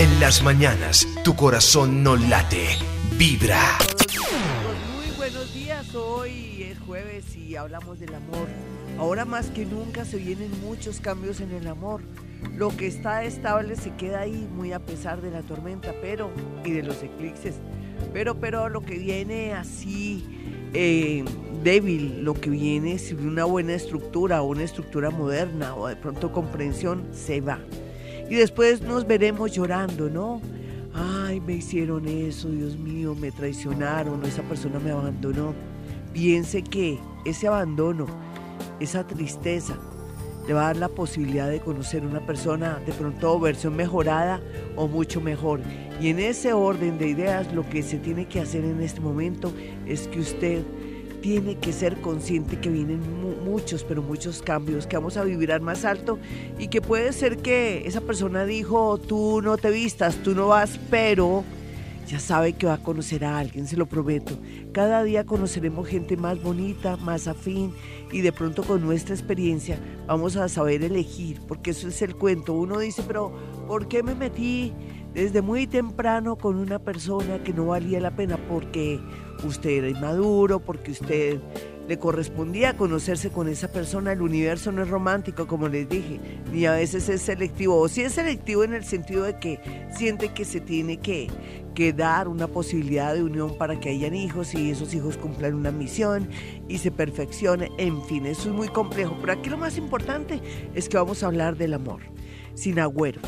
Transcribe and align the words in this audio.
En 0.00 0.18
las 0.18 0.42
mañanas, 0.42 1.06
tu 1.24 1.36
corazón 1.36 2.02
no 2.02 2.16
late, 2.16 2.68
vibra. 3.18 3.60
Muy 4.96 5.14
buenos 5.18 5.52
días, 5.52 5.94
hoy 5.94 6.62
es 6.62 6.78
jueves 6.78 7.36
y 7.36 7.54
hablamos 7.54 8.00
del 8.00 8.14
amor. 8.14 8.48
Ahora 8.98 9.26
más 9.26 9.50
que 9.50 9.66
nunca 9.66 10.06
se 10.06 10.16
vienen 10.16 10.58
muchos 10.62 11.00
cambios 11.00 11.42
en 11.42 11.52
el 11.52 11.66
amor. 11.66 12.00
Lo 12.56 12.74
que 12.74 12.86
está 12.86 13.24
estable 13.24 13.76
se 13.76 13.94
queda 13.96 14.20
ahí 14.20 14.48
muy 14.54 14.72
a 14.72 14.78
pesar 14.78 15.20
de 15.20 15.32
la 15.32 15.42
tormenta, 15.42 15.94
pero 16.00 16.30
y 16.64 16.70
de 16.70 16.82
los 16.82 17.02
eclipses. 17.02 17.56
Pero, 18.14 18.40
pero 18.40 18.70
lo 18.70 18.80
que 18.80 18.94
viene 18.94 19.52
así 19.52 20.24
eh, 20.72 21.26
débil, 21.62 22.24
lo 22.24 22.32
que 22.32 22.48
viene 22.48 22.98
sin 22.98 23.28
una 23.28 23.44
buena 23.44 23.74
estructura 23.74 24.40
o 24.40 24.46
una 24.46 24.62
estructura 24.62 25.10
moderna 25.10 25.74
o 25.74 25.88
de 25.88 25.96
pronto 25.96 26.32
comprensión, 26.32 27.06
se 27.12 27.42
va. 27.42 27.60
Y 28.30 28.36
después 28.36 28.80
nos 28.80 29.08
veremos 29.08 29.50
llorando, 29.52 30.08
¿no? 30.08 30.40
Ay, 30.94 31.40
me 31.40 31.54
hicieron 31.54 32.06
eso, 32.06 32.48
Dios 32.48 32.78
mío, 32.78 33.16
me 33.16 33.32
traicionaron, 33.32 34.24
esa 34.24 34.42
persona 34.42 34.78
me 34.78 34.92
abandonó. 34.92 35.52
Piense 36.12 36.62
que 36.62 37.00
ese 37.24 37.48
abandono, 37.48 38.06
esa 38.78 39.04
tristeza, 39.04 39.76
le 40.46 40.54
va 40.54 40.62
a 40.62 40.66
dar 40.66 40.76
la 40.76 40.88
posibilidad 40.88 41.50
de 41.50 41.58
conocer 41.58 42.06
una 42.06 42.24
persona 42.24 42.80
de 42.86 42.92
pronto 42.92 43.38
versión 43.40 43.74
mejorada 43.74 44.40
o 44.76 44.86
mucho 44.86 45.20
mejor. 45.20 45.60
Y 46.00 46.08
en 46.08 46.20
ese 46.20 46.52
orden 46.52 46.98
de 46.98 47.08
ideas, 47.08 47.52
lo 47.52 47.68
que 47.68 47.82
se 47.82 47.98
tiene 47.98 48.26
que 48.26 48.40
hacer 48.40 48.64
en 48.64 48.80
este 48.80 49.00
momento 49.00 49.52
es 49.86 50.06
que 50.06 50.20
usted 50.20 50.62
tiene 51.20 51.56
que 51.56 51.72
ser 51.72 52.00
consciente 52.00 52.58
que 52.58 52.70
vienen 52.70 53.00
muchos, 53.44 53.84
pero 53.84 54.02
muchos 54.02 54.42
cambios, 54.42 54.86
que 54.86 54.96
vamos 54.96 55.16
a 55.16 55.24
vivir 55.24 55.52
al 55.52 55.60
más 55.60 55.84
alto 55.84 56.18
y 56.58 56.68
que 56.68 56.80
puede 56.80 57.12
ser 57.12 57.38
que 57.38 57.86
esa 57.86 58.00
persona 58.00 58.44
dijo, 58.44 58.98
tú 58.98 59.40
no 59.42 59.56
te 59.56 59.70
vistas, 59.70 60.16
tú 60.22 60.34
no 60.34 60.48
vas, 60.48 60.78
pero 60.90 61.44
ya 62.10 62.18
sabe 62.18 62.54
que 62.54 62.66
va 62.66 62.74
a 62.74 62.82
conocer 62.82 63.24
a 63.24 63.38
alguien, 63.38 63.66
se 63.68 63.76
lo 63.76 63.86
prometo. 63.86 64.36
Cada 64.72 65.04
día 65.04 65.24
conoceremos 65.24 65.86
gente 65.86 66.16
más 66.16 66.42
bonita, 66.42 66.96
más 66.96 67.28
afín 67.28 67.72
y 68.10 68.20
de 68.20 68.32
pronto 68.32 68.64
con 68.64 68.82
nuestra 68.82 69.14
experiencia 69.14 69.78
vamos 70.06 70.36
a 70.36 70.48
saber 70.48 70.82
elegir, 70.82 71.40
porque 71.46 71.70
eso 71.70 71.88
es 71.88 72.02
el 72.02 72.16
cuento. 72.16 72.54
Uno 72.54 72.78
dice, 72.80 73.04
pero 73.06 73.32
¿por 73.68 73.86
qué 73.86 74.02
me 74.02 74.16
metí 74.16 74.72
desde 75.14 75.42
muy 75.42 75.66
temprano 75.66 76.36
con 76.36 76.56
una 76.56 76.78
persona 76.78 77.42
que 77.42 77.52
no 77.52 77.66
valía 77.66 78.00
la 78.00 78.10
pena? 78.10 78.38
Porque 78.48 79.00
usted 79.44 79.70
era 79.70 79.88
inmaduro, 79.88 80.60
porque 80.60 80.92
usted 80.92 81.40
le 81.90 81.98
correspondía 81.98 82.76
conocerse 82.76 83.30
con 83.30 83.48
esa 83.48 83.66
persona. 83.66 84.12
El 84.12 84.22
universo 84.22 84.70
no 84.70 84.80
es 84.80 84.88
romántico, 84.88 85.48
como 85.48 85.66
les 85.66 85.88
dije, 85.88 86.20
ni 86.52 86.64
a 86.64 86.72
veces 86.72 87.08
es 87.08 87.22
selectivo. 87.22 87.76
O 87.76 87.88
sí 87.88 88.02
es 88.02 88.12
selectivo 88.12 88.62
en 88.62 88.74
el 88.74 88.84
sentido 88.84 89.24
de 89.24 89.40
que 89.40 89.58
siente 89.96 90.28
que 90.28 90.44
se 90.44 90.60
tiene 90.60 90.98
que, 90.98 91.28
que 91.74 91.92
dar 91.92 92.28
una 92.28 92.46
posibilidad 92.46 93.12
de 93.12 93.24
unión 93.24 93.58
para 93.58 93.80
que 93.80 93.88
hayan 93.88 94.14
hijos 94.14 94.54
y 94.54 94.70
esos 94.70 94.94
hijos 94.94 95.16
cumplan 95.16 95.54
una 95.54 95.72
misión 95.72 96.28
y 96.68 96.78
se 96.78 96.92
perfeccione. 96.92 97.72
En 97.76 98.00
fin, 98.04 98.24
eso 98.24 98.50
es 98.50 98.54
muy 98.54 98.68
complejo. 98.68 99.16
Pero 99.20 99.32
aquí 99.32 99.50
lo 99.50 99.58
más 99.58 99.76
importante 99.76 100.40
es 100.74 100.88
que 100.88 100.96
vamos 100.96 101.24
a 101.24 101.26
hablar 101.26 101.56
del 101.56 101.74
amor, 101.74 102.02
sin 102.54 102.78
agüero. 102.78 103.20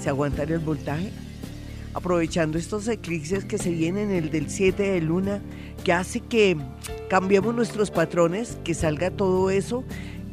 ¿Se 0.00 0.08
aguantar 0.08 0.50
el 0.50 0.58
voltaje? 0.60 1.10
aprovechando 1.92 2.58
estos 2.58 2.86
eclipses 2.88 3.44
que 3.44 3.58
se 3.58 3.70
vienen, 3.70 4.10
el 4.10 4.30
del 4.30 4.48
7 4.48 4.80
de 4.80 5.00
luna, 5.00 5.40
que 5.84 5.92
hace 5.92 6.20
que 6.20 6.56
cambiemos 7.08 7.54
nuestros 7.54 7.90
patrones, 7.90 8.58
que 8.62 8.74
salga 8.74 9.10
todo 9.10 9.50
eso 9.50 9.84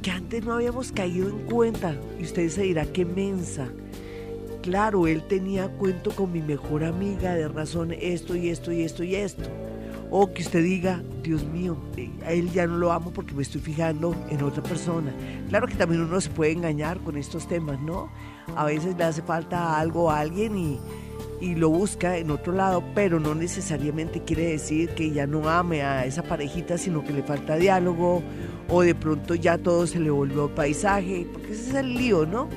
que 0.02 0.12
antes 0.12 0.46
no 0.46 0.54
habíamos 0.54 0.92
caído 0.92 1.30
en 1.30 1.40
cuenta. 1.40 1.96
Y 2.20 2.24
usted 2.24 2.48
se 2.50 2.64
dirá, 2.64 2.86
qué 2.86 3.04
mensa. 3.06 3.68
Claro, 4.62 5.08
él 5.08 5.24
tenía 5.28 5.70
cuento 5.70 6.12
con 6.12 6.32
mi 6.32 6.42
mejor 6.42 6.84
amiga 6.84 7.34
de 7.34 7.48
razón 7.48 7.94
esto 7.94 8.36
y 8.36 8.50
esto 8.50 8.72
y 8.72 8.84
esto 8.84 9.04
y 9.04 9.16
esto. 9.16 9.50
O 10.10 10.34
que 10.34 10.42
usted 10.42 10.64
diga, 10.64 11.04
Dios 11.22 11.44
mío, 11.44 11.78
eh, 11.98 12.10
a 12.26 12.32
él 12.32 12.52
ya 12.52 12.66
no 12.66 12.78
lo 12.78 12.92
amo 12.94 13.12
porque 13.12 13.34
me 13.34 13.42
estoy 13.42 13.60
fijando 13.60 14.16
en 14.30 14.42
otra 14.42 14.64
persona. 14.64 15.14
Claro 15.50 15.68
que 15.68 15.76
también 15.76 16.02
uno 16.02 16.22
se 16.22 16.30
puede 16.30 16.52
engañar 16.52 17.00
con 17.00 17.18
estos 17.18 17.48
temas, 17.48 17.80
¿no? 17.82 18.10
A 18.56 18.64
veces 18.66 18.96
le 18.98 19.04
hace 19.04 19.22
falta 19.22 19.78
algo 19.78 20.10
a 20.10 20.20
alguien 20.20 20.58
y, 20.58 20.80
y 21.42 21.56
lo 21.56 21.70
busca 21.70 22.18
en 22.18 22.32
otro 22.32 22.54
lado, 22.54 22.82
pero 22.96 23.20
no 23.20 23.36
necesariamente 23.36 24.24
quiere 24.24 24.52
decir 24.52 24.90
que 24.92 25.12
ya 25.12 25.28
no 25.28 25.50
ame 25.50 25.84
a 25.84 26.06
esa 26.06 26.24
parejita, 26.24 26.78
sino 26.78 27.04
que 27.04 27.12
le 27.12 27.24
falta 27.24 27.58
diálogo 27.58 28.24
o 28.70 28.82
de 28.82 28.96
pronto 28.96 29.36
ya 29.36 29.58
todo 29.58 29.88
se 29.88 30.00
le 30.00 30.10
volvió 30.10 30.54
paisaje, 30.54 31.28
porque 31.32 31.52
ese 31.52 31.70
es 31.70 31.76
el 31.76 31.94
lío, 31.94 32.26
¿no? 32.26 32.48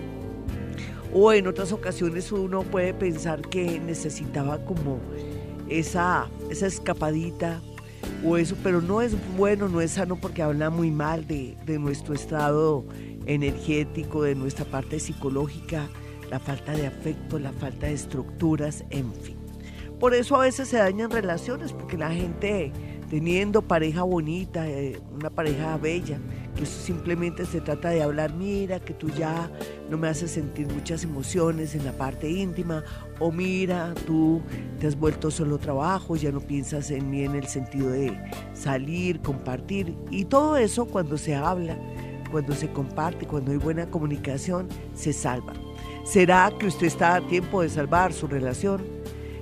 O 1.12 1.32
en 1.32 1.48
otras 1.48 1.72
ocasiones 1.72 2.30
uno 2.30 2.62
puede 2.62 2.94
pensar 2.94 3.40
que 3.42 3.80
necesitaba 3.80 4.64
como 4.64 5.00
esa, 5.70 6.28
esa 6.50 6.66
escapadita 6.66 7.60
o 8.24 8.36
eso, 8.36 8.56
pero 8.62 8.82
no 8.82 9.00
es 9.00 9.14
bueno, 9.36 9.68
no 9.68 9.80
es 9.80 9.92
sano 9.92 10.16
porque 10.16 10.42
habla 10.42 10.68
muy 10.68 10.90
mal 10.90 11.26
de, 11.26 11.56
de 11.64 11.78
nuestro 11.78 12.14
estado 12.14 12.84
energético, 13.26 14.22
de 14.22 14.34
nuestra 14.34 14.64
parte 14.64 15.00
psicológica 15.00 15.88
la 16.30 16.38
falta 16.38 16.72
de 16.72 16.86
afecto, 16.86 17.38
la 17.38 17.52
falta 17.52 17.86
de 17.86 17.94
estructuras, 17.94 18.84
en 18.90 19.12
fin. 19.12 19.36
Por 19.98 20.14
eso 20.14 20.36
a 20.36 20.40
veces 20.40 20.68
se 20.68 20.78
dañan 20.78 21.10
relaciones, 21.10 21.72
porque 21.72 21.98
la 21.98 22.10
gente 22.10 22.72
teniendo 23.10 23.62
pareja 23.62 24.04
bonita, 24.04 24.68
eh, 24.68 25.00
una 25.12 25.30
pareja 25.30 25.76
bella, 25.76 26.18
que 26.54 26.66
simplemente 26.66 27.46
se 27.46 27.60
trata 27.60 27.90
de 27.90 28.02
hablar, 28.02 28.34
mira, 28.34 28.80
que 28.80 28.94
tú 28.94 29.08
ya 29.10 29.50
no 29.88 29.96
me 29.98 30.08
haces 30.08 30.32
sentir 30.32 30.66
muchas 30.68 31.04
emociones 31.04 31.74
en 31.74 31.84
la 31.84 31.92
parte 31.92 32.28
íntima, 32.28 32.84
o 33.18 33.32
mira, 33.32 33.94
tú 34.06 34.42
te 34.78 34.86
has 34.86 34.96
vuelto 34.96 35.30
solo 35.30 35.58
trabajo, 35.58 36.16
ya 36.16 36.32
no 36.32 36.40
piensas 36.40 36.90
en 36.90 37.10
mí 37.10 37.24
en 37.24 37.34
el 37.34 37.46
sentido 37.46 37.90
de 37.90 38.18
salir, 38.54 39.20
compartir, 39.20 39.96
y 40.10 40.24
todo 40.24 40.56
eso 40.56 40.86
cuando 40.86 41.16
se 41.18 41.34
habla, 41.34 41.78
cuando 42.30 42.54
se 42.54 42.70
comparte, 42.70 43.26
cuando 43.26 43.50
hay 43.52 43.58
buena 43.58 43.86
comunicación, 43.90 44.68
se 44.94 45.12
salva. 45.12 45.52
¿Será 46.04 46.50
que 46.58 46.66
usted 46.66 46.86
está 46.86 47.16
a 47.16 47.26
tiempo 47.26 47.62
de 47.62 47.68
salvar 47.68 48.12
su 48.12 48.26
relación? 48.26 48.82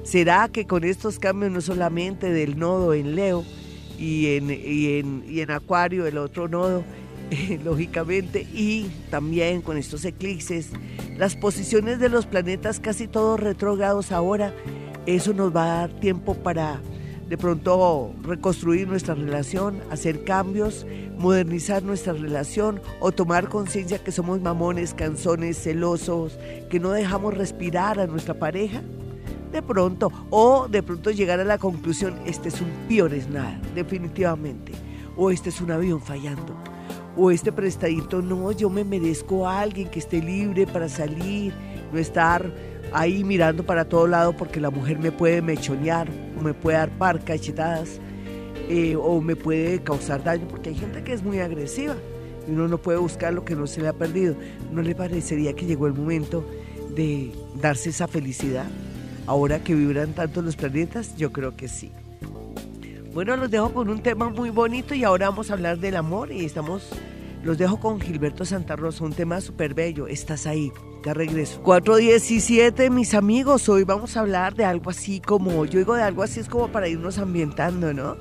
¿Será 0.03 0.49
que 0.49 0.67
con 0.67 0.85
estos 0.85 1.19
cambios 1.19 1.53
no 1.53 1.61
solamente 1.61 2.33
del 2.33 2.59
nodo 2.59 2.95
en 2.95 3.15
Leo 3.15 3.45
y 3.99 4.37
en, 4.37 4.51
y 4.51 5.41
en, 5.41 5.51
Acuario, 5.51 6.07
el 6.07 6.19
otro 6.19 6.49
nodo, 6.49 6.85
lógicamente, 7.65 8.47
y 8.55 8.91
también 9.11 9.61
con 9.61 9.77
estos 9.77 10.05
eclipses, 10.05 10.71
las 11.17 11.37
posiciones 11.37 11.99
de 11.99 12.09
los 12.09 12.27
planetas 12.27 12.81
casi 12.81 13.09
todos 13.09 13.41
retrógrados 13.41 14.13
ahora, 14.13 14.55
eso 15.07 15.33
nos 15.33 15.55
va 15.55 15.65
a 15.65 15.79
dar 15.81 16.01
tiempo 16.01 16.35
para 16.35 16.81
de 17.29 17.37
pronto 17.37 18.15
reconstruir 18.23 18.89
nuestra 18.89 19.15
relación, 19.15 19.83
hacer 19.91 20.25
cambios, 20.25 20.87
modernizar 21.19 21.83
nuestra 21.83 22.15
relación 22.15 22.81
o 23.01 23.13
tomar 23.13 23.49
conciencia 23.49 24.03
que 24.03 24.13
somos 24.13 24.41
mamones, 24.41 24.95
canzones, 24.95 25.63
celosos, 25.63 26.39
que 26.71 26.81
no 26.81 26.91
dejamos 26.91 27.37
respirar 27.37 28.01
a 28.01 28.07
nuestra 28.07 28.35
pareja? 28.35 28.83
De 29.53 29.63
pronto, 29.63 30.13
o 30.31 30.69
de 30.69 30.83
pronto 30.83 31.11
llegar 31.11 31.41
a 31.41 31.45
la 31.45 31.59
conclusión, 31.59 32.15
este 32.27 32.49
es 32.49 32.61
un 32.61 32.69
peor 32.87 33.15
es 33.15 33.29
nada, 33.29 33.59
definitivamente, 33.75 34.73
o 35.17 35.31
este 35.31 35.49
es 35.49 35.61
un 35.61 35.71
avión 35.71 36.03
fallando, 36.03 36.55
o 37.17 37.31
este 37.31 37.51
prestadito, 37.51 38.21
no, 38.21 38.53
yo 38.53 38.69
me 38.69 38.85
merezco 38.85 39.49
a 39.49 39.61
alguien 39.61 39.89
que 39.89 40.01
esté 40.01 40.21
libre 40.21 40.67
para 40.67 40.89
salir, 40.89 41.55
no 41.93 41.99
estar 41.99 42.53
ahí 42.93 43.25
mirando 43.25 43.65
para 43.65 43.87
todo 43.87 44.07
lado 44.07 44.37
porque 44.37 44.61
la 44.61 44.71
mujer 44.71 44.99
me 44.99 45.13
puede 45.13 45.41
mechonear, 45.41 46.09
o 46.39 46.43
me 46.43 46.53
puede 46.53 46.77
dar 46.77 46.91
par 46.91 47.25
cachetadas, 47.25 48.01
eh, 48.69 48.97
o 48.97 49.21
me 49.23 49.35
puede 49.35 49.83
causar 49.83 50.23
daño, 50.23 50.47
porque 50.47 50.69
hay 50.71 50.77
gente 50.77 51.03
que 51.03 51.15
es 51.15 51.23
muy 51.23 51.41
agresiva 51.41 51.97
y 52.47 52.53
uno 52.53 52.69
no 52.69 52.79
puede 52.79 52.99
buscar 52.99 53.33
lo 53.33 53.45
que 53.45 53.57
no 53.57 53.67
se 53.67 53.81
le 53.81 53.89
ha 53.89 53.93
perdido. 53.93 54.35
¿No 54.73 54.83
le 54.83 54.95
parecería 54.95 55.55
que 55.55 55.67
llegó 55.67 55.87
el 55.87 55.95
momento 55.95 56.45
de 56.95 57.33
darse 57.61 57.91
esa 57.91 58.09
felicidad? 58.09 58.67
Ahora 59.29 59.63
que 59.63 59.75
vibran 59.75 60.15
tanto 60.15 60.41
los 60.41 60.57
planetas, 60.57 61.15
yo 61.19 61.33
creo 61.33 61.55
que 61.55 61.69
sí. 61.69 61.93
Bueno, 63.13 63.37
los 63.37 63.51
dejo 63.51 63.75
con 63.75 63.91
un 63.91 64.03
tema 64.03 64.31
muy 64.31 64.49
bonito 64.49 64.95
y 64.95 65.05
ahora 65.05 65.29
vamos 65.29 65.51
a 65.51 65.53
hablar 65.53 65.79
del 65.79 65.97
amor 65.97 66.33
y 66.33 66.47
estamos, 66.47 66.89
los 67.45 67.59
dejo 67.59 67.79
con 67.79 68.01
Gilberto 68.01 68.47
Santa 68.47 68.75
Rosa, 68.75 69.05
un 69.05 69.13
tema 69.13 69.43
súper 69.43 69.75
bello, 69.75 70.07
estás 70.07 70.47
ahí. 70.47 70.73
Ya 71.05 71.13
regreso. 71.13 71.61
417, 71.61 72.89
mis 72.89 73.13
amigos, 73.13 73.69
hoy 73.69 73.85
vamos 73.85 74.17
a 74.17 74.21
hablar 74.21 74.55
de 74.55 74.65
algo 74.65 74.89
así 74.89 75.21
como, 75.21 75.67
yo 75.67 75.79
digo 75.79 75.95
de 75.95 76.05
algo 76.05 76.23
así 76.23 76.41
es 76.41 76.49
como 76.49 76.69
para 76.69 76.89
irnos 76.89 77.19
ambientando, 77.19 77.93
¿no? 77.93 78.17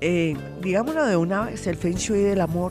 Eh, 0.00 0.36
digámoslo 0.62 1.06
de 1.06 1.16
una 1.16 1.46
vez, 1.46 1.66
el 1.66 1.74
feng 1.74 1.96
shui 1.96 2.20
del 2.20 2.40
amor, 2.40 2.70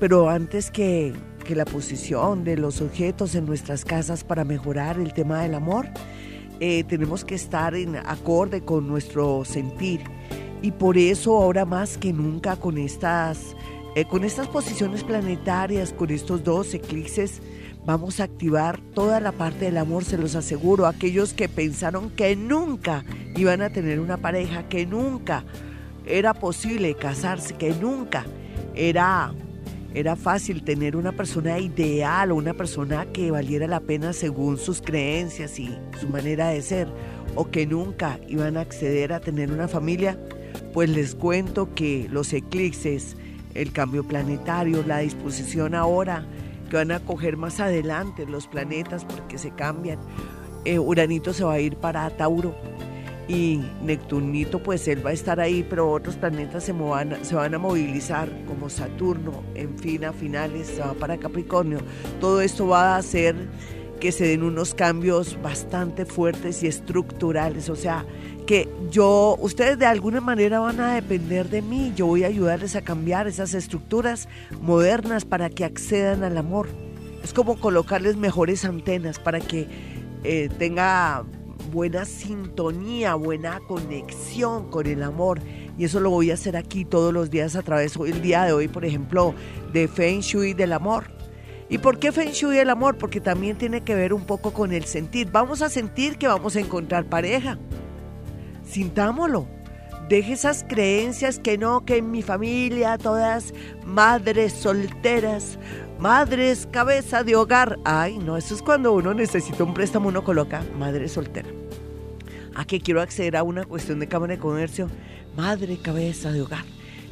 pero 0.00 0.28
antes 0.28 0.72
que, 0.72 1.12
que 1.44 1.54
la 1.54 1.66
posición 1.66 2.42
de 2.42 2.56
los 2.56 2.80
objetos 2.80 3.36
en 3.36 3.46
nuestras 3.46 3.84
casas 3.84 4.24
para 4.24 4.42
mejorar 4.42 4.98
el 4.98 5.14
tema 5.14 5.40
del 5.40 5.54
amor, 5.54 5.86
eh, 6.60 6.84
tenemos 6.84 7.24
que 7.24 7.34
estar 7.34 7.74
en 7.74 7.96
acorde 7.96 8.62
con 8.62 8.86
nuestro 8.86 9.44
sentir. 9.44 10.00
Y 10.62 10.70
por 10.70 10.96
eso 10.96 11.36
ahora 11.36 11.64
más 11.64 11.98
que 11.98 12.12
nunca 12.12 12.56
con 12.56 12.78
estas, 12.78 13.54
eh, 13.94 14.04
con 14.06 14.24
estas 14.24 14.48
posiciones 14.48 15.04
planetarias, 15.04 15.92
con 15.92 16.10
estos 16.10 16.42
dos 16.42 16.72
eclipses, 16.72 17.42
vamos 17.84 18.20
a 18.20 18.24
activar 18.24 18.80
toda 18.94 19.20
la 19.20 19.32
parte 19.32 19.66
del 19.66 19.76
amor, 19.78 20.04
se 20.04 20.16
los 20.16 20.34
aseguro. 20.34 20.86
Aquellos 20.86 21.34
que 21.34 21.48
pensaron 21.48 22.10
que 22.10 22.34
nunca 22.36 23.04
iban 23.36 23.62
a 23.62 23.70
tener 23.70 24.00
una 24.00 24.16
pareja, 24.16 24.68
que 24.68 24.86
nunca 24.86 25.44
era 26.06 26.34
posible 26.34 26.94
casarse, 26.94 27.54
que 27.54 27.70
nunca 27.74 28.24
era, 28.74 29.34
era 29.94 30.16
fácil 30.16 30.64
tener 30.64 30.96
una 30.96 31.12
persona 31.12 31.60
ideal 31.60 32.32
o 32.32 32.36
una 32.36 32.52
persona 32.52 33.06
que 33.06 33.30
valiera 33.30 33.68
la 33.68 33.78
pena 33.78 34.12
según 34.12 34.58
sus 34.58 34.82
creencias 34.82 35.58
y 35.60 35.72
su 36.00 36.08
manera 36.08 36.48
de 36.48 36.62
ser, 36.62 36.88
o 37.36 37.48
que 37.48 37.64
nunca 37.64 38.18
iban 38.28 38.56
a 38.56 38.62
acceder 38.62 39.12
a 39.12 39.20
tener 39.20 39.52
una 39.52 39.68
familia, 39.68 40.18
pues 40.72 40.90
les 40.90 41.14
cuento 41.14 41.74
que 41.74 42.08
los 42.10 42.32
eclipses, 42.32 43.16
el 43.54 43.70
cambio 43.70 44.02
planetario, 44.02 44.82
la 44.84 44.98
disposición 44.98 45.76
ahora, 45.76 46.26
que 46.68 46.76
van 46.76 46.90
a 46.90 46.98
coger 46.98 47.36
más 47.36 47.60
adelante 47.60 48.26
los 48.26 48.48
planetas 48.48 49.04
porque 49.04 49.38
se 49.38 49.52
cambian. 49.52 50.00
Eh, 50.64 50.80
Uranito 50.80 51.32
se 51.32 51.44
va 51.44 51.52
a 51.52 51.60
ir 51.60 51.76
para 51.76 52.10
Tauro 52.10 52.54
y 53.28 53.60
Neptunito 53.82 54.62
pues 54.62 54.86
él 54.88 55.04
va 55.04 55.10
a 55.10 55.14
estar 55.14 55.40
ahí, 55.40 55.66
pero 55.68 55.90
otros 55.90 56.16
planetas 56.16 56.64
se, 56.64 56.72
van 56.72 57.54
a 57.54 57.58
movilizar 57.58 58.28
como 58.46 58.68
Saturno, 58.68 59.42
en 59.54 59.78
fin, 59.78 60.04
a 60.04 60.12
finales 60.12 60.66
se 60.68 60.80
va 60.80 60.94
para 60.94 61.16
Capricornio. 61.16 61.78
Todo 62.20 62.40
esto 62.40 62.66
va 62.66 62.94
a 62.94 62.96
hacer 62.98 63.34
que 64.00 64.12
se 64.12 64.26
den 64.26 64.42
unos 64.42 64.74
cambios 64.74 65.40
bastante 65.40 66.04
fuertes 66.04 66.62
y 66.62 66.66
estructurales, 66.66 67.70
o 67.70 67.76
sea, 67.76 68.04
que 68.46 68.68
yo, 68.90 69.38
ustedes 69.40 69.78
de 69.78 69.86
alguna 69.86 70.20
manera 70.20 70.58
van 70.58 70.78
a 70.80 70.94
depender 70.94 71.48
de 71.48 71.62
mí, 71.62 71.94
yo 71.96 72.06
voy 72.06 72.24
a 72.24 72.26
ayudarles 72.26 72.76
a 72.76 72.82
cambiar 72.82 73.26
esas 73.26 73.54
estructuras 73.54 74.28
modernas 74.60 75.24
para 75.24 75.48
que 75.48 75.64
accedan 75.64 76.22
al 76.24 76.36
amor. 76.36 76.68
Es 77.22 77.32
como 77.32 77.58
colocarles 77.58 78.16
mejores 78.16 78.66
antenas 78.66 79.18
para 79.18 79.40
que 79.40 79.66
eh, 80.24 80.50
tenga 80.58 81.24
buena 81.74 82.06
sintonía, 82.06 83.16
buena 83.16 83.60
conexión 83.60 84.70
con 84.70 84.86
el 84.86 85.02
amor. 85.02 85.40
Y 85.76 85.84
eso 85.84 86.00
lo 86.00 86.08
voy 86.08 86.30
a 86.30 86.34
hacer 86.34 86.56
aquí 86.56 86.86
todos 86.86 87.12
los 87.12 87.30
días 87.30 87.56
a 87.56 87.62
través, 87.62 87.96
el 87.96 88.22
día 88.22 88.44
de 88.44 88.52
hoy, 88.52 88.68
por 88.68 88.86
ejemplo, 88.86 89.34
de 89.72 89.88
Feng 89.88 90.20
Shui 90.20 90.54
del 90.54 90.72
amor. 90.72 91.04
¿Y 91.68 91.78
por 91.78 91.98
qué 91.98 92.12
Feng 92.12 92.30
Shui 92.30 92.56
del 92.56 92.70
amor? 92.70 92.96
Porque 92.96 93.20
también 93.20 93.58
tiene 93.58 93.82
que 93.82 93.94
ver 93.94 94.14
un 94.14 94.24
poco 94.24 94.52
con 94.52 94.72
el 94.72 94.84
sentir. 94.84 95.30
Vamos 95.30 95.60
a 95.60 95.68
sentir 95.68 96.16
que 96.16 96.28
vamos 96.28 96.56
a 96.56 96.60
encontrar 96.60 97.06
pareja 97.06 97.58
sintámoslo. 98.64 99.46
Deje 100.08 100.34
esas 100.34 100.64
creencias 100.68 101.38
que 101.38 101.56
no, 101.56 101.84
que 101.84 101.96
en 101.96 102.10
mi 102.10 102.22
familia 102.22 102.98
todas 102.98 103.54
madres 103.86 104.52
solteras, 104.52 105.58
madres 105.98 106.68
cabeza 106.70 107.24
de 107.24 107.36
hogar. 107.36 107.78
Ay, 107.84 108.18
no, 108.18 108.36
eso 108.36 108.54
es 108.54 108.62
cuando 108.62 108.92
uno 108.92 109.14
necesita 109.14 109.64
un 109.64 109.72
préstamo, 109.72 110.08
uno 110.08 110.22
coloca 110.22 110.62
madre 110.78 111.08
soltera. 111.08 111.48
¿A 112.54 112.64
qué 112.64 112.80
quiero 112.80 113.00
acceder 113.00 113.36
a 113.36 113.42
una 113.42 113.64
cuestión 113.64 113.98
de 113.98 114.06
Cámara 114.06 114.34
de 114.34 114.40
Comercio? 114.40 114.88
Madre 115.36 115.76
cabeza 115.76 116.30
de 116.30 116.42
hogar. 116.42 116.64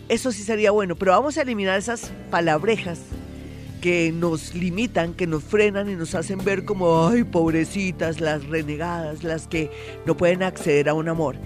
Eso 0.09 0.31
sí 0.31 0.43
sería 0.43 0.71
bueno, 0.71 0.95
pero 0.95 1.13
vamos 1.13 1.37
a 1.37 1.43
eliminar 1.43 1.79
esas 1.79 2.13
palabrejas 2.31 3.01
que 3.81 4.13
nos 4.13 4.55
limitan, 4.55 5.15
que 5.15 5.27
nos 5.27 5.43
frenan 5.43 5.91
y 5.91 5.97
nos 5.97 6.15
hacen 6.15 6.39
ver 6.45 6.65
como, 6.65 7.09
ay, 7.09 7.25
pobrecitas, 7.25 8.21
las 8.21 8.47
renegadas, 8.47 9.25
las 9.25 9.49
que 9.49 9.71
no 10.07 10.17
pueden 10.17 10.45
acceder 10.45 10.89
a 10.89 10.95
un 10.95 11.09
amor. 11.09 11.37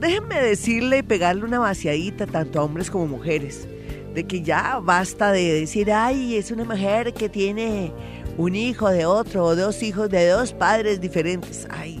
Déjenme 0.00 0.40
decirle 0.40 0.98
y 0.98 1.02
pegarle 1.02 1.44
una 1.44 1.58
vaciadita 1.58 2.26
tanto 2.26 2.60
a 2.60 2.64
hombres 2.64 2.90
como 2.90 3.08
mujeres, 3.08 3.66
de 4.14 4.24
que 4.24 4.42
ya 4.42 4.78
basta 4.78 5.32
de 5.32 5.60
decir, 5.60 5.90
ay, 5.90 6.36
es 6.36 6.52
una 6.52 6.64
mujer 6.64 7.12
que 7.12 7.28
tiene 7.28 7.92
un 8.38 8.54
hijo 8.54 8.88
de 8.90 9.06
otro 9.06 9.44
o 9.44 9.56
dos 9.56 9.82
hijos 9.82 10.08
de 10.08 10.28
dos 10.28 10.52
padres 10.52 11.00
diferentes. 11.00 11.66
Ay, 11.70 12.00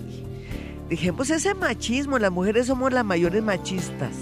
dejemos 0.88 1.30
ese 1.30 1.54
machismo, 1.54 2.18
las 2.18 2.32
mujeres 2.32 2.66
somos 2.66 2.92
las 2.92 3.04
mayores 3.04 3.42
machistas 3.42 4.12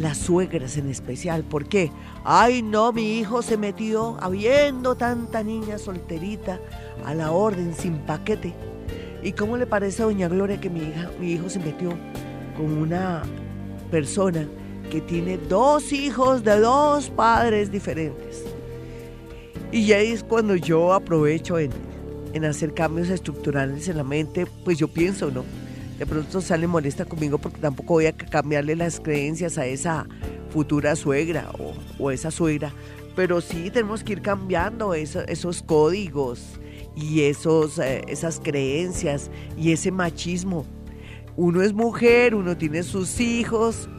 las 0.00 0.16
suegras 0.16 0.76
en 0.76 0.88
especial. 0.88 1.44
¿Por 1.44 1.66
qué? 1.66 1.92
Ay, 2.24 2.62
no, 2.62 2.92
mi 2.92 3.18
hijo 3.18 3.42
se 3.42 3.56
metió 3.56 4.16
habiendo 4.20 4.94
tanta 4.94 5.42
niña 5.42 5.78
solterita 5.78 6.58
a 7.04 7.14
la 7.14 7.32
orden, 7.32 7.74
sin 7.74 7.98
paquete. 7.98 8.54
¿Y 9.22 9.32
cómo 9.32 9.56
le 9.56 9.66
parece 9.66 10.02
a 10.02 10.06
doña 10.06 10.28
Gloria 10.28 10.60
que 10.60 10.70
mi, 10.70 10.80
hija, 10.80 11.10
mi 11.20 11.32
hijo 11.32 11.50
se 11.50 11.58
metió 11.58 11.90
con 12.56 12.78
una 12.78 13.22
persona 13.90 14.48
que 14.90 15.00
tiene 15.02 15.36
dos 15.36 15.92
hijos 15.92 16.42
de 16.42 16.58
dos 16.58 17.10
padres 17.10 17.70
diferentes? 17.70 18.44
Y 19.70 19.86
ya 19.86 19.98
es 19.98 20.24
cuando 20.24 20.56
yo 20.56 20.94
aprovecho 20.94 21.58
en, 21.58 21.70
en 22.32 22.44
hacer 22.44 22.72
cambios 22.72 23.10
estructurales 23.10 23.86
en 23.88 23.98
la 23.98 24.04
mente, 24.04 24.46
pues 24.64 24.78
yo 24.78 24.88
pienso, 24.88 25.30
¿no? 25.30 25.44
De 26.00 26.06
pronto 26.06 26.40
sale 26.40 26.66
molesta 26.66 27.04
conmigo 27.04 27.36
porque 27.36 27.60
tampoco 27.60 27.92
voy 27.92 28.06
a 28.06 28.12
cambiarle 28.12 28.74
las 28.74 29.00
creencias 29.00 29.58
a 29.58 29.66
esa 29.66 30.06
futura 30.48 30.96
suegra 30.96 31.52
o, 31.98 32.10
esa 32.10 32.30
suegra. 32.30 32.72
Pero 33.14 33.42
sí 33.42 33.70
tenemos 33.70 34.02
que 34.02 34.14
ir 34.14 34.22
cambiando 34.22 34.94
esos 34.94 35.62
códigos 35.62 36.58
y 36.96 37.24
esos, 37.24 37.78
eh, 37.78 38.00
esas 38.08 38.40
creencias 38.40 39.30
y 39.58 39.72
ese 39.72 39.92
machismo. 39.92 40.64
Uno 41.36 41.60
es 41.60 41.74
mujer, 41.74 42.34
uno 42.34 42.56
tiene 42.56 42.82
sus 42.82 43.20
hijos, 43.20 43.90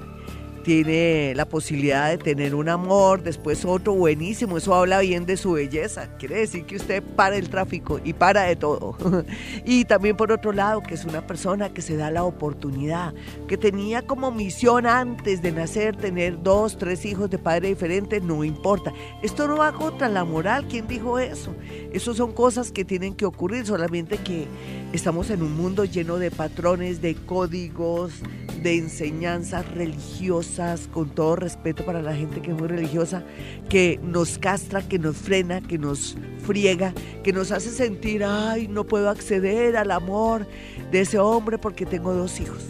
tiene 0.62 1.34
la 1.36 1.46
posibilidad 1.46 2.10
de 2.10 2.18
tener 2.18 2.56
un 2.56 2.70
amor, 2.70 3.24
después 3.24 3.66
otro 3.66 3.94
buenísimo, 3.94 4.58
eso 4.58 4.74
habla 4.74 5.00
bien 5.00 5.26
de 5.26 5.38
su 5.38 5.54
belleza, 5.54 6.08
quiere 6.18 6.38
decir 6.38 6.66
que 6.66 6.76
usted 6.76 7.04
para 7.16 7.36
el 7.36 7.50
tráfico 7.50 8.00
y 8.04 8.14
para 8.14 8.44
de 8.44 8.56
todo. 8.56 8.96
y 9.66 9.86
también 9.86 10.16
por 10.16 10.32
otro 10.32 10.52
lado, 10.52 10.82
que 10.82 10.94
es 10.94 11.06
una 11.06 11.26
persona 11.26 11.74
que 11.74 11.82
se 11.82 11.98
da 11.98 12.12
la 12.12 12.24
oportunidad, 12.24 13.14
que 13.48 13.58
tenía 13.58 14.02
como 14.02 14.32
misión 14.32 14.86
antes 14.86 15.42
de 15.42 15.52
nacer 15.52 15.96
tener 15.96 16.42
dos, 16.42 16.78
tres 16.78 17.06
hijos 17.06 17.30
de 17.30 17.38
padre 17.38 17.70
diferente, 17.70 18.22
no 18.22 18.44
importa. 18.44 18.94
Esto 19.22 19.48
no 19.48 19.58
va 19.58 19.74
contra 19.74 20.10
la 20.10 20.24
moral, 20.24 20.68
¿quién 20.70 20.88
dijo 20.88 21.20
eso? 21.20 21.54
Eso 21.92 22.14
son 22.14 22.34
cosas 22.34 22.72
que 22.72 22.86
tienen 22.86 23.16
que 23.16 23.26
ocurrir, 23.26 23.66
solamente 23.66 24.18
que 24.18 24.48
estamos 24.94 25.30
en 25.30 25.42
un 25.42 25.56
mundo 25.56 25.86
lleno 25.86 26.18
de 26.18 26.32
patrones, 26.32 27.02
de 27.02 27.16
códigos, 27.16 28.14
de 28.62 28.78
enseñanzas 28.78 29.68
religiosas, 29.74 30.51
con 30.92 31.10
todo 31.10 31.36
respeto 31.36 31.86
para 31.86 32.02
la 32.02 32.14
gente 32.14 32.42
que 32.42 32.52
es 32.52 32.58
muy 32.58 32.68
religiosa, 32.68 33.24
que 33.70 34.00
nos 34.04 34.38
castra, 34.38 34.82
que 34.82 35.00
nos 35.00 35.16
frena, 35.16 35.62
que 35.62 35.78
nos 35.78 36.18
friega, 36.46 36.94
que 37.24 37.32
nos 37.32 37.52
hace 37.52 37.70
sentir, 37.70 38.24
ay, 38.24 38.68
no 38.68 38.86
puedo 38.86 39.10
acceder 39.10 39.78
al 39.78 39.92
amor 39.92 40.46
de 40.92 41.02
ese 41.02 41.20
hombre 41.20 41.58
porque 41.58 41.86
tengo 41.86 42.14
dos 42.14 42.40
hijos. 42.40 42.64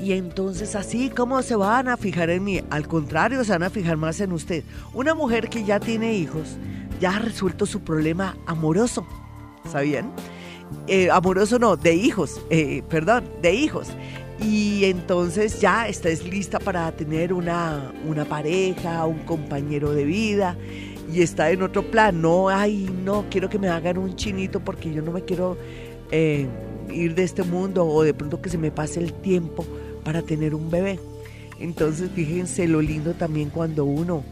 Y 0.00 0.12
entonces 0.12 0.76
así 0.76 1.08
como 1.08 1.42
se 1.42 1.56
van 1.56 1.88
a 1.88 1.96
fijar 1.96 2.30
en 2.30 2.44
mí, 2.44 2.60
al 2.70 2.86
contrario, 2.86 3.42
se 3.42 3.52
van 3.52 3.64
a 3.64 3.70
fijar 3.70 3.96
más 3.96 4.20
en 4.20 4.32
usted. 4.32 4.62
Una 4.92 5.14
mujer 5.14 5.48
que 5.48 5.64
ya 5.64 5.80
tiene 5.80 6.14
hijos, 6.14 6.58
ya 7.00 7.16
ha 7.16 7.18
resuelto 7.18 7.66
su 7.66 7.80
problema 7.80 8.36
amoroso, 8.46 9.06
¿sabían? 9.70 10.12
Eh, 10.86 11.10
amoroso 11.10 11.58
no, 11.58 11.76
de 11.76 11.94
hijos, 11.94 12.40
eh, 12.50 12.82
perdón, 12.88 13.24
de 13.40 13.54
hijos 13.54 13.88
y 14.40 14.84
entonces 14.84 15.60
ya 15.60 15.88
estás 15.88 16.24
lista 16.24 16.58
para 16.58 16.92
tener 16.92 17.32
una, 17.32 17.92
una 18.06 18.24
pareja, 18.24 19.06
un 19.06 19.20
compañero 19.20 19.92
de 19.92 20.04
vida 20.04 20.56
y 21.12 21.22
está 21.22 21.50
en 21.50 21.62
otro 21.62 21.90
plan. 21.90 22.20
No, 22.20 22.48
ay, 22.48 22.88
no, 23.04 23.24
quiero 23.30 23.48
que 23.48 23.58
me 23.58 23.68
hagan 23.68 23.98
un 23.98 24.16
chinito 24.16 24.60
porque 24.60 24.92
yo 24.92 25.02
no 25.02 25.12
me 25.12 25.22
quiero 25.22 25.56
eh, 26.10 26.46
ir 26.90 27.14
de 27.14 27.24
este 27.24 27.42
mundo 27.42 27.86
o 27.86 28.02
de 28.02 28.14
pronto 28.14 28.40
que 28.40 28.50
se 28.50 28.58
me 28.58 28.70
pase 28.70 29.00
el 29.00 29.12
tiempo 29.12 29.64
para 30.04 30.22
tener 30.22 30.54
un 30.54 30.70
bebé. 30.70 31.00
Entonces 31.58 32.10
fíjense 32.14 32.68
lo 32.68 32.82
lindo 32.82 33.14
también 33.14 33.50
cuando 33.50 33.84
uno 33.84 34.22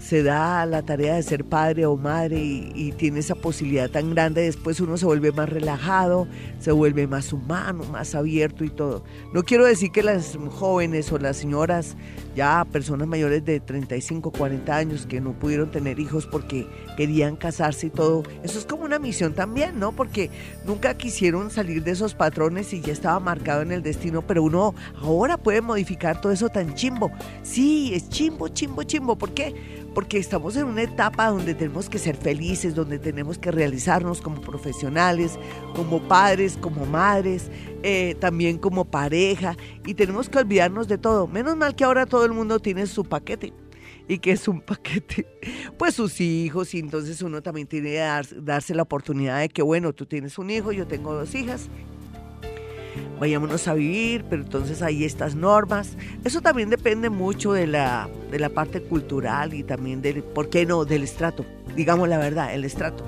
se 0.00 0.22
da 0.22 0.64
la 0.64 0.82
tarea 0.82 1.14
de 1.14 1.22
ser 1.22 1.44
padre 1.44 1.84
o 1.84 1.96
madre 1.96 2.38
y, 2.40 2.92
tiene 2.96 3.20
esa 3.20 3.34
posibilidad 3.34 3.88
tan 3.88 4.10
grande, 4.10 4.42
después 4.42 4.80
uno 4.80 4.96
se 4.96 5.06
vuelve 5.06 5.30
más 5.30 5.48
relajado, 5.48 6.26
se 6.58 6.72
vuelve 6.72 7.06
más 7.06 7.32
humano, 7.32 7.84
más 7.84 8.14
abierto 8.14 8.64
y 8.64 8.70
todo. 8.70 9.04
No 9.32 9.42
quiero 9.42 9.64
decir 9.64 9.92
que 9.92 10.02
las 10.02 10.36
jóvenes 10.50 11.12
o 11.12 11.18
las 11.18 11.36
señoras, 11.36 11.96
ya 12.34 12.66
personas 12.70 13.06
mayores 13.06 13.44
de 13.44 13.60
35, 13.60 14.32
40 14.32 14.76
años 14.76 15.06
que 15.06 15.20
no 15.20 15.32
pudieron 15.32 15.70
tener 15.70 16.00
hijos 16.00 16.26
porque 16.26 16.66
querían 16.96 17.36
casarse 17.36 17.86
y 17.86 17.90
todo, 17.90 18.22
eso 18.42 18.58
es 18.58 18.64
como 18.64 18.84
una 18.84 18.98
misión 18.98 19.34
también, 19.34 19.78
¿no? 19.78 19.92
Porque 19.92 20.30
nunca 20.66 20.96
quisieron 20.96 21.50
salir 21.50 21.84
de 21.84 21.92
esos 21.92 22.14
patrones 22.14 22.72
y 22.72 22.80
ya 22.80 22.92
estaba 22.92 23.20
marcado 23.20 23.62
en 23.62 23.72
el 23.72 23.82
destino, 23.82 24.22
pero 24.22 24.42
uno 24.42 24.74
ahora 25.00 25.36
puede 25.36 25.60
modificar 25.60 26.20
todo 26.20 26.32
eso 26.32 26.48
tan 26.48 26.74
chimbo. 26.74 27.10
Sí, 27.42 27.92
es 27.94 28.08
chimbo, 28.08 28.48
chimbo, 28.48 28.82
chimbo. 28.82 29.16
¿Por 29.16 29.32
qué? 29.32 29.54
Porque 29.94 30.18
estamos 30.18 30.56
en 30.56 30.64
una 30.64 30.82
etapa 30.82 31.28
donde 31.28 31.54
tenemos 31.54 31.88
que 31.88 31.98
ser 31.98 32.16
felices, 32.16 32.74
donde 32.74 32.98
tenemos 32.98 33.38
que 33.38 33.50
realizarnos 33.50 34.20
como 34.20 34.40
profesionales, 34.40 35.38
como 35.74 36.00
padres, 36.02 36.56
como 36.60 36.86
madres, 36.86 37.50
eh, 37.82 38.16
también 38.20 38.58
como 38.58 38.84
pareja, 38.84 39.56
y 39.86 39.94
tenemos 39.94 40.28
que 40.28 40.38
olvidarnos 40.38 40.88
de 40.88 40.98
todo. 40.98 41.26
Menos 41.26 41.56
mal 41.56 41.74
que 41.74 41.84
ahora 41.84 42.06
todo 42.06 42.24
el 42.24 42.32
mundo 42.32 42.58
tiene 42.58 42.86
su 42.86 43.04
paquete. 43.04 43.52
y 44.08 44.18
que 44.18 44.32
es 44.32 44.48
un 44.48 44.60
paquete, 44.66 45.26
pues 45.78 45.94
sus 45.94 46.20
hijos, 46.20 46.74
y 46.74 46.80
entonces 46.80 47.22
uno 47.22 47.42
también 47.42 47.68
tiene 47.68 47.90
que 47.90 48.22
darse 48.40 48.74
la 48.74 48.82
oportunidad 48.82 49.38
de 49.38 49.48
que, 49.48 49.62
bueno, 49.62 49.92
tú 49.92 50.06
tienes 50.06 50.36
un 50.38 50.50
hijo, 50.50 50.72
yo 50.72 50.86
tengo 50.86 51.14
dos 51.14 51.32
hijas, 51.34 51.68
vayámonos 53.20 53.68
a 53.68 53.74
vivir, 53.74 54.24
pero 54.28 54.42
entonces 54.42 54.80
hay 54.80 55.04
estas 55.04 55.34
normas. 55.34 55.92
Eso 56.24 56.40
también 56.40 56.70
depende 56.70 57.10
mucho 57.10 57.52
de 57.52 57.66
la, 57.66 58.08
de 58.30 58.38
la 58.38 58.48
parte 58.48 58.80
cultural 58.80 59.52
y 59.52 59.62
también 59.62 60.00
del, 60.00 60.22
¿por 60.22 60.48
qué 60.48 60.64
no?, 60.64 60.86
del 60.86 61.04
estrato, 61.04 61.44
digamos 61.76 62.08
la 62.08 62.16
verdad, 62.16 62.54
el 62.54 62.64
estrato. 62.64 63.04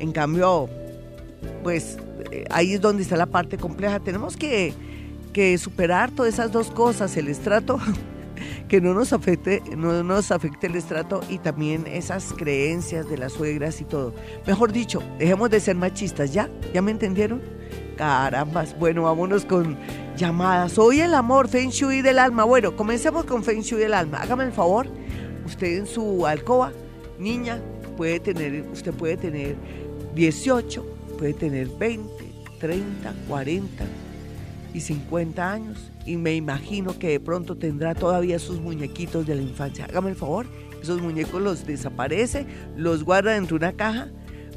En 0.00 0.10
cambio, 0.10 0.68
pues 1.62 1.98
eh, 2.32 2.44
ahí 2.50 2.72
es 2.72 2.80
donde 2.80 3.04
está 3.04 3.16
la 3.16 3.26
parte 3.26 3.56
compleja. 3.58 4.00
Tenemos 4.00 4.36
que, 4.36 4.74
que 5.32 5.56
superar 5.56 6.10
todas 6.10 6.34
esas 6.34 6.50
dos 6.50 6.72
cosas, 6.72 7.16
el 7.16 7.28
estrato 7.28 7.78
que 8.68 8.80
no 8.80 8.92
nos 8.92 9.12
afecte, 9.12 9.62
no 9.76 10.02
nos 10.02 10.32
afecte 10.32 10.66
el 10.66 10.74
estrato 10.74 11.20
y 11.28 11.38
también 11.38 11.86
esas 11.86 12.32
creencias 12.32 13.08
de 13.08 13.18
las 13.18 13.34
suegras 13.34 13.80
y 13.80 13.84
todo. 13.84 14.14
Mejor 14.48 14.72
dicho, 14.72 15.00
dejemos 15.20 15.48
de 15.50 15.60
ser 15.60 15.76
machistas, 15.76 16.32
¿ya? 16.32 16.50
¿Ya 16.74 16.82
me 16.82 16.90
entendieron? 16.90 17.40
Carambas, 17.96 18.78
bueno, 18.78 19.02
vámonos 19.02 19.44
con 19.44 19.76
llamadas. 20.16 20.78
Hoy 20.78 21.00
el 21.00 21.14
amor, 21.14 21.48
Feng 21.48 21.70
Shui 21.70 22.02
del 22.02 22.18
alma. 22.18 22.44
Bueno, 22.44 22.76
comencemos 22.76 23.24
con 23.24 23.44
Feng 23.44 23.60
Shui 23.60 23.80
del 23.80 23.94
alma. 23.94 24.18
Hágame 24.18 24.44
el 24.44 24.52
favor, 24.52 24.86
usted 25.44 25.78
en 25.78 25.86
su 25.86 26.26
alcoba, 26.26 26.72
niña, 27.18 27.60
puede 27.96 28.20
tener, 28.20 28.64
usted 28.72 28.92
puede 28.92 29.16
tener 29.16 29.56
18, 30.14 30.84
puede 31.18 31.34
tener 31.34 31.68
20, 31.68 32.10
30, 32.58 33.14
40 33.28 33.84
y 34.74 34.80
50 34.80 35.52
años 35.52 35.90
y 36.06 36.16
me 36.16 36.34
imagino 36.34 36.98
que 36.98 37.10
de 37.10 37.20
pronto 37.20 37.56
tendrá 37.56 37.94
todavía 37.94 38.38
sus 38.38 38.60
muñequitos 38.60 39.26
de 39.26 39.34
la 39.36 39.42
infancia. 39.42 39.84
Hágame 39.86 40.10
el 40.10 40.16
favor, 40.16 40.46
esos 40.82 41.00
muñecos 41.00 41.40
los 41.40 41.66
desaparece, 41.66 42.46
los 42.76 43.04
guarda 43.04 43.32
dentro 43.32 43.58
de 43.58 43.66
una 43.66 43.76
caja 43.76 44.08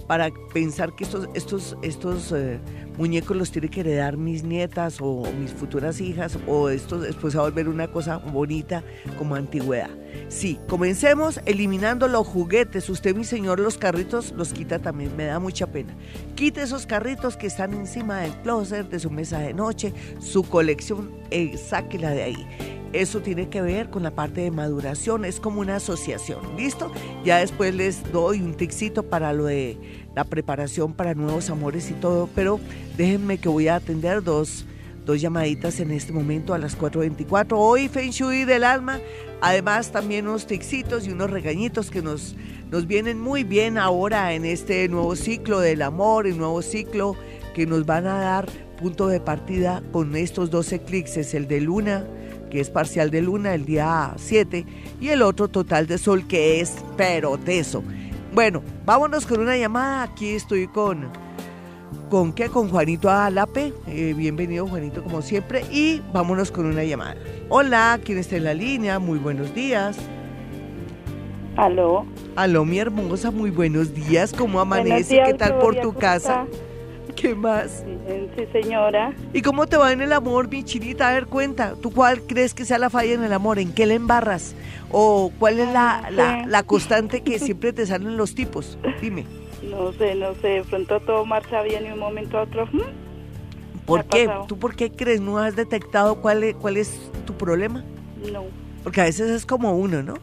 para 0.07 0.29
pensar 0.53 0.95
que 0.95 1.03
estos, 1.03 1.27
estos, 1.33 1.77
estos 1.81 2.31
eh, 2.31 2.59
muñecos 2.97 3.35
los 3.37 3.51
tiene 3.51 3.69
que 3.69 3.81
heredar 3.81 4.17
mis 4.17 4.43
nietas 4.43 4.97
o 5.01 5.23
mis 5.39 5.51
futuras 5.51 6.01
hijas 6.01 6.37
o 6.47 6.69
esto 6.69 6.99
después 6.99 7.35
va 7.35 7.41
a 7.41 7.43
volver 7.43 7.67
una 7.69 7.87
cosa 7.87 8.17
bonita 8.17 8.83
como 9.17 9.35
antigüedad. 9.35 9.89
Sí, 10.27 10.59
comencemos 10.67 11.39
eliminando 11.45 12.07
los 12.07 12.25
juguetes. 12.25 12.89
Usted, 12.89 13.15
mi 13.15 13.23
señor, 13.23 13.59
los 13.59 13.77
carritos 13.77 14.31
los 14.31 14.53
quita 14.53 14.79
también, 14.79 15.15
me 15.15 15.25
da 15.25 15.39
mucha 15.39 15.67
pena. 15.67 15.93
Quite 16.35 16.61
esos 16.61 16.85
carritos 16.85 17.37
que 17.37 17.47
están 17.47 17.73
encima 17.73 18.19
del 18.19 18.33
closet, 18.41 18.89
de 18.89 18.99
su 18.99 19.11
mesa 19.11 19.39
de 19.39 19.53
noche, 19.53 19.93
su 20.19 20.43
colección, 20.43 21.11
eh, 21.31 21.57
sáquela 21.57 22.11
de 22.11 22.23
ahí. 22.23 22.74
Eso 22.95 23.19
tiene 23.19 23.49
que 23.49 23.61
ver 23.61 23.89
con 23.89 24.03
la 24.03 24.11
parte 24.11 24.39
de 24.39 24.51
maduración, 24.51 25.25
es 25.25 25.41
como 25.41 25.59
una 25.59 25.75
asociación, 25.75 26.39
¿listo? 26.55 26.93
Ya 27.25 27.39
después 27.39 27.75
les 27.75 28.09
doy 28.13 28.39
un 28.39 28.53
ticito 28.53 29.03
para 29.03 29.33
lo 29.33 29.43
de 29.43 29.77
la 30.15 30.23
preparación 30.23 30.93
para 30.93 31.13
nuevos 31.13 31.49
amores 31.49 31.91
y 31.91 31.93
todo, 31.95 32.29
pero 32.33 32.57
déjenme 32.95 33.37
que 33.37 33.49
voy 33.49 33.67
a 33.67 33.75
atender 33.75 34.23
dos, 34.23 34.65
dos 35.05 35.19
llamaditas 35.19 35.81
en 35.81 35.91
este 35.91 36.13
momento 36.13 36.53
a 36.53 36.57
las 36.57 36.79
4.24. 36.79 37.55
Hoy 37.57 37.89
Feng 37.89 38.11
Shui 38.11 38.45
del 38.45 38.63
alma, 38.63 39.01
además 39.41 39.91
también 39.91 40.29
unos 40.29 40.47
ticsitos 40.47 41.05
y 41.05 41.11
unos 41.11 41.29
regañitos 41.29 41.91
que 41.91 42.01
nos, 42.01 42.33
nos 42.71 42.87
vienen 42.87 43.19
muy 43.19 43.43
bien 43.43 43.77
ahora 43.77 44.31
en 44.31 44.45
este 44.45 44.87
nuevo 44.87 45.17
ciclo 45.17 45.59
del 45.59 45.81
amor, 45.81 46.27
el 46.27 46.37
nuevo 46.37 46.61
ciclo 46.61 47.17
que 47.53 47.65
nos 47.65 47.85
van 47.85 48.07
a 48.07 48.19
dar 48.19 48.47
punto 48.77 49.07
de 49.07 49.19
partida 49.19 49.83
con 49.91 50.15
estos 50.15 50.49
dos 50.49 50.71
eclipses, 50.71 51.33
el 51.33 51.49
de 51.49 51.59
luna, 51.59 52.07
que 52.55 52.61
es 52.61 52.69
parcial 52.69 53.11
de 53.11 53.21
luna 53.21 53.53
el 53.53 53.65
día 53.65 54.13
7, 54.15 54.65
y 55.01 55.09
el 55.09 55.23
otro 55.23 55.49
total 55.49 55.87
de 55.87 55.97
sol 55.97 56.25
que 56.25 56.61
es 56.61 56.77
peroteso. 56.95 57.83
Bueno, 58.33 58.63
vámonos 58.85 59.25
con 59.25 59.41
una 59.41 59.57
llamada. 59.57 60.03
Aquí 60.03 60.29
estoy 60.29 60.67
con. 60.67 61.09
¿Con 62.09 62.31
qué? 62.31 62.47
Con 62.47 62.69
Juanito 62.69 63.09
Alape. 63.09 63.73
Eh, 63.87 64.13
bienvenido, 64.15 64.65
Juanito, 64.67 65.03
como 65.03 65.21
siempre. 65.21 65.65
Y 65.69 66.01
vámonos 66.13 66.49
con 66.49 66.65
una 66.65 66.85
llamada. 66.85 67.17
Hola, 67.49 67.99
¿quién 68.01 68.19
está 68.19 68.37
en 68.37 68.45
la 68.45 68.53
línea? 68.53 68.99
Muy 68.99 69.19
buenos 69.19 69.53
días. 69.53 69.97
Aló. 71.57 72.05
Aló, 72.37 72.63
mi 72.63 72.79
hermosa, 72.79 73.31
muy 73.31 73.49
buenos 73.49 73.93
días. 73.93 74.31
¿Cómo 74.31 74.61
amanece? 74.61 75.21
¿Qué 75.25 75.33
tal 75.33 75.57
por 75.57 75.75
tu 75.81 75.93
casa? 75.93 76.45
¿Qué 77.15 77.33
más? 77.33 77.83
Sí, 78.35 78.47
señora. 78.51 79.13
¿Y 79.33 79.41
cómo 79.41 79.67
te 79.67 79.77
va 79.77 79.91
en 79.91 80.01
el 80.01 80.11
amor, 80.11 80.49
mi 80.49 80.63
chinita? 80.63 81.09
A 81.09 81.13
ver, 81.13 81.27
cuenta. 81.27 81.75
¿Tú 81.81 81.91
cuál 81.91 82.21
crees 82.23 82.53
que 82.53 82.65
sea 82.65 82.77
la 82.77 82.89
falla 82.89 83.13
en 83.13 83.23
el 83.23 83.33
amor? 83.33 83.57
¿En 83.59 83.73
qué 83.73 83.85
le 83.85 83.95
embarras? 83.95 84.55
¿O 84.91 85.31
cuál 85.39 85.59
es 85.59 85.71
la, 85.71 86.09
la, 86.47 86.63
constante 86.63 87.21
que 87.21 87.39
siempre 87.39 87.73
te 87.73 87.85
salen 87.85 88.17
los 88.17 88.35
tipos? 88.35 88.77
Dime. 89.01 89.25
No 89.63 89.93
sé, 89.93 90.15
no 90.15 90.35
sé. 90.35 90.47
De 90.47 90.63
pronto 90.63 90.99
todo 90.99 91.25
marcha 91.25 91.61
bien 91.61 91.85
y 91.85 91.91
un 91.91 91.99
momento 91.99 92.37
a 92.37 92.43
otro. 92.43 92.67
¿Por 93.85 94.05
qué? 94.05 94.29
¿Tú 94.47 94.57
por 94.57 94.75
qué 94.75 94.91
crees? 94.91 95.21
¿No 95.21 95.37
has 95.37 95.55
detectado 95.55 96.21
cuál 96.21 96.43
es, 96.43 96.55
cuál 96.55 96.77
es 96.77 97.11
tu 97.25 97.33
problema? 97.33 97.83
No. 98.31 98.43
Porque 98.83 99.01
a 99.01 99.05
veces 99.05 99.29
es 99.31 99.45
como 99.45 99.77
uno, 99.77 100.03
¿no? 100.03 100.15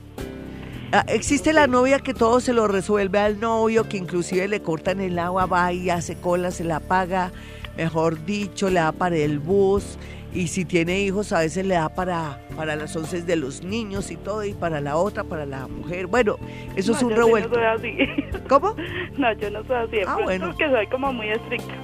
Ah, 0.94 1.06
existe 1.08 1.54
la 1.54 1.66
novia 1.66 2.00
que 2.00 2.12
todo 2.12 2.38
se 2.40 2.52
lo 2.52 2.68
resuelve 2.68 3.18
al 3.18 3.40
novio, 3.40 3.88
que 3.88 3.96
inclusive 3.96 4.46
le 4.46 4.60
cortan 4.60 5.00
el 5.00 5.18
agua, 5.18 5.46
va 5.46 5.72
y 5.72 5.88
hace 5.88 6.16
cola, 6.16 6.50
se 6.50 6.64
la 6.64 6.80
paga, 6.80 7.32
mejor 7.78 8.22
dicho, 8.26 8.68
le 8.68 8.80
da 8.80 8.92
para 8.92 9.16
el 9.16 9.38
bus. 9.38 9.98
Y 10.34 10.48
si 10.48 10.66
tiene 10.66 11.00
hijos, 11.00 11.32
a 11.32 11.40
veces 11.40 11.64
le 11.64 11.76
da 11.76 11.88
para, 11.88 12.46
para 12.56 12.76
las 12.76 12.94
once 12.94 13.22
de 13.22 13.36
los 13.36 13.62
niños 13.62 14.10
y 14.10 14.16
todo, 14.16 14.44
y 14.44 14.52
para 14.52 14.82
la 14.82 14.96
otra, 14.96 15.24
para 15.24 15.46
la 15.46 15.66
mujer. 15.66 16.08
Bueno, 16.08 16.36
eso 16.76 16.92
es 16.92 17.02
un 17.02 17.12
revuelto. 17.12 17.48
No 17.48 17.54
soy 17.54 17.64
así. 17.64 18.38
¿Cómo? 18.48 18.76
No, 19.16 19.32
yo 19.32 19.50
no 19.50 19.64
soy 19.64 19.76
así. 19.76 19.96
Ah, 20.06 20.18
bueno. 20.22 20.48
Porque 20.48 20.68
soy 20.70 20.86
como 20.88 21.10
muy 21.10 21.30
estricta. 21.30 21.74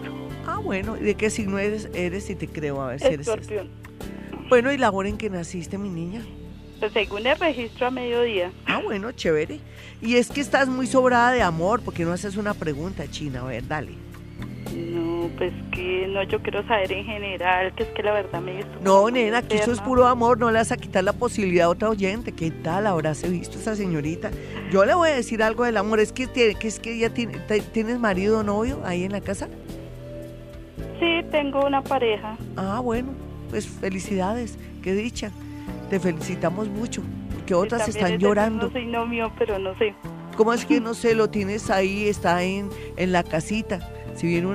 Ah, 0.46 0.60
bueno. 0.62 0.96
¿De 0.96 1.14
qué 1.14 1.30
signo 1.30 1.58
eres? 1.58 1.88
Eres 1.94 2.28
y 2.28 2.34
te 2.34 2.46
creo, 2.46 2.82
a 2.82 2.88
ver 2.88 3.00
si 3.00 3.06
eres. 3.06 3.26
Escorpión. 3.26 3.70
Bueno, 4.50 4.70
¿y 4.70 4.76
la 4.76 4.90
hora 4.90 5.08
en 5.08 5.16
que 5.16 5.30
naciste, 5.30 5.78
mi 5.78 5.88
niña? 5.88 6.22
Pues 6.78 6.92
según 6.92 7.26
el 7.26 7.38
registro 7.38 7.86
a 7.88 7.90
mediodía. 7.90 8.52
Ah, 8.66 8.80
bueno, 8.82 9.12
chévere. 9.12 9.60
Y 10.00 10.16
es 10.16 10.28
que 10.28 10.40
estás 10.40 10.68
muy 10.68 10.86
sobrada 10.86 11.32
de 11.32 11.42
amor, 11.42 11.80
porque 11.82 12.04
no 12.04 12.12
haces 12.12 12.36
una 12.36 12.54
pregunta, 12.54 13.04
China. 13.10 13.40
A 13.40 13.44
ver, 13.44 13.66
dale. 13.66 13.92
No, 14.74 15.28
pues 15.36 15.52
que 15.72 16.06
no, 16.08 16.22
yo 16.24 16.40
quiero 16.40 16.66
saber 16.66 16.92
en 16.92 17.04
general, 17.04 17.74
que 17.74 17.84
es 17.84 17.88
que 17.90 18.02
la 18.02 18.12
verdad 18.12 18.40
me 18.40 18.60
No, 18.82 19.10
nena, 19.10 19.38
aquí 19.38 19.56
eso 19.56 19.72
es 19.72 19.80
puro 19.80 20.06
amor, 20.06 20.38
no 20.38 20.50
le 20.50 20.58
vas 20.58 20.70
a 20.70 20.76
quitar 20.76 21.02
la 21.02 21.14
posibilidad 21.14 21.66
a 21.66 21.68
otra 21.70 21.88
oyente. 21.88 22.32
¿Qué 22.32 22.50
tal 22.50 22.86
habrá 22.86 23.14
se 23.14 23.28
visto 23.28 23.58
esa 23.58 23.74
señorita? 23.74 24.30
Yo 24.70 24.84
le 24.84 24.94
voy 24.94 25.08
a 25.08 25.14
decir 25.14 25.42
algo 25.42 25.64
del 25.64 25.78
amor, 25.78 26.00
es 26.00 26.12
que, 26.12 26.26
que 26.28 26.68
es 26.68 26.78
que 26.78 26.98
ya 26.98 27.10
tiene, 27.10 27.38
tienes 27.72 27.98
marido 27.98 28.40
o 28.40 28.42
novio 28.42 28.80
ahí 28.84 29.04
en 29.04 29.12
la 29.12 29.20
casa. 29.20 29.48
Sí, 31.00 31.24
tengo 31.30 31.64
una 31.66 31.82
pareja. 31.82 32.36
Ah, 32.56 32.80
bueno, 32.80 33.08
pues 33.50 33.66
felicidades, 33.66 34.58
qué 34.82 34.92
dicha. 34.92 35.32
Te 35.90 35.98
felicitamos 35.98 36.68
mucho, 36.68 37.02
porque 37.34 37.54
otras 37.54 37.88
están 37.88 38.18
llorando. 38.18 38.66
No 38.66 38.72
soy 38.72 38.86
novio, 38.86 39.32
pero 39.38 39.58
no 39.58 39.76
sé. 39.78 39.94
¿Cómo 40.36 40.52
es 40.52 40.64
que 40.64 40.80
no 40.80 40.94
sé? 40.94 41.14
Lo 41.14 41.30
tienes 41.30 41.70
ahí, 41.70 42.08
está 42.08 42.42
en, 42.42 42.68
en 42.96 43.12
la 43.12 43.22
casita. 43.22 43.80
Si 44.14 44.26
bien 44.26 44.46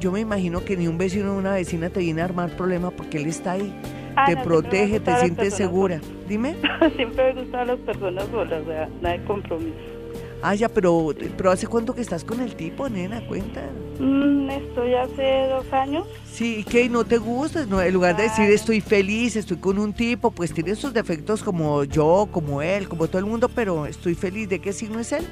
yo 0.00 0.12
me 0.12 0.20
imagino 0.20 0.64
que 0.64 0.76
ni 0.76 0.86
un 0.86 0.98
vecino 0.98 1.34
o 1.34 1.38
una 1.38 1.54
vecina 1.54 1.90
te 1.90 2.00
viene 2.00 2.22
a 2.22 2.24
armar 2.24 2.50
problema 2.50 2.90
porque 2.90 3.18
él 3.18 3.26
está 3.26 3.52
ahí. 3.52 3.74
Ah, 4.16 4.26
te 4.26 4.36
protege, 4.36 4.98
te 5.00 5.16
sientes 5.16 5.54
segura. 5.54 6.00
Dime. 6.28 6.56
siempre 6.96 7.34
me 7.34 7.42
gustan 7.42 7.68
las 7.68 7.78
personas 7.78 8.24
solas, 8.30 8.62
o 8.62 8.66
sea, 8.66 8.88
nada 9.00 9.18
de 9.18 9.24
compromiso. 9.24 9.97
Ah, 10.40 10.54
ya, 10.54 10.68
pero, 10.68 11.14
pero 11.36 11.50
¿hace 11.50 11.66
cuánto 11.66 11.94
que 11.94 12.00
estás 12.00 12.22
con 12.22 12.40
el 12.40 12.54
tipo, 12.54 12.88
nena? 12.88 13.26
Cuenta. 13.26 13.62
Mm, 13.98 14.48
estoy 14.50 14.94
hace 14.94 15.48
dos 15.48 15.72
años. 15.72 16.06
Sí, 16.30 16.64
¿qué? 16.68 16.88
¿No 16.88 17.04
te 17.04 17.18
gusta? 17.18 17.66
No, 17.66 17.82
en 17.82 17.92
lugar 17.92 18.16
de 18.16 18.24
decir 18.24 18.48
estoy 18.50 18.80
feliz, 18.80 19.34
estoy 19.34 19.56
con 19.56 19.78
un 19.78 19.92
tipo, 19.92 20.30
pues 20.30 20.54
tiene 20.54 20.76
sus 20.76 20.94
defectos 20.94 21.42
como 21.42 21.82
yo, 21.82 22.28
como 22.30 22.62
él, 22.62 22.88
como 22.88 23.08
todo 23.08 23.18
el 23.18 23.26
mundo, 23.26 23.48
pero 23.48 23.86
estoy 23.86 24.14
feliz. 24.14 24.48
¿De 24.48 24.60
qué 24.60 24.72
signo 24.72 25.00
es 25.00 25.10
él? 25.10 25.26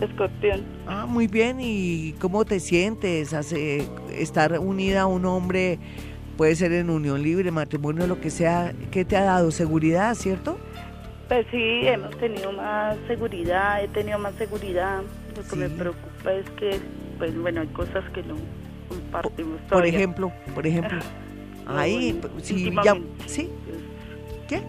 Escorpión. 0.00 0.62
Ah, 0.86 1.06
muy 1.06 1.26
bien. 1.26 1.58
¿Y 1.60 2.12
cómo 2.20 2.44
te 2.44 2.60
sientes? 2.60 3.34
Hace, 3.34 3.88
estar 4.16 4.58
unida 4.60 5.02
a 5.02 5.06
un 5.06 5.24
hombre, 5.24 5.80
puede 6.36 6.54
ser 6.54 6.72
en 6.72 6.90
unión 6.90 7.22
libre, 7.22 7.50
matrimonio, 7.50 8.06
lo 8.06 8.20
que 8.20 8.30
sea, 8.30 8.74
¿qué 8.92 9.04
te 9.04 9.16
ha 9.16 9.24
dado? 9.24 9.50
¿Seguridad, 9.50 10.14
cierto? 10.14 10.58
Pues 11.32 11.46
sí, 11.50 11.86
hemos 11.86 12.14
tenido 12.18 12.52
más 12.52 12.94
seguridad, 13.06 13.82
he 13.82 13.88
tenido 13.88 14.18
más 14.18 14.34
seguridad. 14.34 15.00
Lo 15.34 15.42
que 15.42 15.56
me 15.56 15.70
preocupa 15.70 16.30
es 16.30 16.44
que, 16.58 16.78
pues 17.16 17.34
bueno, 17.40 17.62
hay 17.62 17.68
cosas 17.68 18.04
que 18.12 18.22
no 18.22 18.34
compartimos 18.86 19.58
todavía. 19.66 19.70
Por 19.70 19.86
ejemplo, 19.86 20.32
por 20.54 20.66
ejemplo. 20.66 20.98
Ahí, 21.66 22.20
sí, 22.42 22.70
ya, 22.84 22.98
¿sí? 23.24 23.48
¿Qué? 24.46 24.62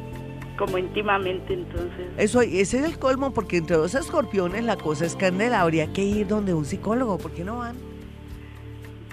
Como 0.57 0.77
íntimamente, 0.77 1.53
entonces. 1.53 2.07
Eso, 2.15 2.39
ese 2.39 2.79
es 2.79 2.85
el 2.85 2.97
colmo, 2.97 3.33
porque 3.33 3.57
entre 3.57 3.75
dos 3.75 3.93
escorpiones 3.93 4.63
la 4.63 4.77
cosa 4.77 5.05
es 5.05 5.17
candela. 5.17 5.59
Habría 5.59 5.91
que 5.91 6.03
ir 6.03 6.27
donde 6.27 6.53
un 6.53 6.63
psicólogo, 6.63 7.17
¿por 7.17 7.31
qué 7.31 7.43
no 7.43 7.57
van? 7.57 7.75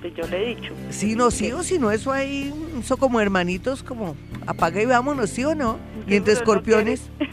Pues 0.01 0.15
yo 0.15 0.27
le 0.27 0.43
he 0.43 0.55
dicho. 0.55 0.73
Sí, 0.91 1.15
no, 1.15 1.31
sí 1.31 1.53
o 1.53 1.63
si 1.63 1.79
no, 1.79 1.91
eso 1.91 2.13
ahí, 2.13 2.53
eso 2.79 2.97
como 2.97 3.21
hermanitos, 3.21 3.83
como 3.83 4.17
apaga 4.47 4.81
y 4.83 4.87
vámonos, 4.87 5.31
¿sí 5.31 5.45
o 5.45 5.55
no? 5.55 5.79
Y 6.07 6.17
entre 6.17 6.35
escorpiones. 6.35 7.03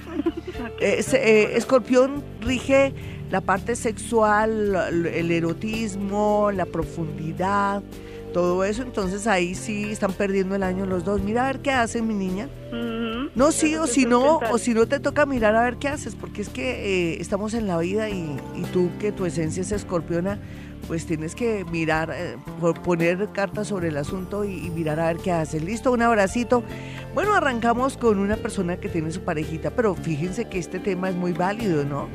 Eh, 0.80 1.04
eh, 1.14 1.52
escorpión 1.56 2.24
rige 2.42 2.94
la 3.30 3.42
parte 3.42 3.76
sexual, 3.76 4.76
el 5.14 5.32
erotismo, 5.32 6.52
la 6.52 6.66
profundidad, 6.66 7.84
todo 8.34 8.64
eso, 8.64 8.84
entonces 8.84 9.28
ahí 9.28 9.56
sí 9.56 9.92
están 9.92 10.14
perdiendo 10.14 10.56
el 10.56 10.64
año 10.64 10.86
los 10.86 11.04
dos. 11.04 11.22
Mira 11.22 11.44
a 11.44 11.48
ver 11.52 11.62
qué 11.62 11.72
hacen, 11.72 12.08
mi 12.08 12.14
niña. 12.14 12.50
No, 13.36 13.52
sí, 13.52 13.76
o 13.76 13.88
si 13.88 14.06
no, 14.06 14.40
o 14.52 14.58
si 14.58 14.74
no 14.74 14.88
te 14.88 15.00
toca 15.00 15.26
mirar 15.26 15.56
a 15.56 15.64
ver 15.64 15.78
qué 15.78 15.88
haces, 15.88 16.16
porque 16.16 16.42
es 16.42 16.50
que 16.50 17.14
eh, 17.14 17.18
estamos 17.22 17.54
en 17.54 17.68
la 17.68 17.78
vida 17.78 18.10
y, 18.10 18.36
tú 18.74 18.90
que 19.00 19.12
tu 19.12 19.26
esencia 19.26 19.62
es 19.62 19.72
escorpiona, 19.72 20.40
pues 20.88 21.06
tienes 21.06 21.36
que 21.36 21.66
mirar, 21.66 22.14
eh, 22.16 22.38
poner 22.84 23.30
cartas 23.34 23.68
sobre 23.68 23.90
el 23.90 23.98
asunto 23.98 24.46
y, 24.46 24.70
mirar 24.70 25.00
a 25.00 25.08
ver 25.08 25.18
qué 25.18 25.32
haces. 25.32 25.62
Listo, 25.62 25.92
un 25.92 26.02
abracito. 26.02 26.64
Bueno, 27.14 27.34
arrancamos 27.34 27.98
con 27.98 28.20
una 28.20 28.38
persona 28.38 28.78
que 28.78 28.88
tiene 28.90 29.12
su 29.12 29.22
parejita, 29.22 29.72
pero 29.72 29.96
fíjense 29.96 30.46
que 30.46 30.60
este 30.60 30.80
tema 30.80 31.10
es 31.10 31.16
muy 31.16 31.34
válido, 31.34 31.84
¿no? 31.84 32.08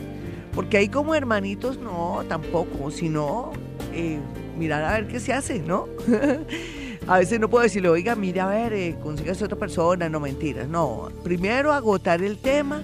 Porque 0.55 0.79
hay 0.79 0.89
como 0.89 1.15
hermanitos, 1.15 1.79
no, 1.79 2.25
tampoco, 2.29 2.91
sino 2.91 3.53
eh, 3.93 4.19
mirar 4.59 4.85
a 4.85 4.93
ver 4.93 5.07
qué 5.07 5.21
se 5.21 5.33
hace, 5.33 5.61
¿no? 5.61 5.87
a 7.07 7.19
veces 7.19 7.41
no 7.41 7.49
puedo 7.49 7.65
decirle, 7.65 7.89
oiga, 7.89 8.15
mira 8.15 8.45
a 8.45 8.49
ver, 8.49 8.73
eh, 8.73 8.97
consígase 9.03 9.45
otra 9.45 9.59
persona, 9.59 10.09
no 10.09 10.21
mentiras. 10.21 10.69
No, 10.69 11.11
primero 11.23 11.73
agotar 11.73 12.23
el 12.23 12.39
tema, 12.39 12.83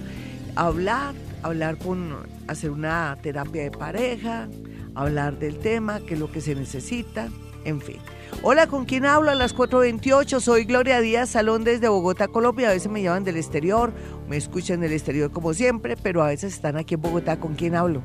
hablar, 0.55 1.15
hablar 1.41 1.77
con, 1.77 2.15
hacer 2.47 2.71
una 2.71 3.17
terapia 3.21 3.63
de 3.63 3.71
pareja, 3.71 4.47
hablar 4.95 5.39
del 5.39 5.57
tema, 5.57 5.99
qué 6.01 6.15
es 6.15 6.19
lo 6.19 6.31
que 6.31 6.41
se 6.41 6.55
necesita, 6.55 7.29
en 7.65 7.81
fin. 7.81 7.97
Hola, 8.41 8.67
¿con 8.67 8.85
quién 8.85 9.05
hablo? 9.05 9.31
A 9.31 9.35
las 9.35 9.55
4.28, 9.55 10.39
soy 10.39 10.63
Gloria 10.63 11.01
Díaz 11.01 11.29
Salón 11.29 11.63
desde 11.63 11.89
Bogotá, 11.89 12.27
Colombia. 12.27 12.69
A 12.69 12.73
veces 12.73 12.91
me 12.91 13.01
llaman 13.01 13.23
del 13.23 13.37
exterior, 13.37 13.91
me 14.27 14.37
escuchan 14.37 14.79
del 14.79 14.93
exterior 14.93 15.31
como 15.31 15.53
siempre, 15.53 15.97
pero 16.01 16.23
a 16.23 16.27
veces 16.27 16.53
están 16.53 16.77
aquí 16.77 16.95
en 16.95 17.01
Bogotá. 17.01 17.39
¿Con 17.39 17.55
quién 17.55 17.75
hablo? 17.75 18.01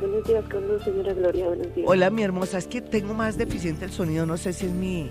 Buenos 0.00 0.26
días, 0.26 0.44
con 0.50 0.62
señora 0.82 1.12
Gloria, 1.14 1.46
buenos 1.46 1.74
días. 1.74 1.86
Hola, 1.88 2.10
mi 2.10 2.22
hermosa, 2.22 2.58
es 2.58 2.66
que 2.66 2.80
tengo 2.80 3.14
más 3.14 3.38
deficiente 3.38 3.84
el 3.84 3.92
sonido, 3.92 4.26
no 4.26 4.36
sé 4.36 4.52
si 4.52 4.66
es 4.66 4.72
mi... 4.72 5.10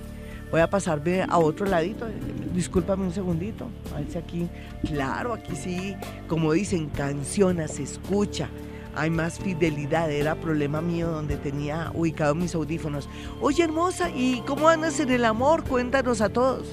Voy 0.52 0.60
a 0.60 0.70
pasarme 0.70 1.22
a 1.22 1.38
otro 1.38 1.66
ladito, 1.66 2.06
discúlpame 2.54 3.06
un 3.06 3.14
segundito, 3.14 3.70
a 3.96 4.00
ver 4.00 4.12
si 4.12 4.18
aquí, 4.18 4.50
claro, 4.86 5.32
aquí 5.32 5.56
sí, 5.56 5.96
como 6.28 6.52
dicen, 6.52 6.90
canciona, 6.90 7.70
se 7.70 7.84
escucha 7.84 8.50
hay 8.96 9.10
más 9.10 9.40
fidelidad. 9.40 10.12
Era 10.12 10.36
problema 10.36 10.82
mío 10.82 11.10
donde 11.10 11.38
tenía 11.38 11.92
ubicados 11.94 12.36
mis 12.36 12.56
audífonos. 12.56 13.10
Oye, 13.42 13.64
hermosa, 13.64 14.10
¿y 14.10 14.42
cómo 14.46 14.70
andas 14.70 15.00
en 15.00 15.12
el 15.12 15.26
amor? 15.26 15.64
Cuéntanos 15.64 16.22
a 16.22 16.30
todos. 16.30 16.68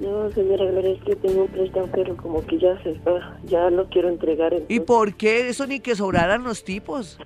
No, 0.00 0.30
señora 0.32 0.64
Gloria, 0.66 0.92
es 0.92 1.02
que 1.04 1.16
tengo 1.16 1.42
un 1.42 1.48
préstamo, 1.48 1.88
pero 1.92 2.16
como 2.16 2.44
que 2.46 2.58
ya 2.58 2.80
se 2.82 2.90
está, 2.90 3.38
ya 3.44 3.70
lo 3.70 3.88
quiero 3.88 4.08
entregar. 4.10 4.52
¿Y 4.68 4.80
por 4.80 5.14
qué? 5.14 5.48
Eso 5.48 5.66
ni 5.66 5.80
que 5.80 5.96
sobraran 5.96 6.44
los 6.44 6.64
tipos. 6.64 7.18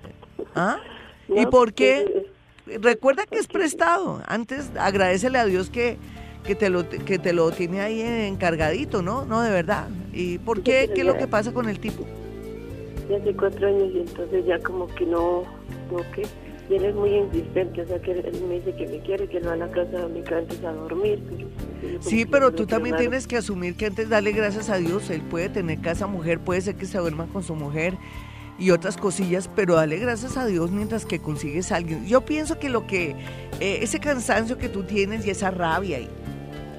¿Ah? 0.55 0.77
¿Y 1.27 1.45
por 1.47 1.73
qué? 1.73 2.29
Recuerda 2.65 3.25
que 3.25 3.39
es 3.39 3.47
prestado. 3.47 4.21
Antes 4.25 4.71
agradecele 4.79 5.37
a 5.37 5.45
Dios 5.45 5.69
que, 5.69 5.97
que, 6.45 6.55
te 6.55 6.69
lo, 6.69 6.87
que 6.87 7.19
te 7.19 7.33
lo 7.33 7.51
tiene 7.51 7.81
ahí 7.81 8.01
encargadito, 8.01 9.01
¿no? 9.01 9.25
No, 9.25 9.41
de 9.41 9.51
verdad. 9.51 9.89
¿Y 10.13 10.37
por 10.37 10.63
qué? 10.63 10.89
¿Qué 10.93 11.01
es 11.01 11.05
lo 11.05 11.17
que 11.17 11.27
pasa 11.27 11.53
con 11.53 11.67
el 11.67 11.79
tipo? 11.79 12.05
Hace 13.09 13.35
cuatro 13.35 13.67
años 13.67 13.89
y 13.93 13.99
entonces 13.99 14.45
ya 14.45 14.59
como 14.59 14.87
que 14.87 15.05
no, 15.05 15.43
no 15.91 15.97
que, 16.11 16.23
y 16.69 16.75
él 16.75 16.85
es 16.85 16.95
muy 16.95 17.09
insistente, 17.15 17.81
o 17.81 17.87
sea 17.87 17.99
que 18.01 18.11
él 18.11 18.43
me 18.47 18.55
dice 18.55 18.73
que 18.75 18.87
me 18.87 18.99
quiere, 18.99 19.27
que 19.27 19.39
no 19.41 19.47
va 19.47 19.53
a 19.53 19.57
la 19.57 19.71
casa 19.71 20.05
antes 20.05 20.63
a 20.63 20.71
dormir. 20.71 21.19
sí, 21.99 22.25
pero 22.25 22.51
tú 22.51 22.65
también 22.65 22.95
tienes 22.97 23.27
que 23.27 23.37
asumir 23.37 23.75
que 23.75 23.87
antes 23.87 24.09
dale 24.09 24.31
gracias 24.31 24.69
a 24.69 24.77
Dios, 24.77 25.09
él 25.09 25.21
puede 25.21 25.49
tener 25.49 25.81
casa 25.81 26.07
mujer, 26.07 26.39
puede 26.39 26.61
ser 26.61 26.75
que 26.75 26.85
se 26.85 26.97
duerma 26.97 27.27
con 27.27 27.43
su 27.43 27.55
mujer 27.55 27.97
y 28.57 28.69
otras 28.71 28.95
cosillas, 28.95 29.49
pero 29.55 29.75
dale 29.75 29.97
gracias 29.97 30.37
a 30.37 30.45
Dios 30.45 30.71
mientras 30.71 31.05
que 31.05 31.19
consigues 31.19 31.71
a 31.71 31.77
alguien. 31.77 32.05
Yo 32.05 32.21
pienso 32.21 32.59
que 32.59 32.69
lo 32.69 32.85
que, 32.85 33.15
eh, 33.59 33.79
ese 33.81 33.99
cansancio 33.99 34.57
que 34.57 34.69
tú 34.69 34.83
tienes 34.83 35.25
y 35.25 35.31
esa 35.31 35.51
rabia 35.51 35.99
y 35.99 36.07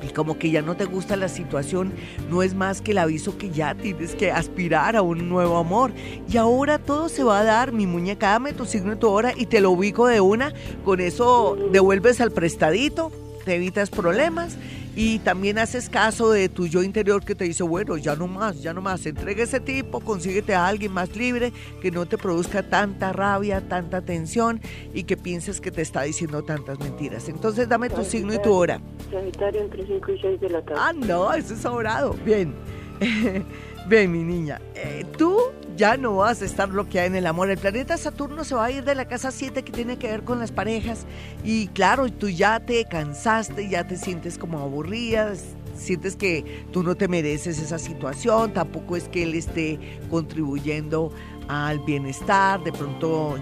y 0.03 0.13
como 0.13 0.39
que 0.39 0.51
ya 0.51 0.63
no 0.63 0.77
te 0.77 0.85
gusta 0.85 1.17
la 1.17 1.29
situación, 1.29 1.93
no 2.31 2.43
es 2.43 2.55
más 2.55 2.81
que 2.81 2.93
el 2.93 2.99
aviso 2.99 3.39
que 3.39 3.51
ya 3.51 3.75
tienes 3.75 4.15
que 4.15 4.31
aspirar 4.31 4.97
a 4.97 5.03
un 5.03 5.29
nuevo 5.29 5.57
amor. 5.59 5.93
Y 6.29 6.37
ahora 6.37 6.79
todo 6.79 7.09
se 7.09 7.25
va 7.25 7.41
a 7.41 7.45
dar, 7.45 7.73
mi 7.73 7.87
muñeca, 7.87 8.31
dame 8.31 8.53
tu 8.53 8.65
signo 8.65 8.95
y 8.95 8.97
tu 8.97 9.09
hora 9.09 9.33
y 9.37 9.47
te 9.47 9.61
lo 9.61 9.71
ubico 9.71 10.07
de 10.07 10.21
una. 10.21 10.53
Con 10.85 11.01
eso 11.01 11.57
devuelves 11.73 12.21
al 12.21 12.33
prestadito, 12.33 13.13
te 13.45 13.57
evitas 13.57 13.91
problemas 13.91 14.57
y 14.95 15.19
también 15.21 15.59
haces 15.59 15.89
caso 15.89 16.31
de 16.31 16.49
tu 16.49 16.67
yo 16.67 16.83
interior 16.83 17.25
que 17.25 17.35
te 17.35 17.45
dice, 17.45 17.63
bueno, 17.63 17.97
ya 17.97 18.15
no 18.15 18.27
más, 18.27 18.63
ya 18.63 18.75
no 18.75 18.83
más, 18.83 19.07
entrega 19.07 19.43
ese 19.43 19.61
tipo, 19.61 20.01
consíguete 20.01 20.55
a 20.55 20.67
alguien 20.67 20.93
más 20.93 21.17
libre, 21.17 21.53
que 21.81 21.91
no 21.91 22.07
te 22.07 22.19
produzca 22.19 22.63
tanta 22.63 23.13
rabia, 23.13 23.67
tanta 23.69 24.03
tensión 24.03 24.61
y 24.93 25.05
que 25.05 25.17
pienses 25.17 25.61
que 25.61 25.71
te 25.71 25.83
está 25.83 26.03
diciendo 26.03 26.43
tantas 26.43 26.79
mentiras. 26.79 27.29
Entonces 27.29 27.69
dame 27.69 27.89
tu 27.89 28.05
signo 28.05 28.35
y 28.35 28.39
tu 28.41 28.53
hora. 28.53 28.81
Sagitario 29.11 29.63
entre 29.63 29.87
5 29.87 30.13
y 30.13 30.21
6 30.21 30.41
de 30.41 30.51
la 30.51 30.63
tarde. 30.63 30.81
Ah, 30.83 30.93
no, 30.93 31.33
eso 31.33 31.55
es 31.55 31.61
sobrado. 31.61 32.15
Bien. 32.25 32.55
Bien, 33.89 34.13
mi 34.13 34.23
niña. 34.23 34.61
Eh, 34.75 35.05
tú 35.19 35.37
ya 35.77 35.97
no 35.97 36.17
vas 36.17 36.43
a 36.43 36.45
estar 36.45 36.69
bloqueada 36.69 37.07
en 37.07 37.17
el 37.17 37.27
amor. 37.27 37.51
El 37.51 37.59
planeta 37.59 37.97
Saturno 37.97 38.45
se 38.45 38.55
va 38.55 38.67
a 38.67 38.71
ir 38.71 38.85
de 38.85 38.95
la 38.95 39.07
casa 39.07 39.31
7 39.31 39.63
que 39.63 39.73
tiene 39.73 39.99
que 39.99 40.09
ver 40.09 40.23
con 40.23 40.39
las 40.39 40.53
parejas. 40.53 41.07
Y 41.45 41.69
claro, 41.69 42.11
tú 42.11 42.29
ya 42.29 42.61
te 42.61 42.85
cansaste, 42.85 43.69
ya 43.69 43.87
te 43.87 43.97
sientes 43.97 44.39
como 44.39 44.59
aburrida, 44.59 45.35
sientes 45.77 46.17
que 46.17 46.65
tú 46.73 46.83
no 46.83 46.95
te 46.95 47.09
mereces 47.09 47.59
esa 47.59 47.79
situación, 47.79 48.53
tampoco 48.53 48.97
es 48.97 49.09
que 49.09 49.23
él 49.23 49.35
esté 49.35 49.79
contribuyendo 50.11 51.13
al 51.49 51.81
bienestar, 51.81 52.63
de 52.63 52.73
pronto 52.73 53.37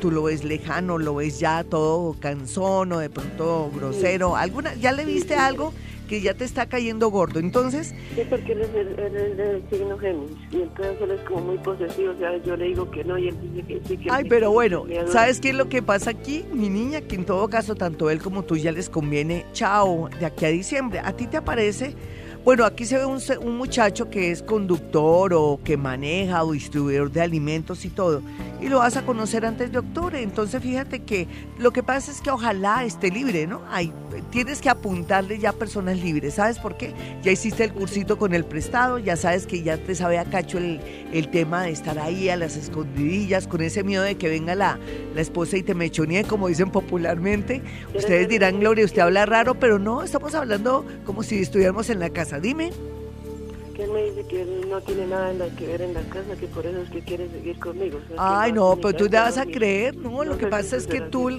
tú 0.00 0.10
lo 0.10 0.24
ves 0.24 0.44
lejano, 0.44 0.98
lo 0.98 1.14
ves 1.14 1.38
ya 1.38 1.64
todo 1.64 2.16
cansón 2.18 2.92
o 2.92 2.98
de 2.98 3.10
pronto 3.10 3.70
grosero, 3.74 4.36
alguna, 4.36 4.74
¿ya 4.74 4.92
le 4.92 5.04
viste 5.04 5.34
algo? 5.34 5.72
Que 6.08 6.20
ya 6.20 6.34
te 6.34 6.44
está 6.44 6.66
cayendo 6.66 7.10
gordo. 7.10 7.40
Entonces... 7.40 7.94
Sí, 8.14 8.22
porque 8.28 8.52
él 8.52 8.62
es 8.62 8.74
el, 8.74 9.62
signo 9.70 9.98
Géminis 9.98 10.36
y 10.50 10.62
entonces 10.62 10.96
él 11.00 11.10
es 11.12 11.20
como 11.22 11.40
muy 11.40 11.58
posesivo, 11.58 12.12
o 12.12 12.18
sea, 12.18 12.36
yo 12.42 12.56
le 12.56 12.66
digo 12.66 12.90
que 12.90 13.04
no 13.04 13.18
y 13.18 13.28
él 13.28 13.36
dice 13.40 13.66
que 13.66 13.80
sí. 13.86 13.96
Que 13.96 14.10
Ay, 14.10 14.24
pero 14.28 14.50
bueno, 14.50 14.84
¿sabes 15.08 15.40
qué 15.40 15.50
es 15.50 15.54
lo 15.54 15.68
que 15.68 15.82
pasa 15.82 16.10
aquí, 16.10 16.44
mi 16.52 16.68
niña? 16.68 17.00
Que 17.02 17.16
en 17.16 17.24
todo 17.24 17.48
caso, 17.48 17.74
tanto 17.74 18.10
él 18.10 18.20
como 18.20 18.44
tú 18.44 18.56
ya 18.56 18.72
les 18.72 18.88
conviene, 18.88 19.46
chao, 19.52 20.08
de 20.18 20.26
aquí 20.26 20.44
a 20.44 20.48
diciembre. 20.48 21.00
¿A 21.00 21.12
ti 21.12 21.26
te 21.26 21.36
aparece 21.36 21.94
bueno, 22.44 22.66
aquí 22.66 22.84
se 22.84 22.98
ve 22.98 23.06
un, 23.06 23.18
un, 23.40 23.56
muchacho 23.56 24.10
que 24.10 24.30
es 24.30 24.42
conductor 24.42 25.32
o 25.32 25.58
que 25.64 25.78
maneja 25.78 26.44
o 26.44 26.52
distribuidor 26.52 27.10
de 27.10 27.22
alimentos 27.22 27.86
y 27.86 27.88
todo. 27.88 28.20
Y 28.60 28.68
lo 28.68 28.80
vas 28.80 28.98
a 28.98 29.06
conocer 29.06 29.46
antes 29.46 29.72
de 29.72 29.78
octubre. 29.78 30.22
Entonces 30.22 30.62
fíjate 30.62 31.04
que 31.04 31.26
lo 31.58 31.72
que 31.72 31.82
pasa 31.82 32.10
es 32.10 32.20
que 32.20 32.30
ojalá 32.30 32.84
esté 32.84 33.10
libre, 33.10 33.46
¿no? 33.46 33.62
Hay, 33.70 33.94
tienes 34.30 34.60
que 34.60 34.68
apuntarle 34.68 35.38
ya 35.38 35.52
personas 35.52 35.98
libres. 35.98 36.34
¿Sabes 36.34 36.58
por 36.58 36.76
qué? 36.76 36.92
Ya 37.22 37.32
hiciste 37.32 37.64
el 37.64 37.72
cursito 37.72 38.18
con 38.18 38.34
el 38.34 38.44
prestado, 38.44 38.98
ya 38.98 39.16
sabes 39.16 39.46
que 39.46 39.62
ya 39.62 39.76
te 39.78 39.94
sabe 39.94 40.18
a 40.18 40.24
cacho 40.24 40.58
el, 40.58 40.80
el 41.12 41.30
tema 41.30 41.64
de 41.64 41.70
estar 41.70 41.98
ahí 41.98 42.28
a 42.28 42.36
las 42.36 42.56
escondidillas, 42.56 43.48
con 43.48 43.62
ese 43.62 43.82
miedo 43.82 44.02
de 44.02 44.16
que 44.16 44.28
venga 44.28 44.54
la, 44.54 44.78
la 45.14 45.20
esposa 45.20 45.56
y 45.56 45.62
te 45.62 45.74
mechonee, 45.74 46.24
como 46.24 46.48
dicen 46.48 46.70
popularmente. 46.70 47.62
Ustedes 47.94 48.28
dirán, 48.28 48.60
Gloria, 48.60 48.84
usted 48.84 49.02
habla 49.02 49.26
raro, 49.26 49.54
pero 49.54 49.78
no, 49.78 50.02
estamos 50.02 50.34
hablando 50.34 50.84
como 51.04 51.22
si 51.22 51.40
estuviéramos 51.40 51.90
en 51.90 52.00
la 52.00 52.10
casa 52.10 52.38
dime. 52.44 52.70
Que 53.74 53.84
él 53.84 53.90
me 53.90 54.04
dice 54.04 54.24
que 54.28 54.42
él 54.42 54.66
no 54.70 54.80
tiene 54.82 55.06
nada 55.06 55.32
que 55.56 55.66
ver 55.66 55.82
en 55.82 55.94
la 55.94 56.02
casa, 56.02 56.36
que 56.38 56.46
por 56.46 56.64
eso 56.64 56.82
es 56.82 56.90
que 56.90 57.00
quiere 57.00 57.28
seguir 57.28 57.58
conmigo. 57.58 57.98
Ay, 58.16 58.52
no, 58.52 58.76
pero 58.76 58.94
tú 58.94 59.04
le 59.04 59.18
vas 59.18 59.36
a 59.36 59.46
creer, 59.46 59.96
¿no? 59.96 60.22
lo 60.22 60.38
que 60.38 60.46
pasa 60.46 60.76
es 60.76 60.86
que 60.86 61.00
tú, 61.00 61.30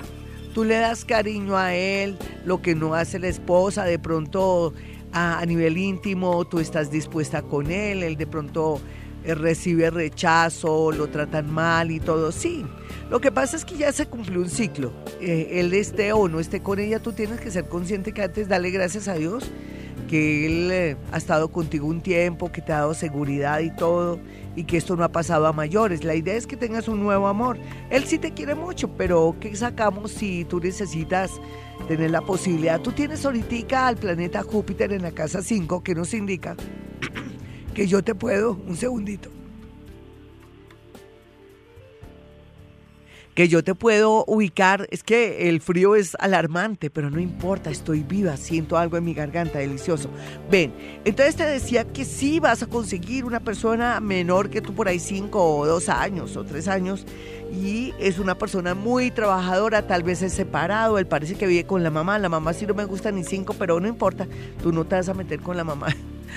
tú 0.56 0.64
le 0.64 0.76
das 0.76 1.04
cariño 1.04 1.58
a 1.58 1.76
él, 1.76 2.18
lo 2.46 2.62
que 2.62 2.76
no 2.76 2.94
hace 2.94 3.20
la 3.20 3.28
esposa, 3.28 3.84
de 3.84 4.00
pronto 4.00 4.74
a, 5.12 5.46
nivel 5.46 5.78
íntimo 5.78 6.46
tú 6.46 6.60
estás 6.60 6.90
dispuesta 6.90 7.42
con 7.42 7.70
él, 7.70 8.04
él 8.04 8.16
de 8.16 8.26
pronto 8.26 8.80
eh, 9.26 9.36
recibe 9.36 9.90
rechazo, 9.90 10.94
lo 10.94 11.08
tratan 11.08 11.54
mal 11.54 11.92
y 11.92 12.00
todo, 12.00 12.32
sí. 12.32 12.66
Lo 13.10 13.20
que 13.20 13.34
pasa 13.34 13.58
es 13.58 13.66
que 13.66 13.76
ya 13.76 13.92
se 13.92 14.06
cumplió 14.06 14.40
un 14.40 14.50
ciclo. 14.50 14.94
Eh, 15.20 15.60
él 15.60 15.74
esté 15.74 16.14
o 16.14 16.30
no 16.30 16.40
esté 16.40 16.62
con 16.62 16.80
ella, 16.80 17.00
tú 17.00 17.12
tienes 17.12 17.42
que 17.42 17.52
ser 17.52 17.68
consciente 17.68 18.14
que 18.14 18.24
antes 18.24 18.48
dale 18.48 18.72
gracias 18.72 19.10
a 19.10 19.16
Dios 19.16 19.52
que 20.06 20.46
Él 20.46 20.72
eh, 20.72 20.98
ha 21.12 21.18
estado 21.18 21.50
contigo 21.52 21.88
un 21.88 22.02
tiempo, 22.02 22.52
que 22.52 22.62
te 22.62 22.72
ha 22.72 22.78
dado 22.78 22.94
seguridad 22.94 23.60
y 23.60 23.76
todo, 23.76 24.20
y 24.56 24.64
que 24.64 24.78
esto 24.78 24.96
no 24.96 25.04
ha 25.04 25.10
pasado 25.10 25.48
a 25.48 25.54
mayores. 25.54 26.04
La 26.04 26.16
idea 26.16 26.36
es 26.36 26.48
que 26.48 26.58
tengas 26.58 26.88
un 26.88 27.02
nuevo 27.02 27.28
amor. 27.28 27.58
Él 27.90 28.06
sí 28.06 28.18
te 28.18 28.34
quiere 28.34 28.56
mucho, 28.56 28.90
pero 28.90 29.36
¿qué 29.40 29.56
sacamos 29.56 30.12
si 30.12 30.46
tú 30.46 30.60
necesitas 30.60 31.32
tener 31.88 32.12
la 32.12 32.22
posibilidad? 32.22 32.80
Tú 32.82 32.92
tienes 32.92 33.26
ahorita 33.26 33.88
al 33.88 33.98
planeta 33.98 34.44
Júpiter 34.44 34.94
en 34.94 35.02
la 35.02 35.12
casa 35.12 35.42
5, 35.42 35.84
que 35.84 35.96
nos 35.96 36.14
indica 36.14 36.56
que 37.74 37.88
yo 37.88 38.04
te 38.04 38.16
puedo, 38.16 38.60
un 38.68 38.76
segundito. 38.76 39.35
Que 43.36 43.50
yo 43.50 43.64
te 43.64 43.76
puedo 43.76 44.24
ubicar, 44.28 44.88
es 44.92 45.04
que 45.04 45.50
el 45.50 45.60
frío 45.60 45.96
es 45.96 46.16
alarmante, 46.20 46.90
pero 46.90 47.10
no 47.10 47.20
importa, 47.20 47.70
estoy 47.70 48.02
viva, 48.02 48.38
siento 48.38 48.78
algo 48.78 48.96
en 48.96 49.04
mi 49.04 49.14
garganta, 49.14 49.60
delicioso. 49.60 50.10
Ven, 50.50 50.74
entonces 51.04 51.36
te 51.36 51.44
decía 51.44 51.84
que 51.84 52.06
sí 52.06 52.40
vas 52.40 52.64
a 52.64 52.68
conseguir 52.68 53.26
una 53.26 53.42
persona 53.42 54.00
menor 54.00 54.50
que 54.50 54.62
tú 54.62 54.74
por 54.74 54.88
ahí 54.88 55.00
cinco 55.00 55.58
o 55.58 55.66
dos 55.66 55.90
años 55.90 56.38
o 56.38 56.46
tres 56.46 56.70
años 56.70 57.06
y 57.52 57.94
es 58.00 58.20
una 58.20 58.38
persona 58.38 58.74
muy 58.74 59.12
trabajadora, 59.12 59.86
tal 59.86 60.04
vez 60.04 60.22
es 60.22 60.32
separado, 60.32 60.98
él 60.98 61.06
parece 61.06 61.36
que 61.36 61.46
vive 61.46 61.66
con 61.66 61.84
la 61.84 61.92
mamá, 61.92 62.18
la 62.18 62.30
mamá 62.30 62.54
sí 62.54 62.66
no 62.66 62.74
me 62.74 62.86
gusta 62.86 63.12
ni 63.12 63.26
cinco, 63.26 63.54
pero 63.60 63.82
no 63.82 63.88
importa, 63.90 64.28
tú 64.64 64.72
no 64.72 64.86
te 64.86 64.96
vas 64.96 65.10
a 65.10 65.14
meter 65.14 65.42
con 65.42 65.58
la 65.58 65.66
mamá. 65.66 65.88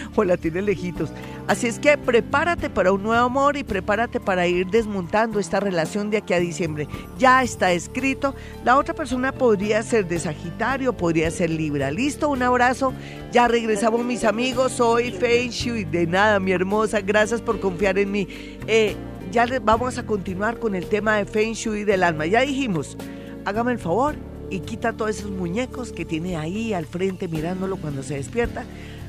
o 0.17 0.25
la 0.25 0.37
tienes 0.37 0.65
lejitos. 0.65 1.11
Así 1.47 1.67
es 1.67 1.79
que 1.79 1.97
prepárate 1.97 2.69
para 2.71 2.93
un 2.93 3.03
nuevo 3.03 3.25
amor 3.25 3.57
y 3.57 3.65
prepárate 3.65 4.21
para 4.21 4.47
ir 4.47 4.67
desmontando 4.67 5.41
esta 5.41 5.61
relación 5.61 6.11
de 6.11 6.19
aquí 6.19 6.35
a 6.35 6.41
diciembre. 6.41 6.89
Ya 7.19 7.43
está 7.43 7.73
escrito. 7.73 8.35
La 8.65 8.77
otra 8.77 8.95
persona 8.95 9.33
podría 9.33 9.83
ser 9.83 10.07
de 10.07 10.19
Sagitario, 10.19 10.93
podría 10.93 11.31
ser 11.31 11.51
Libra. 11.51 11.91
Listo, 11.91 12.29
un 12.29 12.43
abrazo. 12.43 12.93
Ya 13.33 13.49
regresamos 13.49 14.05
mis 14.05 14.25
amigos. 14.25 14.73
Soy 14.73 15.11
Feng 15.13 15.51
Shui. 15.51 15.85
De 15.85 16.07
nada, 16.07 16.39
mi 16.39 16.53
hermosa. 16.53 17.01
Gracias 17.01 17.41
por 17.41 17.61
confiar 17.61 17.99
en 17.99 18.11
mí. 18.11 18.29
Eh, 18.67 18.95
ya 19.31 19.47
vamos 19.63 19.99
a 19.99 20.07
continuar 20.07 20.59
con 20.59 20.75
el 20.75 20.87
tema 20.87 21.17
de 21.17 21.25
Feng 21.25 21.53
Shui 21.53 21.85
del 21.85 22.03
alma. 22.03 22.27
Ya 22.27 22.43
dijimos, 22.43 22.97
hágame 23.45 23.73
el 23.73 23.79
favor 23.79 24.17
y 24.51 24.61
quita 24.61 24.93
todos 24.93 25.11
esos 25.11 25.31
muñecos 25.31 25.93
que 25.93 26.05
tiene 26.05 26.37
ahí 26.37 26.73
al 26.73 26.87
frente 26.87 27.29
mirándolo 27.29 27.77
cuando 27.77 28.03
se 28.03 28.15
despierta 28.15 28.65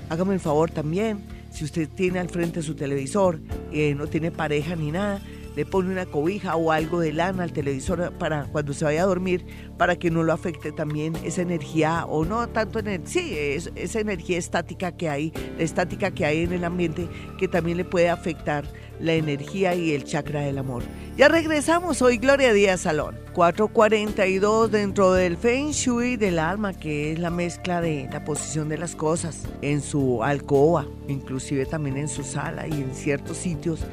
hágame 0.10 0.34
el 0.34 0.40
favor 0.40 0.72
también, 0.72 1.24
si 1.52 1.64
usted 1.64 1.90
tiene 1.90 2.20
al 2.20 2.30
frente 2.30 2.62
su 2.62 2.76
televisor, 2.76 3.40
eh, 3.72 3.96
no 3.96 4.08
tiene 4.08 4.32
pareja 4.32 4.76
ni 4.76 4.92
nada, 4.92 5.22
le 5.56 5.66
pone 5.66 5.92
una 5.92 6.06
cobija 6.06 6.56
o 6.56 6.72
algo 6.72 7.00
de 7.00 7.12
lana 7.12 7.44
al 7.44 7.52
televisor 7.52 8.14
para 8.18 8.46
cuando 8.46 8.74
se 8.74 8.86
vaya 8.86 9.04
a 9.04 9.06
dormir, 9.06 9.46
para 9.78 9.98
que 9.98 10.12
no 10.12 10.24
lo 10.24 10.32
afecte 10.32 10.72
también 10.72 11.16
esa 11.24 11.42
energía, 11.42 12.06
o 12.06 12.24
no 12.24 12.48
tanto 12.50 12.80
en 12.80 13.06
sí, 13.08 13.36
esa 13.36 14.00
energía 14.00 14.38
estática 14.38 14.96
que 14.96 15.10
hay, 15.10 15.34
la 15.58 15.64
estática 15.64 16.12
que 16.12 16.26
hay 16.26 16.44
en 16.44 16.54
el 16.54 16.64
ambiente, 16.64 17.08
que 17.38 17.48
también 17.48 17.78
le 17.78 17.86
puede 17.86 18.10
afectar 18.10 18.66
la 19.00 19.14
energía 19.14 19.76
y 19.76 19.94
el 19.94 20.04
chakra 20.04 20.42
del 20.42 20.58
amor. 20.58 20.84
Ya 21.18 21.28
regresamos, 21.28 22.02
hoy 22.02 22.18
Gloria 22.18 22.54
Díaz 22.54 22.82
Salón. 22.82 23.18
442 23.34 24.72
dentro 24.72 25.14
del 25.14 25.38
Feng 25.38 25.72
Shui 25.72 26.18
del 26.18 26.40
alma, 26.40 26.74
que 26.74 27.14
es 27.14 27.20
la 27.20 27.30
mezcla 27.30 27.82
de 27.82 28.10
la 28.12 28.26
posición 28.26 28.70
de 28.70 28.78
las 28.78 28.96
cosas 28.96 29.48
en 29.62 29.82
su 29.82 30.24
alcoba, 30.24 30.88
inclusive 31.08 31.66
también 31.66 31.98
en 31.98 32.10
su 32.10 32.24
sala 32.24 32.68
y 32.68 32.74
en 32.74 32.94
ciertos 32.94 33.38
sitios. 33.38 33.86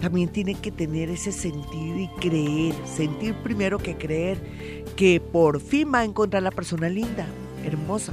También 0.00 0.28
tiene 0.28 0.54
que 0.54 0.72
tener 0.72 1.10
ese 1.10 1.32
sentido 1.32 1.98
y 1.98 2.08
creer, 2.20 2.74
sentir 2.84 3.34
primero 3.42 3.78
que 3.78 3.96
creer 3.96 4.38
que 4.96 5.20
por 5.20 5.60
fin 5.60 5.92
va 5.94 6.00
a 6.00 6.04
encontrar 6.04 6.42
la 6.42 6.50
persona 6.50 6.88
linda, 6.88 7.26
hermosa, 7.64 8.12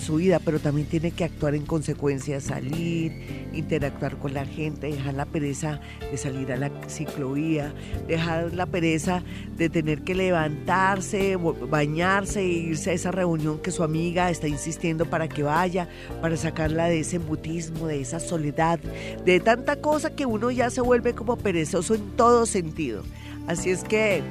su 0.00 0.16
vida, 0.16 0.40
pero 0.44 0.58
también 0.58 0.88
tiene 0.88 1.12
que 1.12 1.24
actuar 1.24 1.54
en 1.54 1.64
consecuencia, 1.64 2.40
salir, 2.40 3.48
interactuar 3.52 4.16
con 4.18 4.34
la 4.34 4.44
gente, 4.44 4.88
dejar 4.88 5.14
la 5.14 5.24
pereza 5.24 5.80
de 6.10 6.16
salir 6.16 6.52
a 6.52 6.56
la 6.56 6.70
ciclovía, 6.88 7.72
dejar 8.08 8.52
la 8.52 8.66
pereza 8.66 9.22
de 9.56 9.70
tener 9.70 10.02
que 10.02 10.14
levantarse, 10.14 11.36
bañarse 11.36 12.40
e 12.40 12.48
irse 12.48 12.90
a 12.90 12.94
esa 12.94 13.12
reunión 13.12 13.58
que 13.60 13.70
su 13.70 13.82
amiga 13.82 14.30
está 14.30 14.48
insistiendo 14.48 15.06
para 15.06 15.28
que 15.28 15.42
vaya, 15.42 15.88
para 16.20 16.36
sacarla 16.36 16.86
de 16.86 17.00
ese 17.00 17.16
embutismo, 17.16 17.86
de 17.86 18.00
esa 18.00 18.20
soledad, 18.20 18.80
de 19.24 19.40
tanta 19.40 19.76
cosa 19.76 20.14
que 20.14 20.26
uno 20.26 20.50
ya 20.50 20.68
se 20.70 20.80
vuelve 20.80 21.14
como 21.14 21.36
perezoso 21.36 21.94
en 21.94 22.10
todo 22.16 22.44
sentido. 22.46 23.02
Así 23.46 23.70
es 23.70 23.84
que 23.84 24.22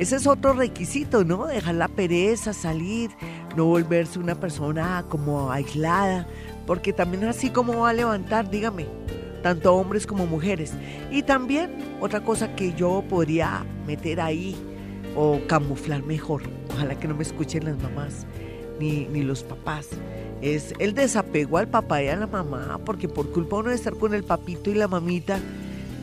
ese 0.00 0.16
es 0.16 0.26
otro 0.26 0.54
requisito, 0.54 1.22
¿no? 1.22 1.46
Dejar 1.46 1.76
la 1.76 1.86
pereza, 1.86 2.52
salir, 2.52 3.10
no 3.56 3.66
volverse 3.66 4.18
una 4.18 4.34
persona 4.34 5.04
como 5.08 5.50
aislada, 5.50 6.26
porque 6.66 6.92
también 6.92 7.24
así 7.24 7.50
como 7.50 7.80
va 7.80 7.90
a 7.90 7.92
levantar, 7.92 8.50
dígame, 8.50 8.86
tanto 9.42 9.74
hombres 9.74 10.06
como 10.06 10.26
mujeres. 10.26 10.72
Y 11.10 11.22
también 11.22 11.70
otra 12.00 12.22
cosa 12.24 12.54
que 12.56 12.72
yo 12.72 13.04
podría 13.08 13.64
meter 13.86 14.20
ahí 14.20 14.56
o 15.16 15.40
camuflar 15.46 16.02
mejor, 16.02 16.42
ojalá 16.72 16.98
que 16.98 17.06
no 17.06 17.14
me 17.14 17.22
escuchen 17.22 17.64
las 17.64 17.78
mamás 17.78 18.26
ni, 18.80 19.06
ni 19.06 19.22
los 19.22 19.42
papás, 19.42 19.88
es 20.42 20.74
el 20.78 20.94
desapego 20.94 21.58
al 21.58 21.68
papá 21.68 22.02
y 22.02 22.08
a 22.08 22.16
la 22.16 22.26
mamá, 22.26 22.80
porque 22.84 23.08
por 23.08 23.30
culpa 23.30 23.56
uno 23.56 23.70
de 23.70 23.76
estar 23.76 23.94
con 23.94 24.14
el 24.14 24.24
papito 24.24 24.70
y 24.70 24.74
la 24.74 24.88
mamita, 24.88 25.38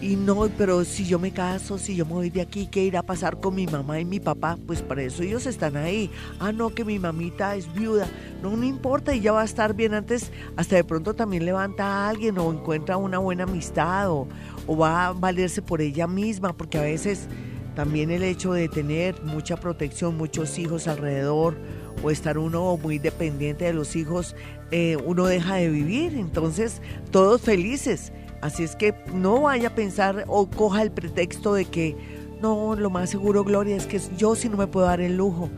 y 0.01 0.15
no, 0.15 0.49
pero 0.57 0.83
si 0.83 1.05
yo 1.05 1.19
me 1.19 1.31
caso, 1.31 1.77
si 1.77 1.95
yo 1.95 2.07
me 2.07 2.13
voy 2.13 2.29
de 2.31 2.41
aquí, 2.41 2.65
¿qué 2.65 2.83
irá 2.83 3.01
a 3.01 3.03
pasar 3.03 3.39
con 3.39 3.53
mi 3.53 3.67
mamá 3.67 3.99
y 3.99 4.05
mi 4.05 4.19
papá? 4.19 4.57
Pues 4.65 4.81
para 4.81 5.03
eso 5.03 5.21
ellos 5.21 5.45
están 5.45 5.77
ahí. 5.77 6.09
Ah, 6.39 6.51
no, 6.51 6.73
que 6.73 6.83
mi 6.83 6.97
mamita 6.97 7.55
es 7.55 7.71
viuda. 7.71 8.07
No, 8.41 8.57
no 8.57 8.65
importa, 8.65 9.13
ella 9.13 9.31
va 9.31 9.43
a 9.43 9.45
estar 9.45 9.75
bien 9.75 9.93
antes. 9.93 10.31
Hasta 10.57 10.75
de 10.75 10.83
pronto 10.83 11.13
también 11.13 11.45
levanta 11.45 11.85
a 11.85 12.09
alguien 12.09 12.39
o 12.39 12.51
encuentra 12.51 12.97
una 12.97 13.19
buena 13.19 13.43
amistad 13.43 14.09
o, 14.09 14.27
va 14.67 15.07
a 15.07 15.11
valerse 15.13 15.61
por 15.61 15.81
ella 15.81 16.07
misma, 16.07 16.53
porque 16.53 16.79
a 16.79 16.83
veces 16.83 17.27
también 17.75 18.09
el 18.09 18.23
hecho 18.23 18.53
de 18.53 18.69
tener 18.69 19.21
mucha 19.21 19.57
protección, 19.57 20.17
muchos 20.17 20.57
hijos 20.57 20.87
alrededor 20.87 21.57
o 22.01 22.09
estar 22.09 22.39
uno 22.39 22.75
muy 22.77 22.97
dependiente 22.97 23.65
de 23.65 23.73
los 23.73 23.95
hijos, 23.95 24.35
eh, 24.71 24.97
uno 25.05 25.25
deja 25.27 25.55
de 25.55 25.69
vivir. 25.69 26.17
Entonces, 26.17 26.81
todos 27.11 27.41
felices 27.41 28.11
Así 28.41 28.63
es 28.63 28.75
que 28.75 28.95
no 29.13 29.41
vaya 29.41 29.69
a 29.69 29.75
pensar 29.75 30.25
o 30.27 30.49
coja 30.49 30.81
el 30.81 30.91
pretexto 30.91 31.53
de 31.53 31.65
que 31.65 31.95
no, 32.41 32.75
lo 32.75 32.89
más 32.89 33.11
seguro, 33.11 33.43
Gloria, 33.43 33.75
es 33.75 33.85
que 33.85 34.01
yo 34.17 34.35
sí 34.35 34.49
no 34.49 34.57
me 34.57 34.65
puedo 34.65 34.87
dar 34.87 34.99
el 34.99 35.15
lujo 35.15 35.49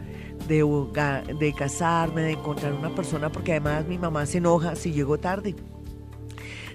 de, 0.48 1.54
casarme, 1.58 2.24
de 2.24 2.32
encontrar 2.32 2.74
una 2.74 2.94
persona, 2.94 3.32
porque 3.32 3.52
además 3.52 3.86
mi 3.88 3.98
mamá 3.98 4.26
se 4.26 4.40
enoja 4.40 4.76
si 4.76 4.92
llego 4.92 5.18
tarde. 5.18 5.56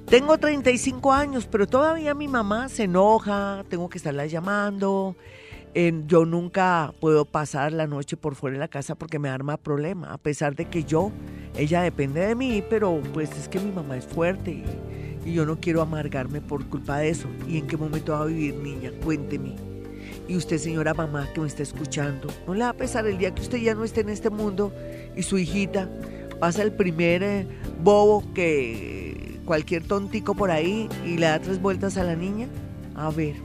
Tengo 0.07 0.39
35 0.39 1.13
años, 1.13 1.47
pero 1.47 1.67
todavía 1.67 2.15
mi 2.15 2.29
mamá 2.29 2.71
se 2.71 2.85
enoja, 2.85 3.65
tengo 3.69 3.91
que 3.91 3.99
estarla 3.99 4.25
llamando. 4.25 5.15
yo 6.07 6.25
nunca 6.25 6.95
puedo 6.99 7.27
pasar 7.27 7.73
la 7.73 7.87
noche 7.87 8.17
por 8.17 8.35
fuera 8.35 8.55
de 8.55 8.61
la 8.61 8.69
casa 8.69 8.95
porque 8.95 9.19
me 9.19 9.29
arma 9.29 9.59
problema, 9.59 10.15
a 10.15 10.17
pesar 10.17 10.55
de 10.55 10.65
que 10.65 10.85
yo, 10.85 11.13
ella 11.55 11.83
depende 11.83 12.27
de 12.27 12.35
mí, 12.35 12.65
pero 12.71 13.03
pues 13.13 13.31
es 13.37 13.47
que 13.49 13.61
mi 13.61 13.71
mamá 13.71 13.99
es 13.99 14.07
fuerte 14.07 14.65
y, 15.29 15.35
yo 15.35 15.47
no 15.47 15.61
quiero 15.61 15.83
amargarme 15.83 16.41
por 16.41 16.67
culpa 16.67 16.99
de 16.99 17.11
eso. 17.11 17.29
¿Y 17.47 17.59
en 17.59 17.67
qué 17.67 17.77
momento 17.77 18.13
va 18.13 18.23
a 18.23 18.27
vivir, 18.27 18.55
niña? 18.57 18.93
Cuénteme. 19.05 19.57
Y 20.29 20.37
usted, 20.37 20.59
señora 20.59 20.95
mamá 20.95 21.29
que 21.33 21.41
me 21.41 21.47
está 21.47 21.63
escuchando, 21.63 22.29
¿no 22.47 22.55
le 22.55 22.61
va 22.61 22.71
a 22.71 22.75
pesar 22.75 23.07
el 23.07 23.17
día 23.17 23.35
que 23.35 23.41
usted 23.41 23.59
ya 23.59 23.75
no 23.75 23.85
esté 23.85 24.03
en 24.03 24.11
este 24.11 24.29
mundo 24.29 24.73
y 25.17 25.23
su 25.23 25.39
hijita 25.39 25.89
pasa 26.39 26.63
el 26.63 26.73
primer 26.73 27.23
eh, 27.23 27.47
bobo 27.83 28.23
que 28.35 29.41
cualquier 29.45 29.85
tontico 29.85 30.35
por 30.35 30.51
ahí 30.51 30.89
y 31.07 31.17
le 31.17 31.27
da 31.27 31.41
tres 31.41 31.61
vueltas 31.61 31.97
a 31.97 32.05
la 32.05 32.15
niña? 32.15 32.47
A 32.95 33.11
ver, 33.11 33.37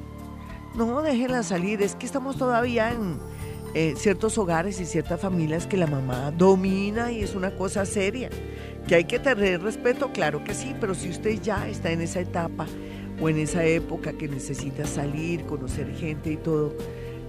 no, 0.75 1.01
déjenla 1.01 1.43
salir, 1.43 1.81
es 1.81 1.95
que 1.95 2.05
estamos 2.05 2.37
todavía 2.37 2.91
en 2.91 3.17
eh, 3.75 3.93
ciertos 3.95 4.37
hogares 4.37 4.79
y 4.81 4.85
ciertas 4.85 5.21
familias 5.21 5.65
que 5.65 5.77
la 5.77 5.87
mamá 5.87 6.31
domina 6.31 7.11
y 7.11 7.23
es 7.23 7.35
una 7.35 7.55
cosa 7.55 7.85
seria. 7.85 8.29
Que 8.87 8.95
hay 8.95 9.05
que 9.05 9.19
tener 9.19 9.61
respeto, 9.61 10.11
claro 10.11 10.43
que 10.43 10.53
sí, 10.53 10.75
pero 10.79 10.93
si 10.93 11.09
usted 11.09 11.41
ya 11.41 11.67
está 11.69 11.91
en 11.91 12.01
esa 12.01 12.19
etapa 12.19 12.67
o 13.21 13.29
en 13.29 13.37
esa 13.37 13.63
época 13.63 14.13
que 14.13 14.27
necesita 14.27 14.85
salir, 14.85 15.45
conocer 15.45 15.93
gente 15.95 16.31
y 16.33 16.37
todo, 16.37 16.75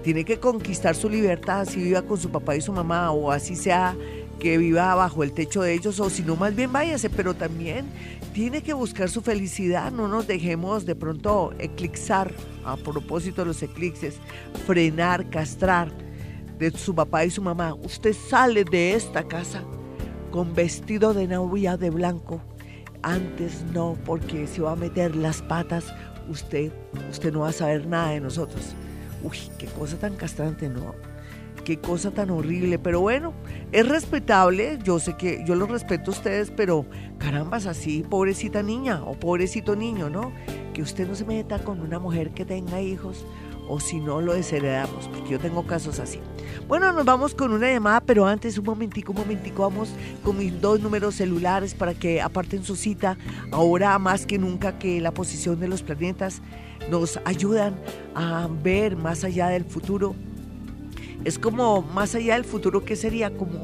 tiene 0.02 0.24
que 0.24 0.38
conquistar 0.38 0.94
su 0.96 1.08
libertad, 1.08 1.60
así 1.60 1.80
viva 1.80 2.02
con 2.02 2.18
su 2.18 2.30
papá 2.30 2.56
y 2.56 2.60
su 2.60 2.72
mamá, 2.72 3.12
o 3.12 3.30
así 3.30 3.54
sea 3.56 3.96
que 4.38 4.58
viva 4.58 4.94
bajo 4.96 5.22
el 5.22 5.32
techo 5.32 5.62
de 5.62 5.74
ellos, 5.74 6.00
o 6.00 6.10
si 6.10 6.22
no, 6.22 6.36
más 6.36 6.56
bien 6.56 6.72
váyase, 6.72 7.08
pero 7.08 7.34
también 7.34 7.86
tiene 8.32 8.62
que 8.62 8.72
buscar 8.72 9.08
su 9.08 9.22
felicidad, 9.22 9.92
no 9.92 10.08
nos 10.08 10.26
dejemos 10.26 10.84
de 10.84 10.96
pronto 10.96 11.52
eclipsar, 11.58 12.34
a 12.64 12.76
propósito 12.76 13.42
de 13.42 13.46
los 13.46 13.62
eclipses, 13.62 14.16
frenar, 14.66 15.30
castrar 15.30 15.92
de 16.58 16.70
su 16.72 16.94
papá 16.94 17.24
y 17.24 17.30
su 17.30 17.42
mamá. 17.42 17.74
Usted 17.74 18.12
sale 18.12 18.64
de 18.64 18.94
esta 18.94 19.22
casa 19.22 19.62
con 20.34 20.52
vestido 20.52 21.14
de 21.14 21.28
novia 21.28 21.76
de 21.76 21.90
blanco. 21.90 22.40
Antes 23.02 23.64
no, 23.72 23.96
porque 24.04 24.48
si 24.48 24.60
va 24.60 24.72
a 24.72 24.76
meter 24.76 25.14
las 25.14 25.40
patas, 25.42 25.94
usted, 26.28 26.72
usted 27.08 27.32
no 27.32 27.42
va 27.42 27.50
a 27.50 27.52
saber 27.52 27.86
nada 27.86 28.10
de 28.10 28.20
nosotros. 28.20 28.74
Uy, 29.22 29.38
qué 29.58 29.66
cosa 29.66 29.96
tan 29.96 30.16
castrante, 30.16 30.68
¿no? 30.68 30.92
Qué 31.64 31.78
cosa 31.78 32.10
tan 32.10 32.30
horrible. 32.30 32.80
Pero 32.80 33.00
bueno, 33.00 33.32
es 33.70 33.88
respetable. 33.88 34.80
Yo 34.82 34.98
sé 34.98 35.16
que 35.16 35.44
yo 35.46 35.54
lo 35.54 35.66
respeto 35.66 36.10
a 36.10 36.14
ustedes, 36.14 36.50
pero 36.50 36.84
carambas, 37.18 37.66
así, 37.66 38.02
pobrecita 38.02 38.60
niña 38.60 39.04
o 39.04 39.12
pobrecito 39.12 39.76
niño, 39.76 40.10
¿no? 40.10 40.32
Que 40.72 40.82
usted 40.82 41.06
no 41.06 41.14
se 41.14 41.24
meta 41.24 41.60
con 41.60 41.78
una 41.78 42.00
mujer 42.00 42.32
que 42.32 42.44
tenga 42.44 42.80
hijos 42.80 43.24
o 43.68 43.80
si 43.80 44.00
no 44.00 44.20
lo 44.20 44.34
desheredamos, 44.34 45.08
porque 45.08 45.30
yo 45.30 45.38
tengo 45.38 45.66
casos 45.66 45.98
así. 45.98 46.20
Bueno, 46.68 46.92
nos 46.92 47.04
vamos 47.04 47.34
con 47.34 47.52
una 47.52 47.70
llamada, 47.70 48.00
pero 48.00 48.26
antes 48.26 48.58
un 48.58 48.64
momentico, 48.64 49.12
un 49.12 49.18
momentico, 49.18 49.62
vamos 49.62 49.90
con 50.22 50.38
mis 50.38 50.60
dos 50.60 50.80
números 50.80 51.14
celulares 51.16 51.74
para 51.74 51.94
que 51.94 52.20
aparten 52.20 52.64
su 52.64 52.76
cita, 52.76 53.16
ahora 53.50 53.98
más 53.98 54.26
que 54.26 54.38
nunca 54.38 54.78
que 54.78 55.00
la 55.00 55.12
posición 55.12 55.60
de 55.60 55.68
los 55.68 55.82
planetas 55.82 56.42
nos 56.90 57.18
ayudan 57.24 57.74
a 58.14 58.48
ver 58.62 58.96
más 58.96 59.24
allá 59.24 59.48
del 59.48 59.64
futuro 59.64 60.14
es 61.24 61.38
como 61.38 61.80
más 61.80 62.14
allá 62.14 62.34
del 62.34 62.44
futuro, 62.44 62.84
¿qué 62.84 62.96
sería? 62.96 63.34
Como, 63.34 63.62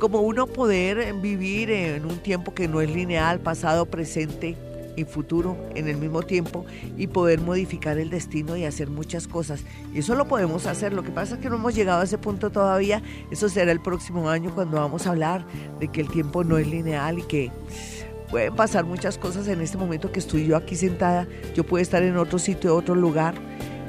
como 0.00 0.20
uno 0.20 0.48
poder 0.48 1.14
vivir 1.14 1.70
en 1.70 2.04
un 2.04 2.18
tiempo 2.18 2.54
que 2.54 2.66
no 2.66 2.80
es 2.80 2.90
lineal, 2.90 3.38
pasado, 3.40 3.86
presente 3.86 4.56
y 4.98 5.04
futuro 5.04 5.56
en 5.74 5.88
el 5.88 5.96
mismo 5.96 6.22
tiempo 6.22 6.66
y 6.96 7.06
poder 7.06 7.40
modificar 7.40 7.98
el 7.98 8.10
destino 8.10 8.56
y 8.56 8.64
hacer 8.64 8.90
muchas 8.90 9.28
cosas. 9.28 9.64
Y 9.94 10.00
eso 10.00 10.14
lo 10.14 10.26
podemos 10.26 10.66
hacer. 10.66 10.92
Lo 10.92 11.02
que 11.02 11.10
pasa 11.10 11.36
es 11.36 11.40
que 11.40 11.48
no 11.48 11.56
hemos 11.56 11.74
llegado 11.74 12.00
a 12.00 12.04
ese 12.04 12.18
punto 12.18 12.50
todavía. 12.50 13.02
Eso 13.30 13.48
será 13.48 13.72
el 13.72 13.80
próximo 13.80 14.28
año 14.28 14.54
cuando 14.54 14.78
vamos 14.78 15.06
a 15.06 15.10
hablar 15.10 15.46
de 15.78 15.88
que 15.88 16.00
el 16.00 16.08
tiempo 16.08 16.44
no 16.44 16.58
es 16.58 16.66
lineal 16.66 17.20
y 17.20 17.22
que 17.22 17.52
pueden 18.30 18.54
pasar 18.54 18.84
muchas 18.84 19.16
cosas 19.16 19.48
en 19.48 19.60
este 19.62 19.78
momento 19.78 20.12
que 20.12 20.18
estoy 20.18 20.46
yo 20.46 20.56
aquí 20.56 20.76
sentada. 20.76 21.26
Yo 21.54 21.64
puedo 21.64 21.80
estar 21.80 22.02
en 22.02 22.16
otro 22.16 22.38
sitio, 22.38 22.74
otro 22.74 22.94
lugar, 22.94 23.34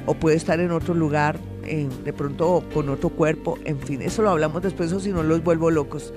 o 0.06 0.14
puedo 0.14 0.34
estar 0.36 0.60
en 0.60 0.70
otro 0.70 0.94
lugar 0.94 1.38
de 1.60 2.12
pronto 2.12 2.64
con 2.74 2.88
otro 2.88 3.10
cuerpo, 3.10 3.56
en 3.64 3.78
fin, 3.78 4.02
eso 4.02 4.22
lo 4.22 4.30
hablamos 4.30 4.60
después 4.60 4.92
o 4.92 4.98
si 4.98 5.10
no 5.10 5.22
los 5.22 5.44
vuelvo 5.44 5.70
locos. 5.70 6.12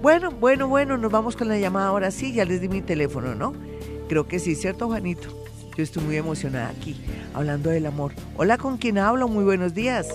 Bueno, 0.00 0.30
bueno, 0.30 0.68
bueno, 0.68 0.96
nos 0.96 1.12
vamos 1.12 1.36
con 1.36 1.48
la 1.48 1.58
llamada 1.58 1.88
ahora 1.88 2.10
sí, 2.10 2.32
ya 2.32 2.46
les 2.46 2.62
di 2.62 2.68
mi 2.68 2.80
teléfono, 2.80 3.34
¿no? 3.34 3.52
Creo 4.08 4.26
que 4.28 4.38
sí, 4.38 4.54
¿cierto, 4.54 4.86
Juanito? 4.86 5.28
Yo 5.76 5.82
estoy 5.82 6.02
muy 6.04 6.16
emocionada 6.16 6.68
aquí, 6.68 6.96
hablando 7.34 7.70
del 7.70 7.86
amor. 7.86 8.12
Hola, 8.36 8.56
¿con 8.56 8.78
quién 8.78 8.98
hablo? 8.98 9.28
Muy 9.28 9.44
buenos 9.44 9.74
días. 9.74 10.08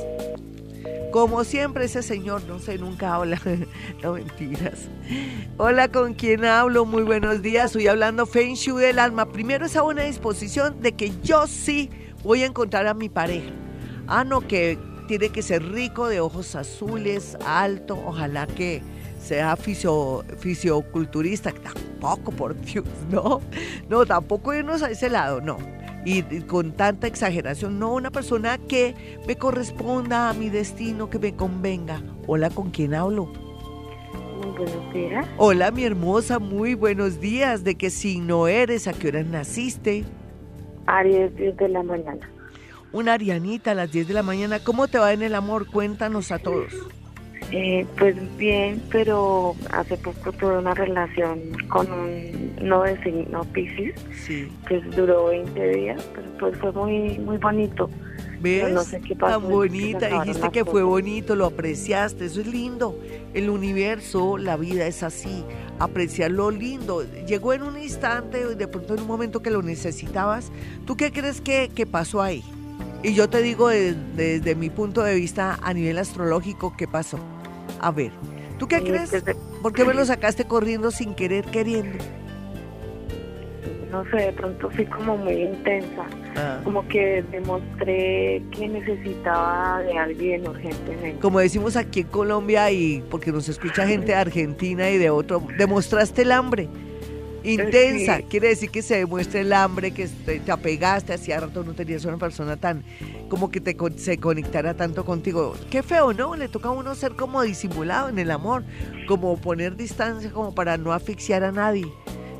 Como 1.11 1.43
siempre, 1.43 1.85
ese 1.85 2.01
señor, 2.01 2.41
no 2.47 2.57
sé, 2.59 2.77
nunca 2.77 3.15
habla. 3.15 3.39
no 4.03 4.13
mentiras. 4.13 4.87
Hola, 5.57 5.89
¿con 5.89 6.13
quién 6.13 6.45
hablo? 6.45 6.85
Muy 6.85 7.03
buenos 7.03 7.41
días. 7.41 7.65
Estoy 7.65 7.87
hablando 7.87 8.25
Feng 8.25 8.55
Shui 8.55 8.81
del 8.81 8.97
alma. 8.97 9.25
Primero, 9.25 9.65
esa 9.65 9.81
buena 9.81 10.03
disposición 10.03 10.81
de 10.81 10.93
que 10.93 11.11
yo 11.21 11.45
sí 11.47 11.89
voy 12.23 12.43
a 12.43 12.45
encontrar 12.45 12.87
a 12.87 12.93
mi 12.93 13.09
pareja. 13.09 13.51
Ah, 14.07 14.23
no, 14.23 14.47
que 14.47 14.79
tiene 15.07 15.29
que 15.29 15.41
ser 15.41 15.69
rico, 15.69 16.07
de 16.07 16.21
ojos 16.21 16.55
azules, 16.55 17.37
alto, 17.45 18.01
ojalá 18.05 18.47
que 18.47 18.81
sea 19.21 19.55
fisio, 19.55 20.23
fisioculturista, 20.39 21.51
tampoco, 21.51 22.31
por 22.31 22.59
Dios, 22.59 22.85
no, 23.09 23.41
no, 23.89 24.05
tampoco 24.05 24.53
irnos 24.53 24.81
a 24.83 24.89
ese 24.89 25.09
lado, 25.09 25.41
no. 25.41 25.57
Y, 26.03 26.23
con 26.41 26.71
tanta 26.71 27.05
exageración, 27.05 27.77
no, 27.77 27.93
una 27.93 28.09
persona 28.09 28.57
que 28.57 29.19
me 29.27 29.35
corresponda 29.35 30.29
a 30.29 30.33
mi 30.33 30.49
destino, 30.49 31.11
que 31.11 31.19
me 31.19 31.35
convenga. 31.35 32.01
Hola, 32.25 32.49
¿con 32.49 32.71
quién 32.71 32.95
hablo? 32.95 33.31
Muy 34.41 34.51
buenos 34.57 34.93
días. 34.93 35.27
Hola, 35.37 35.69
mi 35.69 35.83
hermosa, 35.83 36.39
muy 36.39 36.73
buenos 36.73 37.21
días. 37.21 37.63
¿De 37.63 37.75
qué 37.75 37.91
signo 37.91 38.47
eres? 38.47 38.87
¿A 38.87 38.93
qué 38.93 39.09
hora 39.09 39.21
naciste? 39.21 40.03
Aries, 40.87 41.35
10 41.35 41.57
de 41.57 41.69
la 41.69 41.83
mañana 41.83 42.27
una 42.93 43.13
Arianita 43.13 43.71
a 43.71 43.75
las 43.75 43.91
10 43.91 44.07
de 44.09 44.13
la 44.13 44.23
mañana. 44.23 44.59
¿Cómo 44.59 44.87
te 44.87 44.97
va 44.97 45.13
en 45.13 45.21
el 45.21 45.35
amor? 45.35 45.67
Cuéntanos 45.67 46.31
a 46.31 46.39
todos. 46.39 46.73
Eh, 47.51 47.85
pues 47.97 48.15
bien, 48.37 48.81
pero 48.89 49.55
hace 49.71 49.97
poco 49.97 50.31
tuve 50.31 50.57
una 50.57 50.73
relación 50.73 51.39
con 51.67 51.91
un 51.91 52.55
no 52.61 52.83
de 52.83 53.01
signo 53.03 53.43
Pisces, 53.45 53.95
sí. 54.25 54.47
que 54.67 54.79
duró 54.79 55.25
20 55.25 55.69
días, 55.75 56.03
pero 56.15 56.27
pues 56.39 56.57
fue 56.57 56.71
muy 56.71 57.19
muy 57.19 57.37
bonito. 57.37 57.89
¿Ves? 58.39 58.71
No 58.71 58.83
sé 58.83 59.01
qué 59.01 59.15
pasó, 59.15 59.39
Tan 59.39 59.51
bonita, 59.51 60.07
dijiste 60.07 60.49
que 60.49 60.65
fue 60.65 60.81
bonito, 60.81 61.35
lo 61.35 61.45
apreciaste, 61.45 62.25
eso 62.25 62.41
es 62.41 62.47
lindo. 62.47 62.97
El 63.33 63.49
universo, 63.49 64.37
la 64.37 64.57
vida 64.57 64.87
es 64.87 65.03
así, 65.03 65.43
apreciar 65.77 66.31
lo 66.31 66.49
lindo. 66.49 67.03
Llegó 67.27 67.53
en 67.53 67.63
un 67.63 67.77
instante, 67.77 68.55
de 68.55 68.67
pronto 68.67 68.95
en 68.95 69.01
un 69.01 69.07
momento 69.07 69.41
que 69.41 69.51
lo 69.51 69.61
necesitabas. 69.61 70.51
¿Tú 70.85 70.97
qué 70.97 71.11
crees 71.11 71.39
que, 71.39 71.69
que 71.69 71.85
pasó 71.85 72.21
ahí? 72.21 72.43
Y 73.03 73.15
yo 73.15 73.29
te 73.29 73.41
digo 73.41 73.69
desde, 73.69 74.53
mi 74.53 74.69
punto 74.69 75.01
de 75.01 75.15
vista 75.15 75.57
a 75.63 75.73
nivel 75.73 75.97
astrológico 75.97 76.75
qué 76.77 76.87
pasó. 76.87 77.17
A 77.81 77.89
ver, 77.89 78.11
¿tú 78.59 78.67
qué 78.67 78.79
crees? 78.79 79.11
¿Por 79.61 79.73
qué 79.73 79.83
me 79.83 79.95
lo 79.95 80.05
sacaste 80.05 80.45
corriendo 80.45 80.91
sin 80.91 81.15
querer, 81.15 81.45
queriendo? 81.45 81.97
No 83.91 84.05
sé, 84.05 84.17
de 84.17 84.33
pronto 84.33 84.69
fui 84.69 84.85
como 84.85 85.17
muy 85.17 85.33
intensa. 85.33 86.05
Ah. 86.37 86.61
Como 86.63 86.87
que 86.87 87.25
demostré 87.31 88.41
que 88.51 88.67
necesitaba 88.69 89.81
de 89.81 89.97
alguien 89.97 90.47
urgentemente. 90.47 91.19
Como 91.19 91.39
decimos 91.39 91.75
aquí 91.75 92.01
en 92.01 92.07
Colombia 92.07 92.71
y 92.71 93.03
porque 93.09 93.31
nos 93.31 93.49
escucha 93.49 93.85
gente 93.87 94.13
de 94.13 94.15
Argentina 94.15 94.89
y 94.89 94.97
de 94.97 95.09
otro, 95.09 95.43
demostraste 95.57 96.21
el 96.21 96.31
hambre 96.31 96.69
intensa. 97.43 98.21
Quiere 98.21 98.49
decir 98.49 98.69
que 98.69 98.81
se 98.81 98.97
demuestra 98.97 99.41
el 99.41 99.53
hambre, 99.53 99.91
que 99.91 100.07
te, 100.07 100.51
apegaste, 100.51 101.13
hacía 101.13 101.39
rato 101.39 101.63
no 101.63 101.73
tenías 101.73 102.05
una 102.05 102.17
persona 102.17 102.57
tan, 102.57 102.83
como 103.29 103.49
que 103.51 103.61
te, 103.61 103.75
se 103.97 104.17
conectara 104.17 104.75
tanto 104.75 105.05
contigo. 105.05 105.55
Qué 105.69 105.83
feo, 105.83 106.13
¿no? 106.13 106.35
Le 106.35 106.47
toca 106.47 106.69
a 106.69 106.71
uno 106.71 106.95
ser 106.95 107.13
como 107.13 107.41
disimulado 107.41 108.09
en 108.09 108.19
el 108.19 108.31
amor, 108.31 108.63
como 109.07 109.37
poner 109.37 109.75
distancia 109.75 110.31
como 110.31 110.53
para 110.53 110.77
no 110.77 110.93
asfixiar 110.93 111.43
a 111.43 111.51
nadie. 111.51 111.85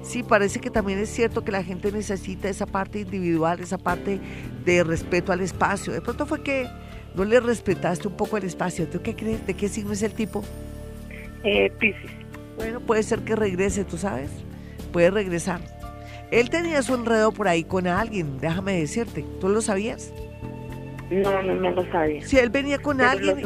Sí, 0.04 0.24
parece 0.24 0.60
que 0.60 0.72
también 0.72 0.98
es 1.00 1.10
cierto 1.10 1.44
que 1.44 1.52
la 1.52 1.64
gente 1.64 1.92
necesita 1.92 2.50
esa 2.50 2.66
parte 2.66 3.02
individual, 3.02 3.60
esa 3.60 3.78
parte 3.78 4.20
de 4.66 4.84
respeto 4.84 5.32
al 5.32 5.42
espacio. 5.42 5.94
De 5.94 6.02
pronto 6.02 6.26
fue 6.26 6.42
que 6.42 6.68
no 7.16 7.24
le 7.24 7.40
respetaste 7.40 8.08
un 8.08 8.16
poco 8.16 8.38
el 8.38 8.44
espacio. 8.44 8.88
¿Tú 8.88 9.02
qué 9.02 9.16
crees? 9.16 9.46
¿De 9.46 9.54
qué 9.54 9.70
signo 9.70 9.92
es 9.92 10.02
el 10.02 10.14
tipo? 10.14 10.44
Eh, 11.44 11.72
Pisces. 11.80 12.12
Bueno, 12.58 12.80
puede 12.80 13.04
ser 13.04 13.20
que 13.20 13.36
regrese, 13.36 13.84
¿tú 13.84 13.98
sabes? 13.98 14.30
Puede 14.92 15.12
regresar. 15.12 15.62
Él 16.32 16.50
tenía 16.50 16.82
su 16.82 16.96
enredo 16.96 17.32
por 17.32 17.48
ahí 17.48 17.64
con 17.64 17.88
alguien, 17.88 18.40
déjame 18.40 18.80
decirte. 18.80 19.26
¿Tú 19.40 19.50
lo 19.50 19.62
sabías? 19.62 20.14
No, 21.12 21.44
no, 21.44 21.56
no 21.56 21.72
lo 21.72 21.92
sabía. 21.92 22.26
Si 22.26 22.38
él 22.38 22.50
venía 22.50 22.80
con 22.80 23.02
alguien. 23.02 23.42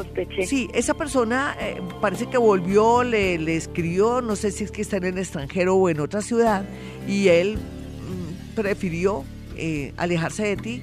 sí, 0.45 0.69
esa 0.73 0.93
persona 0.93 1.55
eh, 1.60 1.81
parece 1.99 2.27
que 2.27 2.38
volvió, 2.38 3.03
le, 3.03 3.39
le, 3.39 3.55
escribió, 3.55 4.21
no 4.21 4.36
sé 4.36 4.51
si 4.51 4.63
es 4.63 4.71
que 4.71 4.84
está 4.84 4.97
en 4.97 5.05
el 5.05 5.17
extranjero 5.17 5.75
o 5.75 5.89
en 5.89 5.99
otra 5.99 6.21
ciudad, 6.21 6.63
y 7.08 7.29
él 7.29 7.55
mm, 7.55 8.55
prefirió 8.55 9.23
eh, 9.58 9.93
alejarse 9.97 10.43
de 10.43 10.58
ti. 10.58 10.81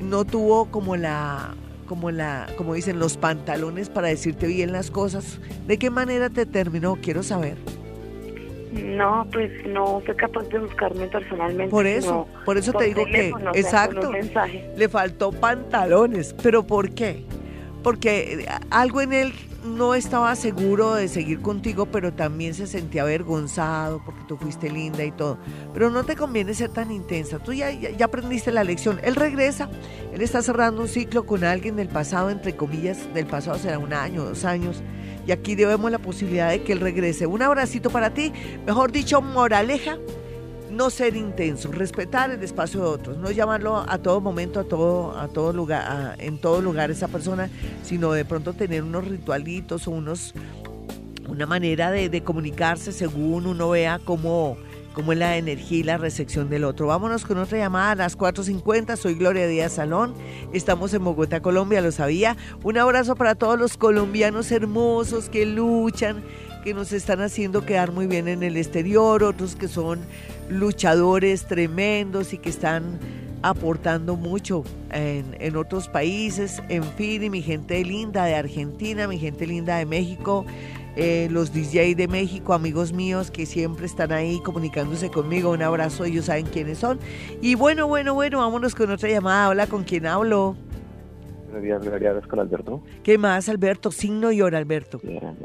No 0.00 0.24
tuvo 0.24 0.72
como 0.72 0.96
la, 0.96 1.54
como 1.86 2.10
la, 2.10 2.48
como 2.56 2.74
dicen, 2.74 2.98
los 2.98 3.16
pantalones 3.16 3.88
para 3.88 4.08
decirte 4.08 4.48
bien 4.48 4.72
las 4.72 4.90
cosas. 4.90 5.38
¿De 5.68 5.78
qué 5.78 5.90
manera 5.90 6.30
te 6.30 6.46
terminó? 6.46 6.96
Quiero 6.96 7.22
saber. 7.22 7.56
No, 8.72 9.26
pues 9.30 9.50
no 9.66 10.00
fue 10.00 10.16
capaz 10.16 10.44
de 10.48 10.58
buscarme 10.58 11.06
personalmente. 11.06 11.70
Por 11.70 11.86
eso, 11.86 12.26
por 12.46 12.56
eso 12.56 12.72
te 12.72 12.84
digo 12.84 13.04
que, 13.04 13.32
exacto, 13.54 14.10
le 14.76 14.88
faltó 14.88 15.30
pantalones. 15.30 16.34
¿Pero 16.42 16.66
por 16.66 16.90
qué? 16.90 17.24
Porque 17.82 18.46
algo 18.70 19.02
en 19.02 19.12
él 19.12 19.32
no 19.64 19.94
estaba 19.94 20.34
seguro 20.36 20.94
de 20.94 21.08
seguir 21.08 21.40
contigo, 21.40 21.86
pero 21.86 22.14
también 22.14 22.54
se 22.54 22.66
sentía 22.66 23.02
avergonzado 23.02 24.02
porque 24.04 24.22
tú 24.26 24.38
fuiste 24.38 24.70
linda 24.70 25.04
y 25.04 25.12
todo. 25.12 25.38
Pero 25.74 25.90
no 25.90 26.04
te 26.04 26.16
conviene 26.16 26.54
ser 26.54 26.70
tan 26.70 26.90
intensa. 26.90 27.38
Tú 27.40 27.52
ya, 27.52 27.70
ya, 27.70 28.06
aprendiste 28.06 28.52
la 28.52 28.64
lección. 28.64 29.00
Él 29.04 29.16
regresa, 29.16 29.68
él 30.12 30.22
está 30.22 30.40
cerrando 30.40 30.80
un 30.80 30.88
ciclo 30.88 31.26
con 31.26 31.44
alguien 31.44 31.76
del 31.76 31.88
pasado, 31.88 32.30
entre 32.30 32.56
comillas, 32.56 33.12
del 33.12 33.26
pasado 33.26 33.58
será 33.58 33.78
un 33.78 33.92
año, 33.92 34.24
dos 34.24 34.44
años 34.44 34.82
y 35.26 35.32
aquí 35.32 35.54
debemos 35.54 35.90
la 35.90 35.98
posibilidad 35.98 36.50
de 36.50 36.62
que 36.62 36.72
él 36.72 36.80
regrese. 36.80 37.26
Un 37.26 37.42
abracito 37.42 37.90
para 37.90 38.14
ti, 38.14 38.32
mejor 38.66 38.92
dicho, 38.92 39.20
moraleja, 39.20 39.98
no 40.70 40.90
ser 40.90 41.16
intenso, 41.16 41.70
respetar 41.70 42.30
el 42.30 42.42
espacio 42.42 42.80
de 42.80 42.86
otros, 42.86 43.18
no 43.18 43.30
llamarlo 43.30 43.84
a 43.86 43.98
todo 43.98 44.20
momento, 44.20 44.60
a 44.60 44.64
todo, 44.64 45.16
a 45.16 45.52
lugar, 45.52 46.16
en 46.18 46.38
todo 46.38 46.62
lugar 46.62 46.90
esa 46.90 47.08
persona, 47.08 47.50
sino 47.82 48.12
de 48.12 48.24
pronto 48.24 48.54
tener 48.54 48.82
unos 48.82 49.06
ritualitos 49.06 49.86
o 49.86 49.90
unos 49.90 50.34
una 51.28 51.46
manera 51.46 51.90
de 51.90 52.22
comunicarse 52.22 52.92
según 52.92 53.46
uno 53.46 53.70
vea 53.70 54.00
cómo 54.04 54.58
como 54.92 55.12
es 55.12 55.18
la 55.18 55.36
energía 55.36 55.78
y 55.78 55.82
la 55.82 55.98
recepción 55.98 56.48
del 56.48 56.64
otro. 56.64 56.86
Vámonos 56.86 57.24
con 57.24 57.38
otra 57.38 57.58
llamada 57.58 57.92
a 57.92 57.94
las 57.94 58.18
4.50. 58.18 58.96
Soy 58.96 59.14
Gloria 59.14 59.46
Díaz 59.46 59.72
Salón. 59.72 60.14
Estamos 60.52 60.92
en 60.94 61.04
Bogotá, 61.04 61.40
Colombia, 61.40 61.80
lo 61.80 61.92
sabía. 61.92 62.36
Un 62.62 62.78
abrazo 62.78 63.16
para 63.16 63.34
todos 63.34 63.58
los 63.58 63.76
colombianos 63.76 64.50
hermosos 64.52 65.28
que 65.28 65.46
luchan, 65.46 66.22
que 66.64 66.74
nos 66.74 66.92
están 66.92 67.20
haciendo 67.20 67.64
quedar 67.64 67.92
muy 67.92 68.06
bien 68.06 68.28
en 68.28 68.42
el 68.42 68.56
exterior, 68.56 69.22
otros 69.24 69.56
que 69.56 69.68
son 69.68 70.00
luchadores 70.48 71.46
tremendos 71.46 72.32
y 72.32 72.38
que 72.38 72.50
están 72.50 72.98
aportando 73.42 74.14
mucho 74.14 74.62
en, 74.92 75.36
en 75.40 75.56
otros 75.56 75.88
países. 75.88 76.62
En 76.68 76.84
fin, 76.84 77.24
y 77.24 77.30
mi 77.30 77.42
gente 77.42 77.82
linda 77.84 78.24
de 78.24 78.34
Argentina, 78.34 79.08
mi 79.08 79.18
gente 79.18 79.46
linda 79.46 79.78
de 79.78 79.86
México 79.86 80.46
eh, 80.96 81.28
los 81.30 81.52
DJ 81.52 81.94
de 81.94 82.08
México, 82.08 82.52
amigos 82.52 82.92
míos 82.92 83.30
que 83.30 83.46
siempre 83.46 83.86
están 83.86 84.12
ahí 84.12 84.40
comunicándose 84.40 85.10
conmigo. 85.10 85.50
Un 85.50 85.62
abrazo, 85.62 86.04
ellos 86.04 86.26
saben 86.26 86.46
quiénes 86.46 86.78
son. 86.78 86.98
Y 87.40 87.54
bueno, 87.54 87.86
bueno, 87.86 88.14
bueno, 88.14 88.38
vámonos 88.38 88.74
con 88.74 88.90
otra 88.90 89.08
llamada. 89.08 89.48
Hola, 89.48 89.66
¿con 89.66 89.84
quién 89.84 90.06
hablo? 90.06 90.56
Buenos 91.52 91.64
días, 91.64 91.84
Gloria, 91.84 92.18
con 92.28 92.40
Alberto. 92.40 92.82
¿Qué 93.02 93.18
más, 93.18 93.46
Alberto? 93.50 93.90
Signo 93.90 94.32
y 94.32 94.40
hora, 94.40 94.56
Alberto. 94.56 95.00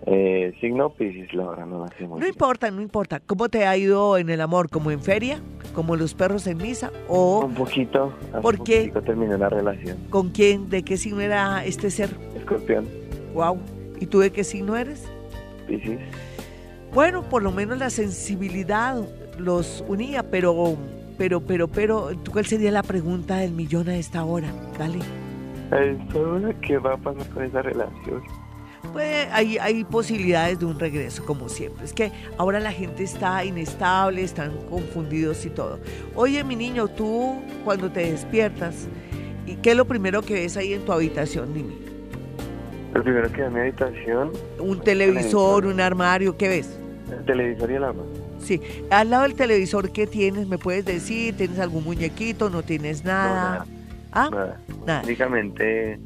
Eh, 0.06 0.54
signo 0.62 0.90
Pisces, 0.90 1.34
la 1.34 1.50
hora 1.50 1.66
no 1.66 1.84
hacemos. 1.84 2.20
No 2.20 2.26
importa, 2.26 2.72
no 2.72 2.82
importa. 2.82 3.20
¿Cómo 3.20 3.50
te 3.50 3.66
ha 3.66 3.76
ido 3.76 4.18
en 4.18 4.30
el 4.30 4.40
amor? 4.40 4.70
¿Como 4.70 4.90
en 4.92 5.02
feria? 5.02 5.42
¿Como 5.76 5.98
los 5.98 6.14
perros 6.14 6.48
en 6.48 6.60
misa? 6.60 6.94
¿O 7.10 7.44
un 7.46 7.56
poquito. 7.56 8.14
¿Por 8.42 8.64
qué? 8.64 8.90
terminó 9.06 9.38
la 9.38 9.50
relación. 9.50 9.98
¿Con 10.10 10.30
quién? 10.30 10.70
¿De 10.70 10.84
qué 10.84 10.96
signo 10.96 11.20
era 11.20 11.66
este 11.66 11.90
ser? 11.90 12.10
Escorpión. 12.38 12.86
Wow. 13.34 13.58
¿Y 14.00 14.06
tú 14.06 14.20
de 14.20 14.32
qué 14.32 14.46
signo 14.46 14.78
eres? 14.78 15.10
Bueno, 16.93 17.23
por 17.30 17.43
lo 17.43 17.51
menos 17.51 17.77
la 17.77 17.89
sensibilidad 17.89 18.97
los 19.38 19.84
unía, 19.88 20.23
pero, 20.23 20.77
pero, 21.17 21.41
pero, 21.41 21.67
pero, 21.67 22.12
¿cuál 22.32 22.45
sería 22.45 22.71
la 22.71 22.84
pregunta 22.84 23.38
del 23.38 23.51
millón 23.51 23.89
a 23.89 23.95
esta 23.95 24.23
hora? 24.23 24.51
Dale. 24.77 24.99
¿Qué 26.62 26.77
va 26.77 26.93
a 26.93 26.97
pasar 26.97 27.27
con 27.30 27.43
esa 27.43 27.62
relación? 27.62 28.23
Pues 28.93 29.27
hay, 29.32 29.58
hay 29.58 29.84
posibilidades 29.84 30.60
de 30.60 30.65
un 30.65 30.80
regreso, 30.80 31.25
como 31.25 31.49
siempre. 31.49 31.84
Es 31.86 31.93
que 31.93 32.12
ahora 32.38 32.60
la 32.60 32.71
gente 32.71 33.03
está 33.03 33.43
inestable, 33.43 34.23
están 34.23 34.56
confundidos 34.69 35.45
y 35.45 35.49
todo. 35.49 35.80
Oye, 36.15 36.43
mi 36.43 36.56
niño, 36.56 36.88
tú 36.88 37.41
cuando 37.65 37.91
te 37.91 38.12
despiertas, 38.12 38.88
¿y 39.45 39.56
qué 39.58 39.71
es 39.71 39.77
lo 39.77 39.86
primero 39.86 40.21
que 40.21 40.36
ves 40.36 40.56
ahí 40.56 40.73
en 40.73 40.86
tu 40.86 40.93
habitación? 40.93 41.53
Dime. 41.53 41.87
Lo 42.93 43.04
primero 43.04 43.32
que 43.32 43.43
en 43.43 43.54
mi 43.54 43.60
habitación. 43.60 44.32
Un 44.60 44.80
televisor, 44.82 45.65
un 45.65 45.80
armario, 45.80 46.38
¿qué 46.38 46.47
ves? 46.47 46.80
El 47.12 47.26
televisor 47.26 47.71
y 47.71 47.76
el 47.76 47.84
arma. 47.84 48.04
Sí, 48.39 48.62
al 48.89 49.10
lado 49.10 49.23
del 49.23 49.36
televisor, 49.36 49.91
¿qué 49.91 50.08
tienes? 50.08 50.47
¿Me 50.47 50.58
puedes 50.58 50.86
decir? 50.86 51.36
¿Tienes 51.36 51.60
algún 51.60 51.84
muñequito? 51.84 52.50
¿No 52.50 52.63
tienes 52.63 53.04
nada? 53.04 53.65
¿Ah? 54.12 54.30
Nada. 54.32 54.60
Nada. 54.86 55.02
Únicamente 55.04 56.00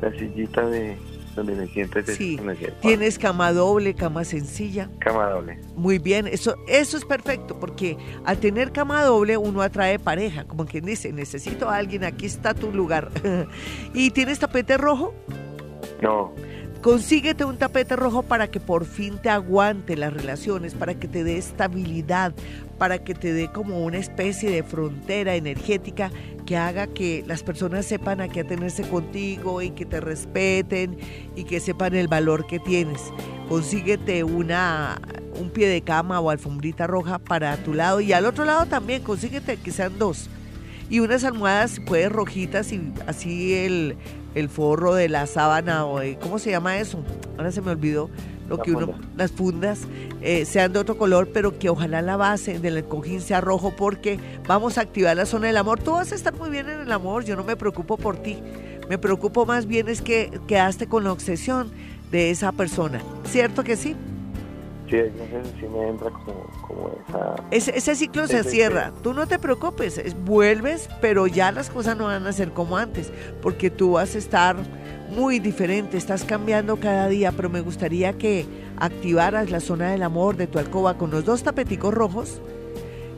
la 0.00 0.10
sillita 0.12 0.66
de 0.68 0.96
donde 1.38 1.54
me 1.54 1.66
siento. 1.68 2.00
Sí. 2.06 2.38
¿Tienes 2.80 3.18
cama 3.18 3.52
doble, 3.52 3.94
cama 3.94 4.24
sencilla? 4.24 4.90
Cama 4.98 5.30
doble. 5.30 5.58
Muy 5.76 5.98
bien, 5.98 6.26
eso, 6.26 6.56
eso 6.66 6.96
es 6.96 7.04
perfecto, 7.04 7.58
porque 7.58 7.96
al 8.24 8.38
tener 8.38 8.72
cama 8.72 9.02
doble 9.04 9.36
uno 9.36 9.62
atrae 9.62 9.98
pareja, 9.98 10.44
como 10.44 10.66
quien 10.66 10.84
dice, 10.84 11.12
necesito 11.12 11.68
a 11.68 11.76
alguien, 11.76 12.04
aquí 12.04 12.26
está 12.26 12.54
tu 12.54 12.72
lugar. 12.72 13.10
¿Y 13.94 14.10
tienes 14.10 14.38
tapete 14.38 14.76
rojo? 14.76 15.14
No. 16.02 16.32
Consíguete 16.82 17.44
un 17.44 17.58
tapete 17.58 17.96
rojo 17.96 18.22
para 18.22 18.48
que 18.48 18.60
por 18.60 18.84
fin 18.84 19.18
te 19.18 19.28
aguante 19.30 19.96
las 19.96 20.12
relaciones, 20.12 20.74
para 20.74 20.94
que 20.94 21.08
te 21.08 21.24
dé 21.24 21.36
estabilidad, 21.36 22.32
para 22.78 22.98
que 22.98 23.14
te 23.14 23.32
dé 23.32 23.48
como 23.48 23.84
una 23.84 23.98
especie 23.98 24.48
de 24.48 24.62
frontera 24.62 25.34
energética 25.34 26.12
que 26.46 26.56
haga 26.56 26.86
que 26.86 27.24
las 27.26 27.42
personas 27.42 27.84
sepan 27.84 28.20
a 28.20 28.28
qué 28.28 28.40
atenerse 28.40 28.88
contigo 28.88 29.60
y 29.60 29.70
que 29.70 29.86
te 29.86 30.00
respeten 30.00 30.96
y 31.34 31.44
que 31.44 31.58
sepan 31.58 31.96
el 31.96 32.06
valor 32.06 32.46
que 32.46 32.60
tienes. 32.60 33.12
Consíguete 33.48 34.22
una, 34.22 35.00
un 35.38 35.50
pie 35.50 35.68
de 35.68 35.82
cama 35.82 36.20
o 36.20 36.30
alfombrita 36.30 36.86
roja 36.86 37.18
para 37.18 37.56
tu 37.56 37.74
lado 37.74 38.00
y 38.00 38.12
al 38.12 38.24
otro 38.24 38.44
lado 38.44 38.66
también 38.66 39.02
consíguete 39.02 39.56
que 39.56 39.72
sean 39.72 39.98
dos. 39.98 40.30
Y 40.88 41.00
unas 41.00 41.24
almohadas, 41.24 41.80
puedes 41.84 42.10
rojitas 42.10 42.72
y 42.72 42.80
así 43.06 43.52
el, 43.52 43.96
el 44.38 44.48
forro 44.48 44.94
de 44.94 45.08
la 45.08 45.26
sábana 45.26 45.84
o 45.84 46.00
¿cómo 46.20 46.38
se 46.38 46.50
llama 46.50 46.78
eso? 46.78 46.98
Ahora 47.36 47.50
se 47.52 47.60
me 47.60 47.72
olvidó 47.72 48.08
lo 48.48 48.58
que 48.62 48.72
uno, 48.72 48.94
las 49.16 49.30
fundas 49.30 49.80
eh, 50.22 50.44
sean 50.44 50.72
de 50.72 50.78
otro 50.78 50.96
color, 50.96 51.28
pero 51.32 51.58
que 51.58 51.68
ojalá 51.68 52.00
la 52.00 52.16
base 52.16 52.58
del 52.58 52.82
cojín 52.84 53.20
sea 53.20 53.40
rojo 53.40 53.74
porque 53.76 54.18
vamos 54.46 54.78
a 54.78 54.82
activar 54.82 55.16
la 55.16 55.26
zona 55.26 55.48
del 55.48 55.56
amor. 55.58 55.80
Tú 55.80 55.92
vas 55.92 56.12
a 56.12 56.14
estar 56.14 56.34
muy 56.34 56.48
bien 56.48 56.68
en 56.68 56.80
el 56.80 56.92
amor, 56.92 57.24
yo 57.24 57.36
no 57.36 57.44
me 57.44 57.56
preocupo 57.56 57.98
por 57.98 58.16
ti. 58.16 58.38
Me 58.88 58.96
preocupo 58.96 59.44
más 59.44 59.66
bien 59.66 59.88
es 59.88 60.00
que 60.00 60.40
quedaste 60.46 60.86
con 60.86 61.04
la 61.04 61.12
obsesión 61.12 61.70
de 62.10 62.30
esa 62.30 62.52
persona. 62.52 63.02
¿Cierto 63.24 63.64
que 63.64 63.76
sí? 63.76 63.94
Sí, 64.90 64.96
sí 65.60 65.66
me 65.66 65.88
entra 65.88 66.10
como, 66.10 66.90
esa... 67.08 67.34
Ese, 67.50 67.94
ciclo 67.94 68.26
se 68.26 68.42
cierra. 68.44 68.92
Tú 69.02 69.12
no 69.12 69.26
te 69.26 69.38
preocupes, 69.38 70.00
vuelves, 70.24 70.88
pero 71.00 71.26
ya 71.26 71.52
las 71.52 71.68
cosas 71.68 71.96
no 71.96 72.04
van 72.04 72.26
a 72.26 72.32
ser 72.32 72.52
como 72.52 72.76
antes, 72.76 73.12
porque 73.42 73.70
tú 73.70 73.92
vas 73.92 74.14
a 74.14 74.18
estar 74.18 74.56
muy 75.14 75.40
diferente, 75.40 75.96
estás 75.96 76.24
cambiando 76.24 76.78
cada 76.78 77.08
día, 77.08 77.32
pero 77.32 77.50
me 77.50 77.60
gustaría 77.60 78.14
que 78.14 78.46
activaras 78.76 79.50
la 79.50 79.60
zona 79.60 79.90
del 79.90 80.02
amor 80.02 80.36
de 80.36 80.46
tu 80.46 80.58
alcoba 80.58 80.96
con 80.96 81.10
los 81.10 81.24
dos 81.24 81.42
tapeticos 81.42 81.92
rojos. 81.92 82.40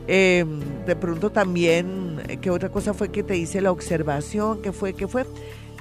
Em, 0.07 0.59
de 0.85 0.95
pronto 0.95 1.31
también, 1.31 2.21
¿qué 2.41 2.49
otra 2.49 2.69
cosa 2.69 2.93
fue 2.93 3.09
que 3.09 3.23
te 3.23 3.37
hice 3.37 3.61
la 3.61 3.71
observación? 3.71 4.61
¿Qué 4.61 4.71
fue? 4.71 4.93
¿Qué 4.93 5.07
fue? 5.07 5.25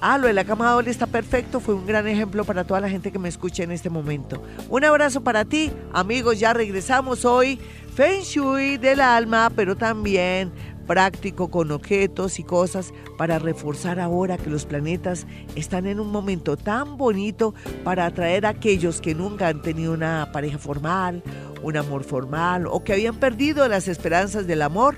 Ah, 0.02 0.16
lo 0.16 0.28
de 0.28 0.32
la 0.32 0.44
cama 0.44 0.80
está 0.86 1.06
perfecto, 1.06 1.60
fue 1.60 1.74
un 1.74 1.86
gran 1.86 2.06
ejemplo 2.06 2.44
para 2.44 2.64
toda 2.64 2.80
la 2.80 2.88
gente 2.88 3.12
que 3.12 3.18
me 3.18 3.28
escucha 3.28 3.64
en 3.64 3.70
este 3.70 3.90
momento. 3.90 4.42
Un 4.70 4.82
abrazo 4.84 5.20
para 5.22 5.44
ti, 5.44 5.70
amigos, 5.92 6.40
ya 6.40 6.54
regresamos 6.54 7.26
hoy. 7.26 7.60
Feng 7.94 8.22
Shui 8.22 8.78
del 8.78 9.00
alma, 9.02 9.50
pero 9.54 9.76
también 9.76 10.52
práctico 10.86 11.50
con 11.50 11.70
objetos 11.70 12.38
y 12.38 12.44
cosas 12.44 12.94
para 13.18 13.38
reforzar 13.38 14.00
ahora 14.00 14.38
que 14.38 14.48
los 14.48 14.64
planetas 14.64 15.26
están 15.54 15.86
en 15.86 16.00
un 16.00 16.10
momento 16.10 16.56
tan 16.56 16.96
bonito 16.96 17.54
para 17.84 18.06
atraer 18.06 18.46
a 18.46 18.48
aquellos 18.48 19.02
que 19.02 19.14
nunca 19.14 19.48
han 19.48 19.60
tenido 19.60 19.92
una 19.92 20.30
pareja 20.32 20.58
formal, 20.58 21.22
un 21.62 21.76
amor 21.76 22.04
formal 22.04 22.66
o 22.66 22.82
que 22.82 22.94
habían 22.94 23.16
perdido 23.16 23.68
las 23.68 23.86
esperanzas 23.86 24.46
del 24.46 24.62
amor 24.62 24.96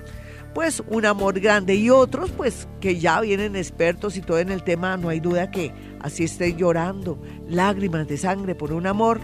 pues 0.53 0.83
un 0.87 1.05
amor 1.05 1.39
grande 1.39 1.75
y 1.75 1.89
otros 1.89 2.31
pues 2.31 2.67
que 2.79 2.99
ya 2.99 3.19
vienen 3.21 3.55
expertos 3.55 4.17
y 4.17 4.21
todo 4.21 4.39
en 4.39 4.49
el 4.49 4.63
tema, 4.63 4.97
no 4.97 5.09
hay 5.09 5.19
duda 5.19 5.51
que 5.51 5.73
así 5.99 6.23
estén 6.23 6.57
llorando, 6.57 7.19
lágrimas 7.47 8.07
de 8.07 8.17
sangre 8.17 8.55
por 8.55 8.71
un 8.71 8.87
amor. 8.87 9.19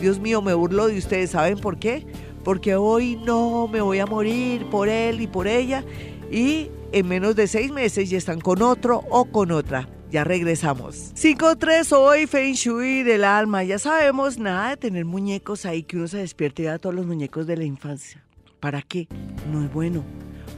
Dios 0.00 0.18
mío, 0.18 0.42
me 0.42 0.54
burlo 0.54 0.88
de 0.88 0.98
ustedes, 0.98 1.30
¿saben 1.30 1.58
por 1.58 1.78
qué? 1.78 2.06
Porque 2.42 2.76
hoy 2.76 3.16
no 3.16 3.68
me 3.68 3.80
voy 3.80 4.00
a 4.00 4.06
morir 4.06 4.66
por 4.70 4.88
él 4.88 5.20
y 5.20 5.26
por 5.26 5.46
ella 5.46 5.84
y 6.30 6.70
en 6.92 7.08
menos 7.08 7.36
de 7.36 7.46
seis 7.46 7.70
meses 7.70 8.10
ya 8.10 8.18
están 8.18 8.40
con 8.40 8.62
otro 8.62 9.04
o 9.10 9.26
con 9.26 9.52
otra. 9.52 9.88
Ya 10.10 10.22
regresamos. 10.22 11.12
5-3 11.16 11.90
hoy, 11.90 12.26
Feng 12.28 12.54
Shui 12.54 13.02
del 13.02 13.24
alma. 13.24 13.64
Ya 13.64 13.80
sabemos 13.80 14.38
nada 14.38 14.70
de 14.70 14.76
tener 14.76 15.04
muñecos 15.04 15.66
ahí 15.66 15.82
que 15.82 15.96
uno 15.96 16.06
se 16.06 16.18
despierte 16.18 16.64
ya 16.64 16.78
todos 16.78 16.94
los 16.94 17.04
muñecos 17.04 17.48
de 17.48 17.56
la 17.56 17.64
infancia. 17.64 18.24
¿Para 18.60 18.80
qué? 18.80 19.08
No 19.50 19.64
es 19.64 19.72
bueno 19.72 20.04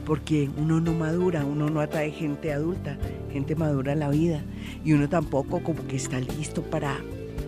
porque 0.07 0.49
uno 0.57 0.79
no 0.79 0.93
madura, 0.93 1.43
uno 1.43 1.69
no 1.69 1.81
atrae 1.81 2.11
gente 2.11 2.53
adulta, 2.53 2.97
gente 3.29 3.55
madura 3.55 3.91
a 3.91 3.95
la 3.95 4.09
vida 4.09 4.41
y 4.85 4.93
uno 4.93 5.09
tampoco 5.09 5.61
como 5.61 5.85
que 5.85 5.97
está 5.97 6.17
listo 6.21 6.63
para 6.63 6.97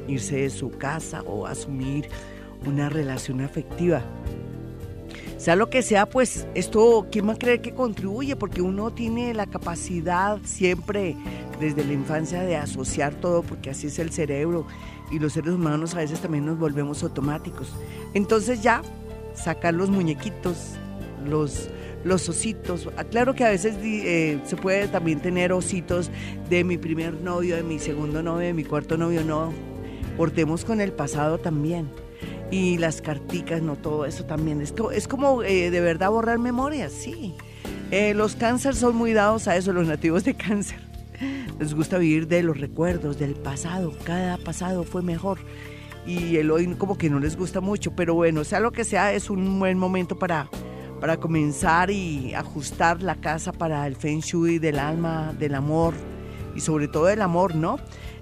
irse 0.10 0.36
de 0.41 0.50
su 0.50 0.69
casa 0.72 1.22
o 1.22 1.48
asumir 1.48 2.10
una 2.65 2.89
relación 2.89 3.39
afectiva. 3.39 4.04
Sea 5.38 5.56
lo 5.56 5.69
que 5.69 5.82
sea, 5.82 6.10
pues 6.10 6.48
esto, 6.54 7.08
¿quién 7.10 7.30
va 7.30 7.34
a 7.34 7.38
creer 7.38 7.62
que 7.62 7.74
contribuye? 7.74 8.36
Porque 8.36 8.62
uno 8.62 8.91
tiene 8.91 9.34
la 9.34 9.45
capacidad 9.45 10.38
siempre 10.43 11.15
desde 11.62 11.86
la 11.86 11.93
infancia 11.93 12.41
de 12.41 12.58
asociar 12.58 13.15
todo, 13.15 13.41
porque 13.41 13.69
así 13.69 13.88
es 13.88 14.00
el 14.00 14.12
cerebro 14.12 14.67
y 15.10 15.19
los 15.19 15.32
seres 15.32 15.54
humanos 15.54 15.95
a 15.95 16.00
veces 16.00 16.19
también 16.19 16.45
nos 16.45 16.60
volvemos 16.60 17.04
automáticos. 17.04 17.72
Entonces 18.13 18.62
ya, 18.62 18.82
sacar 19.34 19.74
los 19.76 19.89
muñequitos, 19.89 20.74
los 21.26 21.69
los 22.04 22.28
ositos. 22.30 22.90
Claro 23.12 23.36
que 23.36 23.44
a 23.46 23.50
veces 23.50 23.76
eh, 23.84 24.40
se 24.46 24.56
puede 24.56 24.88
también 24.88 25.20
tener 25.20 25.52
ositos 25.52 26.10
de 26.50 26.64
mi 26.64 26.78
primer 26.78 27.14
novio, 27.16 27.56
de 27.56 27.64
mi 27.64 27.80
segundo 27.80 28.24
novio, 28.24 28.48
de 28.48 28.54
mi 28.54 28.64
cuarto 28.64 28.98
novio, 28.98 29.24
no. 29.24 29.52
Portemos 30.18 30.66
con 30.66 30.82
el 30.82 30.92
pasado 30.92 31.38
también. 31.38 31.90
Y 32.52 32.78
las 32.78 33.02
carticas, 33.02 33.62
no, 33.62 33.76
todo 33.76 34.06
eso 34.06 34.26
también. 34.26 34.62
Esto 34.62 34.92
es 34.92 35.08
como 35.08 35.44
eh, 35.44 35.70
de 35.70 35.82
verdad 35.82 36.10
borrar 36.10 36.40
memorias, 36.40 36.92
sí. 36.92 37.36
Eh, 37.92 38.14
los 38.14 38.36
cánceres 38.36 38.80
son 38.80 38.96
muy 38.96 39.14
dados 39.14 39.48
a 39.48 39.56
eso, 39.56 39.72
los 39.74 39.88
nativos 39.88 40.24
de 40.24 40.36
cáncer. 40.36 40.80
Les 41.60 41.74
gusta 41.74 41.98
vivir 41.98 42.28
de 42.28 42.44
los 42.44 42.60
recuerdos, 42.60 43.20
del 43.20 43.36
pasado. 43.36 43.94
Cada 44.04 44.38
pasado 44.38 44.84
fue 44.84 45.02
mejor. 45.02 45.40
Y 46.08 46.38
el 46.38 46.50
hoy 46.50 46.66
como 46.76 46.98
que 46.98 47.10
no 47.10 47.20
les 47.20 47.36
gusta 47.36 47.62
mucho. 47.62 47.92
Pero 47.96 48.16
bueno, 48.16 48.44
sea 48.44 48.60
lo 48.60 48.72
que 48.72 48.84
sea, 48.84 49.14
es 49.14 49.30
un 49.30 49.60
buen 49.60 49.78
momento 49.78 50.18
para 50.18 50.50
para 51.00 51.18
comenzar 51.18 51.90
y 51.90 52.34
ajustar 52.34 53.02
la 53.02 53.16
casa 53.16 53.52
para 53.52 53.86
el 53.88 53.96
feng 53.96 54.20
shui 54.20 54.60
del 54.60 54.80
alma, 54.80 55.34
del 55.38 55.56
amor 55.56 55.94
y 56.56 56.60
sobre 56.60 56.88
todo 56.88 57.06
del 57.06 57.22
amor, 57.22 57.56
¿no? 57.56 57.78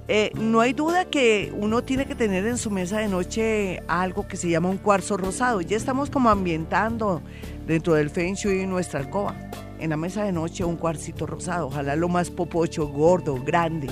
Eh, 0.09 0.31
no 0.35 0.61
hay 0.61 0.71
duda 0.71 1.05
que 1.05 1.53
uno 1.57 1.83
tiene 1.83 2.05
que 2.05 2.15
tener 2.15 2.45
en 2.45 2.57
su 2.57 2.71
mesa 2.71 2.99
de 2.99 3.09
noche 3.09 3.83
algo 3.87 4.27
que 4.27 4.37
se 4.37 4.49
llama 4.49 4.69
un 4.69 4.77
cuarzo 4.77 5.17
rosado. 5.17 5.59
Ya 5.59 5.75
estamos 5.75 6.09
como 6.09 6.29
ambientando 6.29 7.21
dentro 7.65 7.93
del 7.93 8.09
feng 8.09 8.35
shui 8.35 8.65
nuestra 8.65 9.01
alcoba. 9.01 9.35
En 9.79 9.89
la 9.89 9.97
mesa 9.97 10.23
de 10.23 10.31
noche 10.31 10.63
un 10.63 10.77
cuarcito 10.77 11.25
rosado, 11.25 11.67
ojalá 11.67 11.95
lo 11.95 12.07
más 12.07 12.31
popocho, 12.31 12.87
gordo, 12.87 13.35
grande 13.43 13.87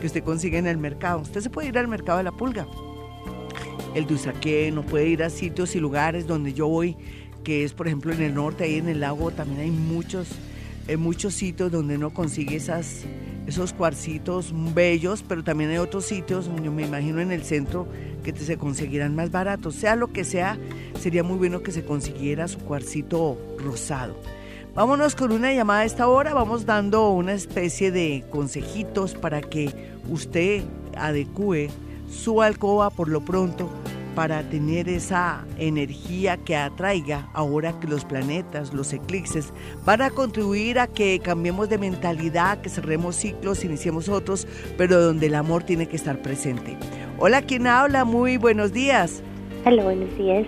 que 0.00 0.06
usted 0.06 0.24
consigue 0.24 0.58
en 0.58 0.66
el 0.66 0.78
mercado. 0.78 1.20
Usted 1.20 1.40
se 1.40 1.50
puede 1.50 1.68
ir 1.68 1.78
al 1.78 1.86
mercado 1.86 2.18
de 2.18 2.24
la 2.24 2.32
pulga, 2.32 2.66
el 3.94 4.06
de 4.06 4.70
no 4.72 4.82
puede 4.82 5.06
ir 5.06 5.22
a 5.22 5.30
sitios 5.30 5.76
y 5.76 5.80
lugares 5.80 6.26
donde 6.26 6.54
yo 6.54 6.66
voy 6.66 6.96
que 7.42 7.64
es 7.64 7.72
por 7.72 7.86
ejemplo 7.86 8.12
en 8.12 8.22
el 8.22 8.34
norte, 8.34 8.64
ahí 8.64 8.76
en 8.76 8.88
el 8.88 9.00
lago 9.00 9.30
también 9.30 9.60
hay 9.60 9.70
muchos, 9.70 10.28
eh, 10.88 10.96
muchos 10.96 11.34
sitios 11.34 11.70
donde 11.70 11.96
uno 11.96 12.10
consigue 12.10 12.56
esos 12.56 13.72
cuarcitos 13.72 14.52
bellos, 14.74 15.24
pero 15.26 15.42
también 15.42 15.70
hay 15.70 15.78
otros 15.78 16.04
sitios, 16.04 16.50
yo 16.62 16.72
me 16.72 16.84
imagino 16.86 17.20
en 17.20 17.32
el 17.32 17.42
centro, 17.42 17.86
que 18.22 18.34
se 18.36 18.56
conseguirán 18.56 19.16
más 19.16 19.30
baratos. 19.30 19.74
Sea 19.74 19.96
lo 19.96 20.12
que 20.12 20.24
sea, 20.24 20.58
sería 21.00 21.24
muy 21.24 21.38
bueno 21.38 21.62
que 21.62 21.72
se 21.72 21.84
consiguiera 21.84 22.46
su 22.48 22.58
cuarcito 22.58 23.36
rosado. 23.58 24.16
Vámonos 24.74 25.14
con 25.16 25.32
una 25.32 25.52
llamada 25.52 25.80
a 25.80 25.84
esta 25.84 26.08
hora, 26.08 26.32
vamos 26.32 26.64
dando 26.64 27.10
una 27.10 27.34
especie 27.34 27.90
de 27.90 28.24
consejitos 28.30 29.14
para 29.14 29.42
que 29.42 29.70
usted 30.08 30.62
adecue 30.96 31.68
su 32.10 32.40
alcoba 32.40 32.88
por 32.90 33.08
lo 33.08 33.22
pronto 33.22 33.68
para 34.14 34.42
tener 34.42 34.88
esa 34.88 35.44
energía 35.58 36.36
que 36.36 36.56
atraiga 36.56 37.28
ahora 37.32 37.78
que 37.80 37.88
los 37.88 38.04
planetas, 38.04 38.72
los 38.72 38.92
eclipses, 38.92 39.52
van 39.84 40.02
a 40.02 40.10
contribuir 40.10 40.78
a 40.78 40.86
que 40.86 41.20
cambiemos 41.20 41.68
de 41.68 41.78
mentalidad, 41.78 42.60
que 42.60 42.68
cerremos 42.68 43.16
ciclos, 43.16 43.64
iniciemos 43.64 44.08
otros, 44.08 44.46
pero 44.76 45.00
donde 45.00 45.26
el 45.26 45.34
amor 45.34 45.62
tiene 45.62 45.86
que 45.86 45.96
estar 45.96 46.20
presente. 46.20 46.76
Hola, 47.18 47.42
¿quién 47.42 47.66
habla? 47.66 48.04
Muy 48.04 48.36
buenos 48.36 48.72
días. 48.72 49.22
Hola, 49.64 49.84
buenos 49.84 50.16
días. 50.18 50.46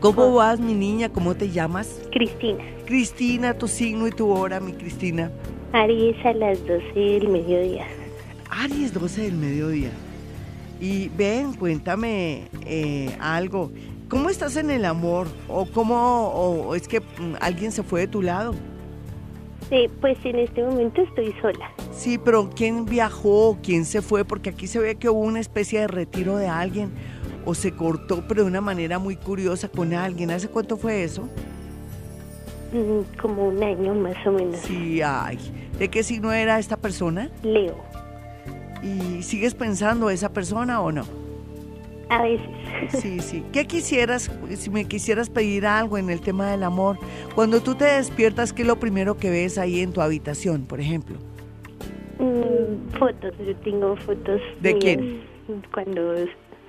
¿Cómo 0.00 0.34
vas, 0.34 0.58
mi 0.58 0.74
niña? 0.74 1.08
¿Cómo 1.08 1.34
te 1.34 1.50
llamas? 1.50 2.02
Cristina. 2.10 2.64
Cristina, 2.86 3.54
tu 3.54 3.68
signo 3.68 4.08
y 4.08 4.10
tu 4.10 4.28
hora, 4.28 4.58
mi 4.60 4.72
Cristina. 4.72 5.30
Aries 5.72 6.16
a 6.26 6.32
las 6.34 6.58
12 6.66 6.92
del 6.94 7.28
mediodía. 7.28 7.86
Aries, 8.50 8.92
12 8.92 9.22
del 9.22 9.34
mediodía. 9.34 9.90
Y 10.82 11.10
ven, 11.10 11.52
cuéntame 11.52 12.48
eh, 12.66 13.16
algo. 13.20 13.70
¿Cómo 14.08 14.30
estás 14.30 14.56
en 14.56 14.68
el 14.68 14.84
amor? 14.84 15.28
¿O 15.46 15.64
cómo 15.64 16.26
o 16.30 16.74
es 16.74 16.88
que 16.88 16.98
mm, 16.98 17.36
alguien 17.40 17.70
se 17.70 17.84
fue 17.84 18.00
de 18.00 18.06
tu 18.08 18.20
lado? 18.20 18.52
Sí, 19.70 19.88
pues 20.00 20.18
en 20.24 20.40
este 20.40 20.60
momento 20.60 21.02
estoy 21.02 21.32
sola. 21.40 21.70
Sí, 21.92 22.18
pero 22.18 22.50
¿quién 22.50 22.84
viajó? 22.84 23.58
¿Quién 23.62 23.84
se 23.84 24.02
fue? 24.02 24.24
Porque 24.24 24.50
aquí 24.50 24.66
se 24.66 24.80
ve 24.80 24.96
que 24.96 25.08
hubo 25.08 25.20
una 25.20 25.38
especie 25.38 25.78
de 25.78 25.86
retiro 25.86 26.36
de 26.36 26.48
alguien 26.48 26.90
o 27.44 27.54
se 27.54 27.70
cortó, 27.70 28.24
pero 28.26 28.42
de 28.42 28.48
una 28.48 28.60
manera 28.60 28.98
muy 28.98 29.14
curiosa 29.14 29.68
con 29.68 29.94
alguien. 29.94 30.32
¿Hace 30.32 30.48
cuánto 30.48 30.76
fue 30.76 31.04
eso? 31.04 31.28
Mm, 32.72 33.20
como 33.20 33.46
un 33.50 33.62
año 33.62 33.94
más 33.94 34.16
o 34.26 34.32
menos. 34.32 34.58
Sí, 34.58 35.00
ay. 35.00 35.38
¿De 35.78 35.88
qué 35.88 36.02
signo 36.02 36.32
era 36.32 36.58
esta 36.58 36.76
persona? 36.76 37.30
Leo. 37.44 37.91
¿Y 38.82 39.22
sigues 39.22 39.54
pensando 39.54 40.10
esa 40.10 40.32
persona 40.32 40.80
o 40.80 40.90
no? 40.90 41.04
A 42.08 42.22
veces. 42.22 42.46
Sí, 42.90 43.20
sí. 43.20 43.44
¿Qué 43.52 43.66
quisieras, 43.66 44.30
si 44.56 44.70
me 44.70 44.84
quisieras 44.84 45.30
pedir 45.30 45.66
algo 45.66 45.96
en 45.98 46.10
el 46.10 46.20
tema 46.20 46.50
del 46.50 46.62
amor? 46.62 46.98
Cuando 47.34 47.60
tú 47.60 47.74
te 47.74 47.84
despiertas, 47.84 48.52
¿qué 48.52 48.62
es 48.62 48.68
lo 48.68 48.78
primero 48.78 49.16
que 49.16 49.30
ves 49.30 49.56
ahí 49.56 49.80
en 49.80 49.92
tu 49.92 50.00
habitación, 50.00 50.66
por 50.66 50.80
ejemplo? 50.80 51.16
Mm, 52.18 52.98
fotos, 52.98 53.32
yo 53.38 53.56
tengo 53.56 53.96
fotos. 53.96 54.40
¿De 54.60 54.76
quién? 54.78 55.22
Cuando. 55.72 56.14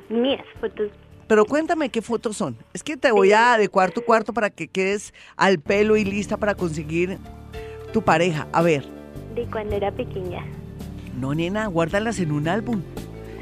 Mías, 0.10 0.46
fotos. 0.62 0.92
Pero 1.28 1.46
cuéntame 1.46 1.90
qué 1.90 2.02
fotos 2.02 2.38
son. 2.38 2.56
Es 2.74 2.84
que 2.84 2.96
te 2.96 3.12
voy 3.12 3.32
a 3.32 3.54
adecuar 3.54 3.92
tu 3.92 4.02
cuarto 4.02 4.34
para 4.34 4.50
que 4.50 4.68
quedes 4.68 5.14
al 5.36 5.60
pelo 5.60 5.96
y 5.98 6.06
lista 6.06 6.38
para 6.38 6.54
conseguir 6.54 7.18
tu 7.92 8.02
pareja. 8.02 8.48
A 8.52 8.62
ver. 8.62 8.86
De 9.34 9.46
cuando 9.46 9.76
era 9.76 9.92
pequeña. 9.92 10.46
No, 11.20 11.34
nena, 11.34 11.68
guárdalas 11.68 12.20
en 12.20 12.32
un 12.32 12.48
álbum. 12.48 12.82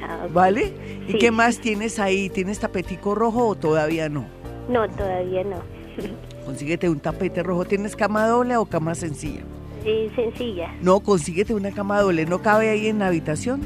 Ah, 0.04 0.28
¿Vale? 0.34 0.74
¿Y 1.08 1.18
qué 1.18 1.32
más 1.32 1.60
tienes 1.60 2.00
ahí? 2.00 2.30
¿Tienes 2.30 2.60
tapetico 2.60 3.16
rojo 3.16 3.48
o 3.48 3.56
todavía 3.56 4.10
no? 4.10 4.26
No, 4.70 4.90
todavía 4.90 5.44
no. 5.44 5.62
Consíguete 6.46 6.90
un 6.90 7.00
tapete 7.00 7.44
rojo. 7.44 7.66
¿Tienes 7.66 7.96
cama 7.96 8.28
doble 8.28 8.58
o 8.58 8.66
cama 8.66 8.96
sencilla? 8.96 9.42
Sí, 9.84 10.12
sencilla. 10.16 10.74
No, 10.82 11.00
consíguete 11.00 11.54
una 11.54 11.72
cama 11.72 12.02
doble. 12.02 12.26
¿No 12.26 12.42
cabe 12.42 12.70
ahí 12.70 12.88
en 12.88 13.00
la 13.00 13.08
habitación? 13.08 13.62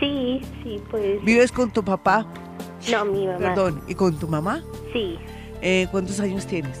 Sí, 0.00 0.40
sí, 0.62 0.80
pues. 0.90 1.22
¿Vives 1.24 1.52
con 1.52 1.70
tu 1.70 1.84
papá? 1.84 2.26
No, 2.90 3.04
mi 3.04 3.26
mamá. 3.26 3.38
Perdón, 3.38 3.82
¿y 3.86 3.94
con 3.94 4.18
tu 4.18 4.28
mamá? 4.28 4.62
Sí. 4.92 5.16
Eh, 5.60 5.86
¿Cuántos 5.90 6.18
años 6.20 6.46
tienes? 6.46 6.80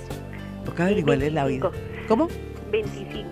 Toca 0.64 0.84
averiguarle 0.84 1.30
la 1.30 1.46
vida. 1.46 1.70
¿Cómo? 2.08 2.28
25. 2.70 3.28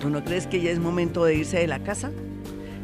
¿Tú 0.00 0.10
no 0.10 0.22
crees 0.22 0.46
que 0.46 0.60
ya 0.60 0.70
es 0.70 0.78
momento 0.78 1.24
de 1.24 1.36
irse 1.36 1.58
de 1.58 1.66
la 1.66 1.80
casa? 1.82 2.10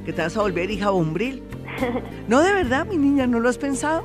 Que 0.09 0.15
te 0.15 0.23
vas 0.23 0.35
a 0.39 0.41
volver 0.41 0.71
hija 0.71 0.89
bombril. 0.89 1.43
No, 2.29 2.41
de 2.41 2.53
verdad, 2.53 2.87
mi 2.87 2.97
niña, 2.97 3.27
¿no 3.27 3.41
lo 3.41 3.49
has 3.49 3.59
pensado? 3.59 4.05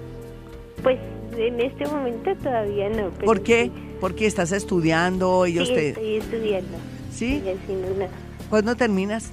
Pues 0.84 1.00
en 1.38 1.62
este 1.62 1.86
momento 1.88 2.36
todavía 2.36 2.90
no. 2.90 3.10
¿Por 3.10 3.42
qué? 3.42 3.72
Porque 4.02 4.26
estás 4.26 4.52
estudiando, 4.52 5.46
ellos 5.46 5.70
sí, 5.70 5.74
te... 5.74 5.90
estoy 5.90 6.16
estudiando. 6.18 6.78
¿Sí? 7.12 7.42
¿Cuándo 8.50 8.76
terminas? 8.76 9.32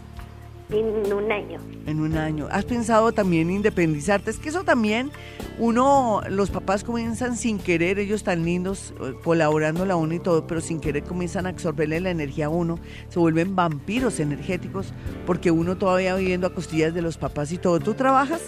En 0.73 1.13
un 1.13 1.33
año. 1.33 1.59
En 1.87 2.01
un 2.01 2.17
año. 2.17 2.47
¿Has 2.51 2.65
pensado 2.65 3.13
también 3.13 3.51
independizarte? 3.51 4.31
Es 4.31 4.39
que 4.39 4.51
eso 4.51 4.63
también, 4.63 5.11
uno, 5.59 6.21
los 6.29 6.51
papás 6.51 6.85
comienzan 6.85 7.37
sin 7.37 7.59
querer, 7.59 7.99
ellos 7.99 8.23
tan 8.23 8.45
lindos, 8.45 8.95
eh, 9.01 9.15
colaborando 9.25 9.85
la 9.85 9.97
uno 9.97 10.15
y 10.15 10.21
todo, 10.21 10.47
pero 10.47 10.61
sin 10.61 10.81
querer 10.81 11.03
comienzan 11.03 11.47
a 11.47 11.51
absorberle 11.51 12.01
la 12.01 12.11
energía 12.11 12.47
a 12.47 12.49
uno, 12.51 12.79
se 13.09 13.19
vuelven 13.19 13.57
vampiros 13.57 14.21
energéticos, 14.21 14.93
porque 15.27 15.51
uno 15.51 15.77
todavía 15.77 16.15
viviendo 16.15 16.47
a 16.47 16.55
costillas 16.55 16.95
de 16.95 17.03
los 17.03 17.19
papás 17.19 17.53
y 17.53 17.59
todo. 17.59 17.81
¿Tú 17.81 17.95
trabajas? 17.95 18.41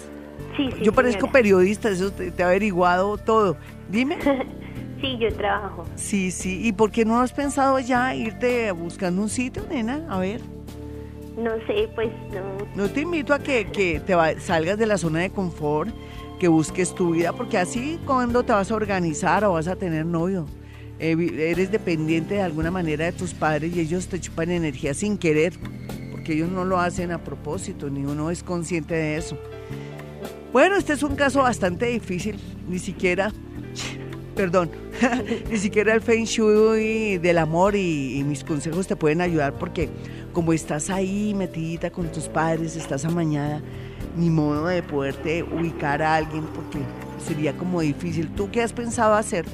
Sí, 0.57 0.69
sí. 0.77 0.83
Yo 0.83 0.93
parezco 0.93 1.31
periodista, 1.31 1.89
eso 1.89 2.13
te, 2.13 2.31
te 2.31 2.43
ha 2.43 2.47
averiguado 2.47 3.17
todo. 3.19 3.57
Dime. 3.91 4.19
Sí, 5.03 5.19
yo 5.19 5.35
trabajo. 5.35 5.85
Sí, 5.97 6.31
sí. 6.31 6.65
¿Y 6.65 6.73
por 6.75 6.93
qué 6.93 7.05
no 7.05 7.21
has 7.21 7.33
pensado 7.33 7.77
ya 7.81 8.15
irte 8.15 8.71
buscando 8.71 9.21
un 9.21 9.29
sitio, 9.29 9.65
nena? 9.69 10.07
A 10.09 10.21
ver. 10.21 10.41
No 11.37 11.51
sé, 11.67 11.89
pues 11.95 12.11
no. 12.33 12.67
No 12.75 12.91
te 12.91 13.01
invito 13.01 13.33
a 13.33 13.39
que, 13.39 13.65
te 14.05 14.41
salgas 14.41 14.79
de 14.79 14.87
la 14.87 14.99
zona 14.99 15.21
de 15.21 15.31
confort, 15.31 15.91
que 16.39 16.49
busques 16.49 16.95
tu 16.95 17.13
vida, 17.13 17.33
porque 17.33 17.59
así 17.59 17.99
cuando 18.05 18.43
te 18.43 18.53
vas 18.53 18.71
a 18.71 18.75
organizar 18.75 19.45
o 19.45 19.53
vas 19.53 19.69
a 19.69 19.77
tener 19.77 20.05
novio, 20.05 20.47
eres 20.99 21.71
dependiente 21.71 22.35
de 22.35 22.43
alguna 22.43 22.71
manera 22.71 23.07
de 23.07 23.13
tus 23.13 23.35
padres 23.35 23.75
y 23.75 23.81
ellos 23.81 24.09
te 24.09 24.21
chupan 24.21 24.51
energía 24.51 24.95
sin 24.95 25.19
querer, 25.19 25.55
porque 26.11 26.35
ellos 26.35 26.51
no 26.51 26.65
lo 26.65 26.79
hacen 26.79 27.13
a 27.13 27.23
propósito, 27.25 27.91
ni 27.91 28.05
uno 28.05 28.31
es 28.31 28.43
consciente 28.43 28.95
de 28.95 29.17
eso. 29.17 29.39
Bueno, 30.53 30.77
este 30.77 30.93
es 30.93 31.03
un 31.03 31.17
caso 31.17 31.41
bastante 31.43 31.87
difícil, 31.87 32.39
ni 32.69 32.79
siquiera, 32.79 33.33
perdón, 34.35 34.71
ni 35.51 35.59
siquiera 35.59 35.95
el 35.95 36.01
Feng 36.01 36.25
Shui 36.25 37.19
del 37.19 37.39
amor 37.39 37.77
y 37.77 38.23
mis 38.27 38.45
consejos 38.45 38.87
te 38.87 38.97
pueden 38.97 39.21
ayudar 39.21 39.55
porque 39.55 39.89
como 40.33 40.53
estás 40.53 40.91
ahí 40.91 41.35
metidita 41.35 41.91
con 41.91 42.11
tus 42.11 42.29
padres, 42.29 42.77
estás 42.77 43.05
amañada, 43.05 43.61
ni 44.17 44.31
modo 44.31 44.67
de 44.67 44.83
poderte 44.83 45.43
ubicar 45.43 46.03
a 46.03 46.17
alguien 46.17 46.45
porque 46.55 46.79
sería 47.25 47.53
como 47.53 47.81
difícil. 47.81 48.31
¿Tú 48.31 48.51
qué 48.51 48.63
has 48.63 48.73
pensado 48.73 49.15
hacer? 49.15 49.45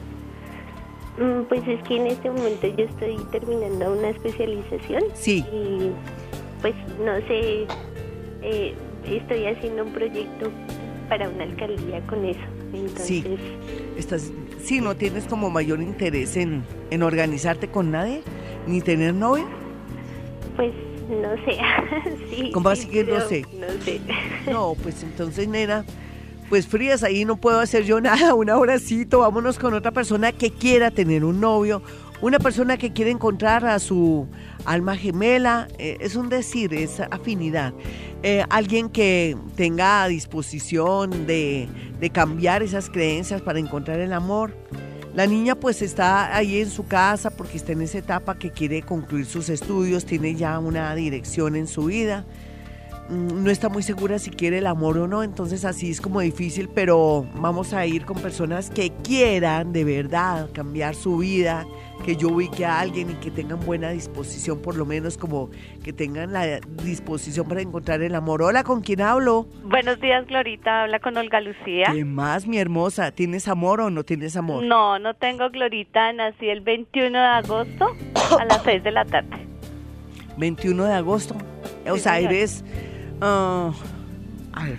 Mm, 1.18 1.42
pues 1.48 1.66
es 1.66 1.82
que 1.82 1.96
en 1.96 2.06
este 2.06 2.30
momento 2.30 2.66
yo 2.68 2.84
estoy 2.84 3.16
terminando 3.32 3.92
una 3.92 4.10
especialización. 4.10 5.02
Sí. 5.14 5.44
Y 5.52 5.90
pues 6.62 6.74
no 7.04 7.16
sé, 7.26 7.66
eh, 8.42 8.74
estoy 9.04 9.46
haciendo 9.46 9.84
un 9.84 9.92
proyecto 9.92 10.50
para 11.08 11.28
una 11.28 11.44
alcaldía 11.44 12.00
con 12.06 12.24
eso. 12.24 12.40
Entonces, 12.72 13.06
sí. 13.06 13.24
Estás, 13.96 14.30
sí, 14.68 14.82
no 14.82 14.94
tienes 14.96 15.24
como 15.24 15.48
mayor 15.48 15.80
interés 15.80 16.36
en, 16.36 16.62
en 16.90 17.02
organizarte 17.02 17.68
con 17.68 17.90
nadie, 17.90 18.22
ni 18.66 18.82
tener 18.82 19.14
novia. 19.14 19.46
Pues 20.56 20.74
no 21.08 21.34
sé. 21.46 21.58
sí, 22.30 22.50
¿Cómo 22.52 22.68
así 22.68 22.86
que 22.86 23.02
no 23.02 23.18
sé? 23.26 23.46
No 23.58 23.84
sé. 23.84 24.00
No, 24.52 24.74
pues 24.82 25.02
entonces, 25.02 25.48
nena, 25.48 25.86
pues 26.50 26.66
frías, 26.66 27.02
ahí 27.02 27.24
no 27.24 27.36
puedo 27.36 27.60
hacer 27.60 27.84
yo 27.84 27.98
nada, 28.02 28.34
un 28.34 28.50
abracito, 28.50 29.20
vámonos 29.20 29.58
con 29.58 29.72
otra 29.72 29.90
persona 29.90 30.32
que 30.32 30.50
quiera 30.50 30.90
tener 30.90 31.24
un 31.24 31.40
novio, 31.40 31.82
una 32.20 32.38
persona 32.38 32.76
que 32.76 32.92
quiere 32.92 33.10
encontrar 33.10 33.64
a 33.64 33.78
su 33.78 34.26
alma 34.64 34.96
gemela, 34.96 35.68
eh, 35.78 35.98
es 36.00 36.16
un 36.16 36.28
decir, 36.28 36.74
es 36.74 37.00
afinidad. 37.00 37.72
Eh, 38.22 38.44
alguien 38.50 38.88
que 38.88 39.36
tenga 39.54 40.06
disposición 40.08 41.26
de, 41.26 41.68
de 42.00 42.10
cambiar 42.10 42.62
esas 42.62 42.90
creencias 42.90 43.40
para 43.40 43.60
encontrar 43.60 44.00
el 44.00 44.12
amor. 44.12 44.52
La 45.14 45.26
niña 45.26 45.54
pues 45.54 45.82
está 45.82 46.36
ahí 46.36 46.58
en 46.58 46.70
su 46.70 46.86
casa 46.86 47.30
porque 47.30 47.56
está 47.56 47.72
en 47.72 47.82
esa 47.82 47.98
etapa 47.98 48.38
que 48.38 48.50
quiere 48.50 48.82
concluir 48.82 49.26
sus 49.26 49.48
estudios, 49.48 50.04
tiene 50.04 50.34
ya 50.34 50.58
una 50.58 50.94
dirección 50.94 51.56
en 51.56 51.66
su 51.66 51.86
vida, 51.86 52.24
no 53.08 53.50
está 53.50 53.68
muy 53.68 53.82
segura 53.82 54.18
si 54.18 54.30
quiere 54.30 54.58
el 54.58 54.66
amor 54.66 54.98
o 54.98 55.08
no, 55.08 55.22
entonces 55.22 55.64
así 55.64 55.90
es 55.90 56.00
como 56.00 56.20
difícil, 56.20 56.68
pero 56.68 57.26
vamos 57.34 57.72
a 57.72 57.86
ir 57.86 58.04
con 58.04 58.18
personas 58.18 58.70
que 58.70 58.92
quieran 59.02 59.72
de 59.72 59.84
verdad 59.84 60.50
cambiar 60.52 60.94
su 60.94 61.18
vida, 61.18 61.66
que 62.04 62.16
yo 62.16 62.28
ubique 62.28 62.66
a 62.66 62.80
alguien 62.80 63.10
y 63.10 63.14
que 63.14 63.30
tengan 63.30 63.60
buena 63.60 63.90
disposición, 63.90 64.60
por 64.60 64.76
lo 64.76 64.84
menos 64.84 65.16
como 65.16 65.50
que 65.82 65.92
tengan 65.92 66.32
la 66.32 66.60
disposición 66.84 67.48
para 67.48 67.62
encontrar 67.62 68.02
el 68.02 68.14
amor. 68.14 68.42
Hola, 68.42 68.62
¿con 68.62 68.82
quién 68.82 69.00
hablo? 69.00 69.46
Buenos 69.64 69.98
días, 70.00 70.26
Glorita. 70.26 70.82
Habla 70.82 71.00
con 71.00 71.16
Olga 71.16 71.40
Lucía. 71.40 71.90
¿Qué 71.92 72.04
más, 72.04 72.46
mi 72.46 72.58
hermosa? 72.58 73.10
¿Tienes 73.10 73.48
amor 73.48 73.80
o 73.80 73.90
no 73.90 74.04
tienes 74.04 74.36
amor? 74.36 74.64
No, 74.64 74.98
no 74.98 75.14
tengo, 75.14 75.48
Glorita. 75.50 76.12
Nací 76.12 76.48
el 76.48 76.60
21 76.60 77.18
de 77.18 77.26
agosto 77.26 77.86
a 78.38 78.44
las 78.44 78.62
6 78.62 78.84
de 78.84 78.92
la 78.92 79.04
tarde. 79.06 79.36
21 80.36 80.84
de 80.84 80.92
agosto. 80.92 81.34
O 81.90 81.96
sea, 81.96 82.20
eres... 82.20 82.64
Uh, 83.20 83.72
a 84.52 84.64
ver, 84.64 84.78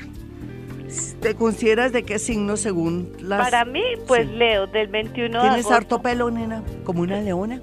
¿Te 1.22 1.36
consideras 1.36 1.92
de 1.92 2.04
qué 2.04 2.18
signo 2.18 2.58
según 2.58 3.12
las...? 3.20 3.50
Para 3.50 3.66
mí, 3.66 3.84
pues 4.08 4.28
Leo, 4.28 4.68
del 4.68 4.88
21 4.88 5.44
de 5.44 5.50
¿Tienes 5.50 5.70
harto 5.70 6.02
pelo, 6.02 6.32
nena? 6.32 6.64
¿Como 6.84 7.02
una 7.02 7.20
leona? 7.22 7.62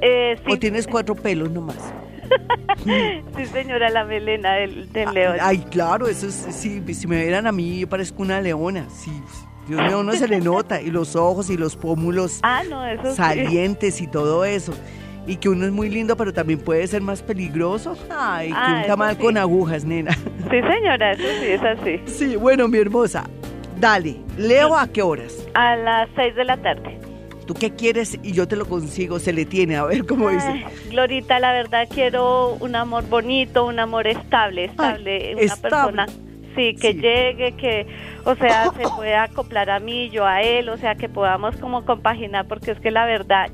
Eh, 0.00 0.36
sí. 0.44 0.52
¿O 0.52 0.58
tienes 0.58 0.86
cuatro 0.86 1.14
pelos 1.14 1.50
nomás? 1.50 1.76
sí, 3.36 3.46
señora, 3.46 3.90
la 3.90 4.04
melena 4.04 4.54
del, 4.54 4.90
del 4.92 5.12
león. 5.12 5.36
Ay, 5.40 5.58
claro, 5.70 6.08
eso 6.08 6.26
es, 6.26 6.34
sí, 6.34 6.82
si 6.94 7.06
me 7.06 7.22
vieran 7.22 7.46
a 7.46 7.52
mí, 7.52 7.80
yo 7.80 7.88
parezco 7.88 8.22
una 8.22 8.40
leona, 8.40 8.86
sí. 8.90 9.12
Dios 9.68 9.80
mío, 9.82 10.00
uno 10.00 10.12
se 10.12 10.26
le 10.26 10.40
nota, 10.40 10.80
y 10.80 10.90
los 10.90 11.16
ojos 11.16 11.50
y 11.50 11.56
los 11.56 11.76
pómulos 11.76 12.40
ah, 12.42 12.62
no, 12.68 12.84
eso 12.86 13.14
salientes 13.14 14.00
y 14.00 14.06
todo 14.06 14.44
eso. 14.44 14.74
Y 15.26 15.36
que 15.36 15.48
uno 15.48 15.64
es 15.64 15.72
muy 15.72 15.88
lindo, 15.88 16.16
pero 16.16 16.32
también 16.32 16.58
puede 16.58 16.86
ser 16.86 17.00
más 17.00 17.22
peligroso. 17.22 17.96
Ay, 18.10 18.48
que 18.48 18.52
un 18.52 18.58
ah, 18.58 18.84
tamal 18.86 19.16
con 19.16 19.38
agujas, 19.38 19.84
nena. 19.84 20.12
Sí, 20.12 20.60
señora, 20.60 21.12
eso 21.12 21.22
sí, 21.40 21.46
es 21.46 21.62
así. 21.62 22.00
Sí, 22.06 22.36
bueno, 22.36 22.68
mi 22.68 22.78
hermosa, 22.78 23.24
dale, 23.80 24.16
¿leo 24.36 24.76
a 24.76 24.86
qué 24.86 25.02
horas? 25.02 25.46
A 25.54 25.76
las 25.76 26.08
seis 26.14 26.34
de 26.34 26.44
la 26.44 26.56
tarde. 26.58 26.98
¿Tú 27.46 27.54
qué 27.54 27.70
quieres? 27.70 28.18
Y 28.22 28.32
yo 28.32 28.48
te 28.48 28.56
lo 28.56 28.66
consigo, 28.66 29.18
se 29.18 29.32
le 29.32 29.44
tiene, 29.44 29.76
a 29.76 29.84
ver 29.84 30.06
cómo 30.06 30.30
dice. 30.30 30.64
Glorita, 30.90 31.38
la 31.38 31.52
verdad 31.52 31.88
quiero 31.92 32.56
un 32.60 32.74
amor 32.76 33.06
bonito, 33.08 33.66
un 33.66 33.78
amor 33.78 34.06
estable, 34.06 34.64
estable, 34.64 35.34
una 35.36 35.56
persona 35.56 36.06
sí, 36.54 36.74
que 36.74 36.94
llegue, 36.94 37.52
que, 37.52 37.86
o 38.24 38.34
sea, 38.36 38.70
se 38.76 38.82
pueda 38.96 39.24
acoplar 39.24 39.70
a 39.70 39.80
mí, 39.80 40.10
yo 40.10 40.26
a 40.26 40.42
él, 40.42 40.68
o 40.68 40.76
sea, 40.76 40.94
que 40.94 41.08
podamos 41.08 41.56
como 41.56 41.84
compaginar, 41.84 42.46
porque 42.46 42.72
es 42.72 42.80
que 42.80 42.90
la 42.90 43.06
verdad, 43.06 43.50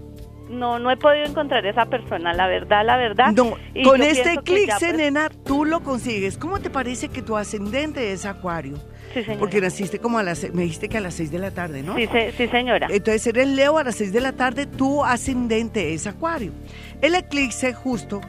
no, 0.51 0.79
no 0.79 0.91
he 0.91 0.97
podido 0.97 1.25
encontrar 1.25 1.65
esa 1.65 1.87
persona, 1.87 2.35
la 2.35 2.47
verdad, 2.49 2.85
la 2.85 2.97
verdad. 2.97 3.33
No, 3.33 3.57
con 3.85 4.03
este 4.03 4.35
eclipse, 4.35 4.77
pues 4.81 4.95
nena, 4.95 5.31
tú 5.45 5.65
lo 5.65 5.81
consigues. 5.81 6.37
¿Cómo 6.37 6.61
te 6.61 6.71
parece 6.71 7.09
que 7.09 7.23
tu 7.23 7.37
ascendente 7.37 8.13
es 8.13 8.27
Acuario? 8.27 8.77
Sí, 9.15 9.23
señora. 9.23 9.39
Porque 9.39 9.61
naciste 9.61 9.99
como 9.99 10.19
a 10.19 10.23
las, 10.23 10.53
me 10.53 10.63
dijiste 10.63 10.89
que 10.89 10.99
a 10.99 11.01
las 11.01 11.15
6 11.15 11.31
de 11.31 11.39
la 11.39 11.51
tarde, 11.53 11.83
¿no? 11.83 11.97
Sí, 11.97 12.09
sí, 12.37 12.49
señora. 12.49 12.89
Entonces 12.91 13.27
eres 13.29 13.49
Leo 13.49 13.79
a 13.79 13.85
las 13.85 13.97
6 13.97 14.13
de 14.13 14.21
la 14.21 14.33
tarde, 14.33 14.67
tu 14.67 15.05
ascendente 15.05 15.95
es 15.95 16.07
Acuario. 16.07 16.53
El 17.01 17.15
eclipse 17.15 17.73
justo 17.73 18.21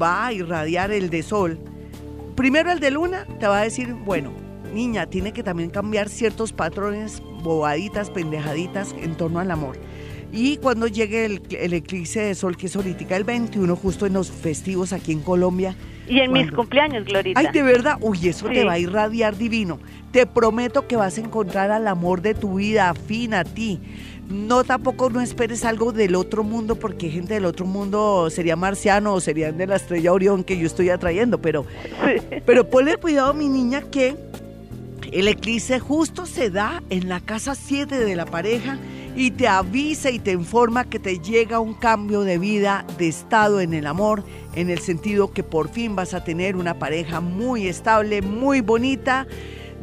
va 0.00 0.26
a 0.26 0.32
irradiar 0.32 0.90
el 0.90 1.10
de 1.10 1.22
Sol. 1.22 1.58
Primero 2.36 2.70
el 2.70 2.80
de 2.80 2.90
Luna 2.90 3.26
te 3.40 3.46
va 3.46 3.60
a 3.60 3.62
decir, 3.62 3.94
bueno, 3.94 4.32
niña, 4.72 5.06
tiene 5.06 5.32
que 5.32 5.42
también 5.42 5.70
cambiar 5.70 6.08
ciertos 6.08 6.52
patrones, 6.52 7.20
bobaditas, 7.42 8.10
pendejaditas 8.10 8.94
en 9.00 9.16
torno 9.16 9.40
al 9.40 9.50
amor. 9.50 9.76
Y 10.32 10.58
cuando 10.58 10.86
llegue 10.86 11.24
el, 11.24 11.72
eclipse 11.72 12.20
de 12.20 12.34
sol, 12.34 12.56
que 12.56 12.66
es 12.66 12.76
ahorita 12.76 13.16
el 13.16 13.24
21, 13.24 13.74
justo 13.76 14.04
en 14.06 14.12
los 14.12 14.30
festivos 14.30 14.92
aquí 14.92 15.12
en 15.12 15.20
Colombia. 15.20 15.74
Y 16.06 16.20
en 16.20 16.32
mis 16.32 16.50
cumpleaños, 16.52 17.04
Glorita. 17.04 17.40
Ay, 17.40 17.48
de 17.52 17.62
verdad, 17.62 17.96
uy, 18.00 18.28
eso 18.28 18.46
te 18.46 18.64
va 18.64 18.72
a 18.72 18.78
irradiar 18.78 19.36
divino. 19.36 19.78
Te 20.12 20.26
prometo 20.26 20.86
que 20.86 20.96
vas 20.96 21.18
a 21.18 21.20
encontrar 21.20 21.70
al 21.70 21.86
amor 21.86 22.22
de 22.22 22.34
tu 22.34 22.54
vida, 22.56 22.90
afín 22.90 23.34
a 23.34 23.44
ti. 23.44 23.80
No 24.28 24.64
tampoco 24.64 25.08
no 25.08 25.22
esperes 25.22 25.64
algo 25.64 25.92
del 25.92 26.14
otro 26.14 26.44
mundo, 26.44 26.76
porque 26.76 27.08
gente 27.08 27.34
del 27.34 27.46
otro 27.46 27.64
mundo 27.64 28.28
sería 28.30 28.56
marciano 28.56 29.14
o 29.14 29.20
serían 29.20 29.56
de 29.56 29.66
la 29.66 29.76
estrella 29.76 30.12
Orión 30.12 30.44
que 30.44 30.58
yo 30.58 30.66
estoy 30.66 30.90
atrayendo, 30.90 31.40
pero, 31.40 31.64
pero 32.44 32.68
ponle 32.68 32.96
cuidado, 32.96 33.32
mi 33.32 33.48
niña, 33.48 33.82
que 33.90 34.16
el 35.12 35.28
eclipse 35.28 35.78
justo 35.78 36.26
se 36.26 36.50
da 36.50 36.82
en 36.90 37.08
la 37.08 37.20
casa 37.20 37.54
7 37.54 37.98
de 37.98 38.16
la 38.16 38.26
pareja 38.26 38.78
y 39.18 39.32
te 39.32 39.48
avisa 39.48 40.12
y 40.12 40.20
te 40.20 40.30
informa 40.30 40.88
que 40.88 41.00
te 41.00 41.18
llega 41.18 41.58
un 41.58 41.74
cambio 41.74 42.20
de 42.20 42.38
vida, 42.38 42.86
de 42.98 43.08
estado 43.08 43.60
en 43.60 43.74
el 43.74 43.88
amor, 43.88 44.22
en 44.54 44.70
el 44.70 44.78
sentido 44.78 45.32
que 45.32 45.42
por 45.42 45.68
fin 45.68 45.96
vas 45.96 46.14
a 46.14 46.22
tener 46.22 46.54
una 46.54 46.78
pareja 46.78 47.20
muy 47.20 47.66
estable, 47.66 48.22
muy 48.22 48.60
bonita, 48.60 49.26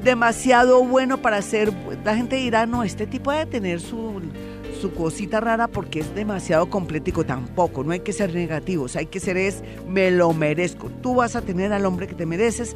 demasiado 0.02 0.86
bueno 0.86 1.22
para 1.22 1.42
ser, 1.42 1.74
la 2.06 2.16
gente 2.16 2.38
dirá, 2.38 2.66
no, 2.66 2.86
este 2.86 3.08
tipo 3.08 3.30
debe 3.30 3.46
tener 3.46 3.82
su, 3.82 4.22
su 4.80 4.94
cosita 4.94 5.42
rara 5.42 5.68
porque 5.68 6.00
es 6.00 6.16
demasiado 6.16 6.70
completo 6.70 7.26
tampoco, 7.26 7.84
no 7.84 7.92
hay 7.92 8.00
que 8.00 8.14
ser 8.14 8.34
negativos, 8.34 8.96
hay 8.96 9.08
que 9.08 9.20
ser 9.20 9.36
es, 9.36 9.66
me 9.86 10.12
lo 10.12 10.32
merezco, 10.32 10.90
tú 11.02 11.16
vas 11.16 11.36
a 11.36 11.42
tener 11.42 11.74
al 11.74 11.86
hombre 11.86 12.08
que 12.08 12.16
te 12.16 12.26
mereces. 12.26 12.74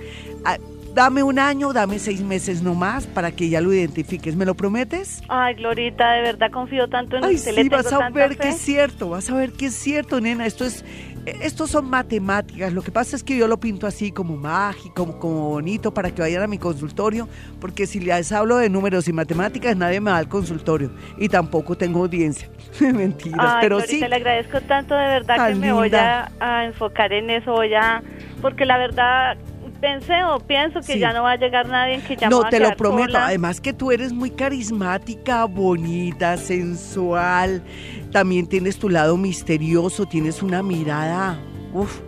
Dame 1.00 1.24
un 1.24 1.39
año, 1.39 1.72
dame 1.72 1.97
seis 1.97 2.22
meses 2.22 2.62
nomás 2.62 3.08
para 3.08 3.32
que 3.32 3.47
ya 3.47 3.62
lo 3.62 3.74
identifiques. 3.74 4.36
¿Me 4.36 4.43
lo 4.43 4.54
prometes? 4.54 5.24
Ay, 5.30 5.56
Glorita, 5.56 6.12
de 6.12 6.24
verdad 6.24 6.52
confío 6.52 6.89
tanto 6.89 7.16
en 7.16 7.24
Ay, 7.24 7.36
usted. 7.36 7.56
Sí, 7.56 7.70
vas 7.70 7.93
a 7.93 8.10
ver 8.10 8.38
que 8.38 8.50
es 8.50 8.58
cierto, 8.58 9.10
vas 9.12 9.30
a 9.30 9.36
ver 9.36 9.54
que 9.54 9.68
es 9.68 9.76
cierto, 9.76 10.20
nena. 10.20 10.45
Esto 10.45 10.66
es, 10.66 10.84
estos 11.26 11.70
son 11.70 11.89
matemáticas. 11.89 12.74
Lo 12.74 12.82
que 12.82 12.91
pasa 12.91 13.16
es 13.16 13.24
que 13.24 13.38
yo 13.38 13.47
lo 13.47 13.62
pinto 13.62 13.88
así 13.88 14.12
como 14.12 14.36
mágico, 14.36 15.18
como, 15.20 15.52
bonito 15.52 15.93
para 15.93 16.12
que 16.12 16.22
vayan 16.22 16.43
a 16.43 16.47
mi 16.47 16.58
consultorio, 16.58 17.30
porque 17.62 17.88
si 17.88 18.02
les 18.02 18.34
hablo 18.34 18.58
de 18.58 18.70
números 18.70 19.08
y 19.08 19.14
matemáticas, 19.14 19.78
nadie 19.78 20.02
me 20.02 20.12
va 20.12 20.18
al 20.18 20.28
consultorio 20.28 20.91
y 21.18 21.30
tampoco 21.30 21.78
tengo 21.78 22.02
audiencia. 22.02 22.50
Mentiras, 22.82 23.56
pero 23.62 23.80
sí. 23.80 24.02
le 24.02 24.14
agradezco 24.14 24.60
tanto 24.60 24.95
de 24.95 25.08
verdad 25.08 25.47
que 25.47 25.56
me 25.56 25.72
voy 25.72 25.95
a, 25.95 26.30
a 26.41 26.66
enfocar 26.66 27.14
en 27.14 27.30
eso, 27.30 27.54
voy 27.54 27.74
a 27.74 28.04
porque 28.41 28.66
la 28.66 28.78
verdad 28.78 29.38
pensé 29.80 30.23
o 30.23 30.39
pienso 30.39 30.82
que 30.82 30.99
ya 30.99 31.13
no 31.13 31.23
va 31.23 31.32
a 31.32 31.36
llegar 31.38 31.67
nadie 31.67 32.01
que 32.01 32.15
ya 32.15 32.30
No, 32.30 32.43
te 32.49 32.59
lo 32.59 32.75
prometo. 32.75 33.17
Además 33.17 33.61
que 33.61 33.73
tú 33.73 33.91
eres 33.91 34.13
muy 34.13 34.32
carismática, 34.32 35.45
bonita, 35.45 36.38
sensual. 36.38 37.63
También 38.11 38.47
tienes 38.47 38.77
tu 38.77 38.89
lado 38.89 39.17
misterioso, 39.17 40.05
tienes 40.05 40.41
una 40.41 40.63
mirada, 40.63 41.39
Uf, 41.73 42.01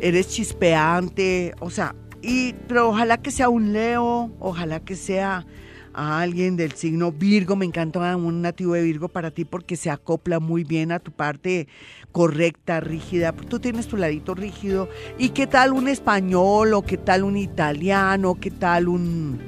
eres 0.00 0.28
chispeante, 0.28 1.54
o 1.60 1.70
sea, 1.70 1.94
y 2.20 2.52
pero 2.66 2.88
ojalá 2.88 3.18
que 3.18 3.30
sea 3.30 3.48
un 3.48 3.72
Leo, 3.72 4.32
ojalá 4.40 4.80
que 4.80 4.96
sea 4.96 5.46
a 5.94 6.20
alguien 6.20 6.56
del 6.56 6.72
signo 6.72 7.12
Virgo. 7.12 7.56
Me 7.56 7.64
encanta 7.64 8.16
un 8.16 8.42
nativo 8.42 8.74
de 8.74 8.82
Virgo 8.82 9.08
para 9.08 9.30
ti 9.30 9.44
porque 9.44 9.76
se 9.76 9.90
acopla 9.90 10.40
muy 10.40 10.64
bien 10.64 10.92
a 10.92 11.00
tu 11.00 11.12
parte 11.12 11.68
correcta, 12.12 12.80
rígida. 12.80 13.32
Tú 13.32 13.58
tienes 13.58 13.86
tu 13.86 13.96
ladito 13.96 14.34
rígido. 14.34 14.88
¿Y 15.18 15.30
qué 15.30 15.46
tal 15.46 15.72
un 15.72 15.88
español 15.88 16.74
o 16.74 16.82
qué 16.82 16.96
tal 16.96 17.24
un 17.24 17.36
italiano? 17.36 18.36
¿Qué 18.40 18.50
tal 18.50 18.88
un, 18.88 19.38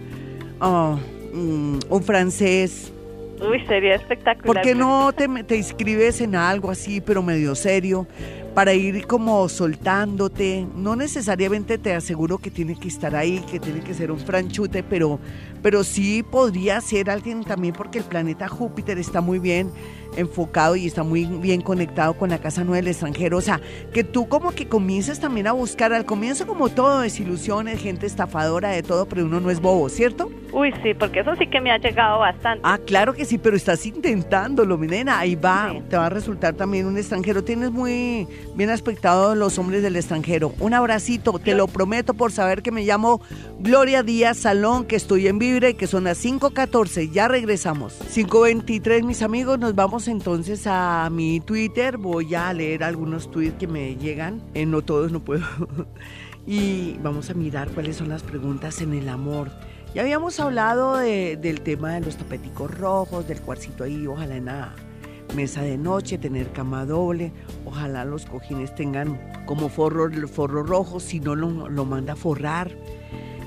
ah, 0.61 0.98
un 1.32 2.02
francés? 2.02 2.92
Uy, 3.40 3.64
sería 3.66 3.94
espectacular. 3.94 4.44
¿Por 4.44 4.61
qué 4.61 4.74
no 4.74 5.12
te, 5.12 5.26
te 5.44 5.56
inscribes 5.56 6.20
en 6.20 6.36
algo 6.36 6.70
así, 6.70 7.00
pero 7.00 7.22
medio 7.22 7.54
serio? 7.54 8.06
para 8.54 8.74
ir 8.74 9.06
como 9.06 9.48
soltándote. 9.48 10.66
No 10.74 10.96
necesariamente 10.96 11.78
te 11.78 11.94
aseguro 11.94 12.38
que 12.38 12.50
tiene 12.50 12.78
que 12.78 12.88
estar 12.88 13.14
ahí, 13.14 13.40
que 13.50 13.61
tiene 13.61 13.80
que 13.80 13.94
ser 13.94 14.11
un 14.11 14.18
franchute, 14.18 14.82
pero, 14.82 15.18
pero 15.62 15.84
sí 15.84 16.22
podría 16.22 16.80
ser 16.80 17.11
alguien 17.11 17.44
también 17.44 17.74
porque 17.74 17.98
el 17.98 18.04
planeta 18.04 18.48
Júpiter 18.48 18.98
está 18.98 19.20
muy 19.20 19.38
bien 19.38 19.70
enfocado 20.16 20.76
y 20.76 20.86
está 20.86 21.02
muy 21.02 21.24
bien 21.24 21.61
conectado 21.61 22.14
con 22.14 22.30
la 22.30 22.38
Casa 22.38 22.64
Nueva 22.64 22.76
del 22.76 22.88
extranjero. 22.88 23.36
O 23.36 23.40
sea, 23.40 23.61
que 23.92 24.04
tú 24.04 24.28
como 24.28 24.52
que 24.52 24.68
comiences 24.68 25.20
también 25.20 25.46
a 25.46 25.52
buscar, 25.52 25.92
al 25.92 26.04
comienzo 26.04 26.46
como 26.46 26.68
todo, 26.68 27.00
desilusiones, 27.00 27.80
gente 27.80 28.06
estafadora, 28.06 28.70
de 28.70 28.82
todo, 28.82 29.06
pero 29.06 29.24
uno 29.24 29.40
no 29.40 29.50
es 29.50 29.61
bobo, 29.61 29.88
¿cierto? 29.88 30.30
Uy, 30.52 30.72
sí, 30.82 30.94
porque 30.94 31.20
eso 31.20 31.34
sí 31.36 31.46
que 31.46 31.61
me 31.61 31.70
ha 31.70 31.78
llegado 31.78 32.18
bastante. 32.18 32.61
Ah, 32.64 32.78
claro 32.84 33.14
que 33.14 33.24
sí, 33.24 33.38
pero 33.38 33.56
estás 33.56 33.86
intentándolo, 33.86 34.76
mi 34.76 34.88
nena, 34.88 35.18
ahí 35.18 35.36
va, 35.36 35.72
te 35.88 35.96
va 35.96 36.06
a 36.06 36.11
resultar 36.11 36.54
también 36.54 36.86
un 36.86 36.98
extranjero. 36.98 37.44
Tienes 37.44 37.70
muy 37.70 38.26
bien 38.54 38.70
aspectado 38.70 39.34
los 39.34 39.58
hombres 39.58 39.82
del 39.82 39.96
extranjero. 39.96 40.52
Un 40.58 40.74
abracito, 40.74 41.38
te 41.38 41.54
lo 41.54 41.68
prometo 41.68 42.14
por 42.14 42.32
saber 42.32 42.62
que 42.62 42.72
me 42.72 42.82
llamo 42.84 43.20
Gloria 43.61 44.02
Díaz 44.02 44.38
Salón, 44.38 44.86
que 44.86 44.96
estoy 44.96 45.28
en 45.28 45.38
Vibre 45.38 45.70
y 45.70 45.74
que 45.74 45.86
son 45.86 46.04
las 46.04 46.24
5.14, 46.24 47.11
ya 47.11 47.28
regresamos. 47.28 48.00
5.23, 48.12 49.04
mis 49.04 49.22
amigos, 49.22 49.58
nos 49.58 49.74
vamos 49.74 49.99
entonces 50.09 50.66
a 50.66 51.09
mi 51.11 51.40
Twitter, 51.40 51.96
voy 51.96 52.34
a 52.34 52.53
leer 52.53 52.84
algunos 52.84 53.30
tweets 53.30 53.59
que 53.59 53.66
me 53.66 53.96
llegan, 53.96 54.42
eh, 54.55 54.66
no 54.66 54.82
todos, 54.82 55.12
no 55.12 55.20
puedo, 55.20 55.44
y 56.46 56.98
vamos 57.03 57.30
a 57.30 57.34
mirar 57.34 57.70
cuáles 57.70 57.96
son 57.96 58.09
las 58.09 58.22
preguntas 58.22 58.80
en 58.80 58.94
el 58.94 59.09
amor. 59.09 59.51
Ya 59.94 60.03
habíamos 60.03 60.38
hablado 60.38 60.96
del 60.96 61.61
tema 61.62 61.94
de 61.94 62.01
los 62.03 62.16
tapeticos 62.16 62.70
rojos, 62.70 63.26
del 63.26 63.40
cuarcito 63.40 63.84
ahí, 63.84 64.07
ojalá 64.07 64.36
en 64.36 64.44
la 64.44 64.74
mesa 65.34 65.62
de 65.62 65.76
noche, 65.76 66.18
tener 66.18 66.53
cama 66.53 66.84
doble, 66.84 67.32
ojalá 67.64 68.05
los 68.05 68.26
cojines 68.26 68.74
tengan 68.74 69.20
como 69.46 69.68
forro, 69.68 70.09
forro 70.28 70.62
rojo, 70.62 71.01
si 71.01 71.18
no 71.18 71.34
lo, 71.34 71.68
lo 71.68 71.84
manda 71.84 72.12
a 72.12 72.16
forrar 72.16 72.70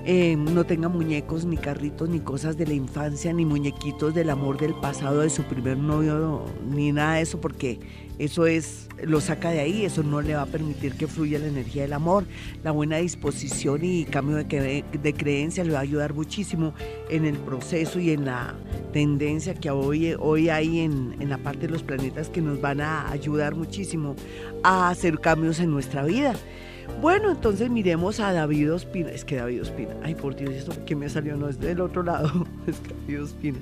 eh, 0.05 0.35
no 0.35 0.65
tenga 0.65 0.89
muñecos, 0.89 1.45
ni 1.45 1.55
carritos, 1.55 2.09
ni 2.09 2.19
cosas 2.19 2.57
de 2.57 2.67
la 2.67 2.73
infancia, 2.73 3.31
ni 3.31 3.45
muñequitos 3.45 4.13
del 4.13 4.29
amor 4.29 4.59
del 4.59 4.73
pasado 4.73 5.21
de 5.21 5.29
su 5.29 5.43
primer 5.43 5.77
novio, 5.77 6.45
ni 6.69 6.91
nada 6.91 7.15
de 7.15 7.21
eso, 7.21 7.39
porque 7.39 7.79
eso 8.19 8.45
es, 8.45 8.89
lo 9.01 9.21
saca 9.21 9.49
de 9.49 9.61
ahí, 9.61 9.85
eso 9.85 10.03
no 10.03 10.21
le 10.21 10.35
va 10.35 10.43
a 10.43 10.45
permitir 10.45 10.93
que 10.93 11.07
fluya 11.07 11.39
la 11.39 11.47
energía 11.47 11.83
del 11.83 11.93
amor. 11.93 12.25
La 12.63 12.71
buena 12.71 12.97
disposición 12.97 13.79
y 13.83 14.05
cambio 14.05 14.35
de, 14.35 14.83
de 14.91 15.13
creencia 15.13 15.63
le 15.63 15.71
va 15.71 15.79
a 15.79 15.83
ayudar 15.83 16.13
muchísimo 16.13 16.73
en 17.09 17.25
el 17.25 17.37
proceso 17.37 17.99
y 17.99 18.11
en 18.11 18.25
la 18.25 18.55
tendencia 18.91 19.55
que 19.55 19.71
hoy, 19.71 20.15
hoy 20.19 20.49
hay 20.49 20.81
en, 20.81 21.15
en 21.19 21.29
la 21.29 21.37
parte 21.37 21.67
de 21.67 21.69
los 21.69 21.81
planetas 21.81 22.29
que 22.29 22.41
nos 22.41 22.59
van 22.61 22.81
a 22.81 23.09
ayudar 23.09 23.55
muchísimo 23.55 24.15
a 24.63 24.89
hacer 24.89 25.19
cambios 25.19 25.59
en 25.59 25.71
nuestra 25.71 26.03
vida. 26.03 26.35
Bueno, 27.01 27.31
entonces 27.31 27.69
miremos 27.69 28.19
a 28.19 28.33
David 28.33 28.73
Ospina. 28.73 29.11
Es 29.11 29.25
que 29.25 29.35
David 29.35 29.61
Ospina, 29.61 29.95
ay 30.03 30.15
por 30.15 30.35
Dios, 30.35 30.51
esto 30.51 30.73
que 30.85 30.95
me 30.95 31.09
salió 31.09 31.35
no 31.35 31.49
es 31.49 31.59
del 31.59 31.81
otro 31.81 32.03
lado, 32.03 32.47
es 32.67 32.81
David 32.83 33.23
Ospina. 33.23 33.57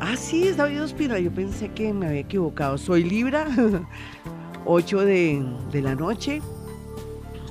Ah, 0.00 0.16
sí, 0.16 0.48
es 0.48 0.56
David 0.56 0.82
Ospina. 0.82 1.18
Yo 1.18 1.30
pensé 1.30 1.70
que 1.70 1.92
me 1.92 2.06
había 2.06 2.20
equivocado. 2.20 2.76
Soy 2.78 3.04
Libra, 3.04 3.46
8 4.64 5.00
de, 5.00 5.44
de 5.72 5.82
la 5.82 5.94
noche. 5.94 6.42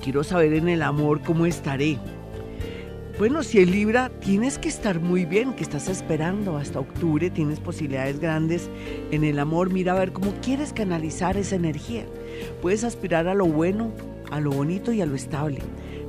Quiero 0.03 0.23
saber 0.23 0.53
en 0.53 0.67
el 0.67 0.81
amor 0.81 1.21
cómo 1.23 1.45
estaré. 1.45 1.97
Bueno, 3.17 3.43
si 3.43 3.59
es 3.59 3.69
Libra, 3.69 4.09
tienes 4.19 4.57
que 4.57 4.67
estar 4.67 4.99
muy 4.99 5.23
bien, 5.23 5.53
que 5.53 5.63
estás 5.63 5.87
esperando 5.87 6.57
hasta 6.57 6.81
octubre, 6.81 7.29
tienes 7.29 7.61
posibilidades 7.61 8.19
grandes 8.19 8.69
en 9.09 9.23
el 9.23 9.39
amor. 9.39 9.71
Mira 9.71 9.93
a 9.93 9.99
ver 9.99 10.11
cómo 10.11 10.33
quieres 10.41 10.73
canalizar 10.73 11.37
esa 11.37 11.55
energía. 11.55 12.03
Puedes 12.61 12.83
aspirar 12.83 13.29
a 13.29 13.33
lo 13.33 13.45
bueno, 13.45 13.93
a 14.31 14.39
lo 14.39 14.51
bonito 14.51 14.91
y 14.91 15.01
a 15.01 15.05
lo 15.05 15.15
estable. 15.15 15.59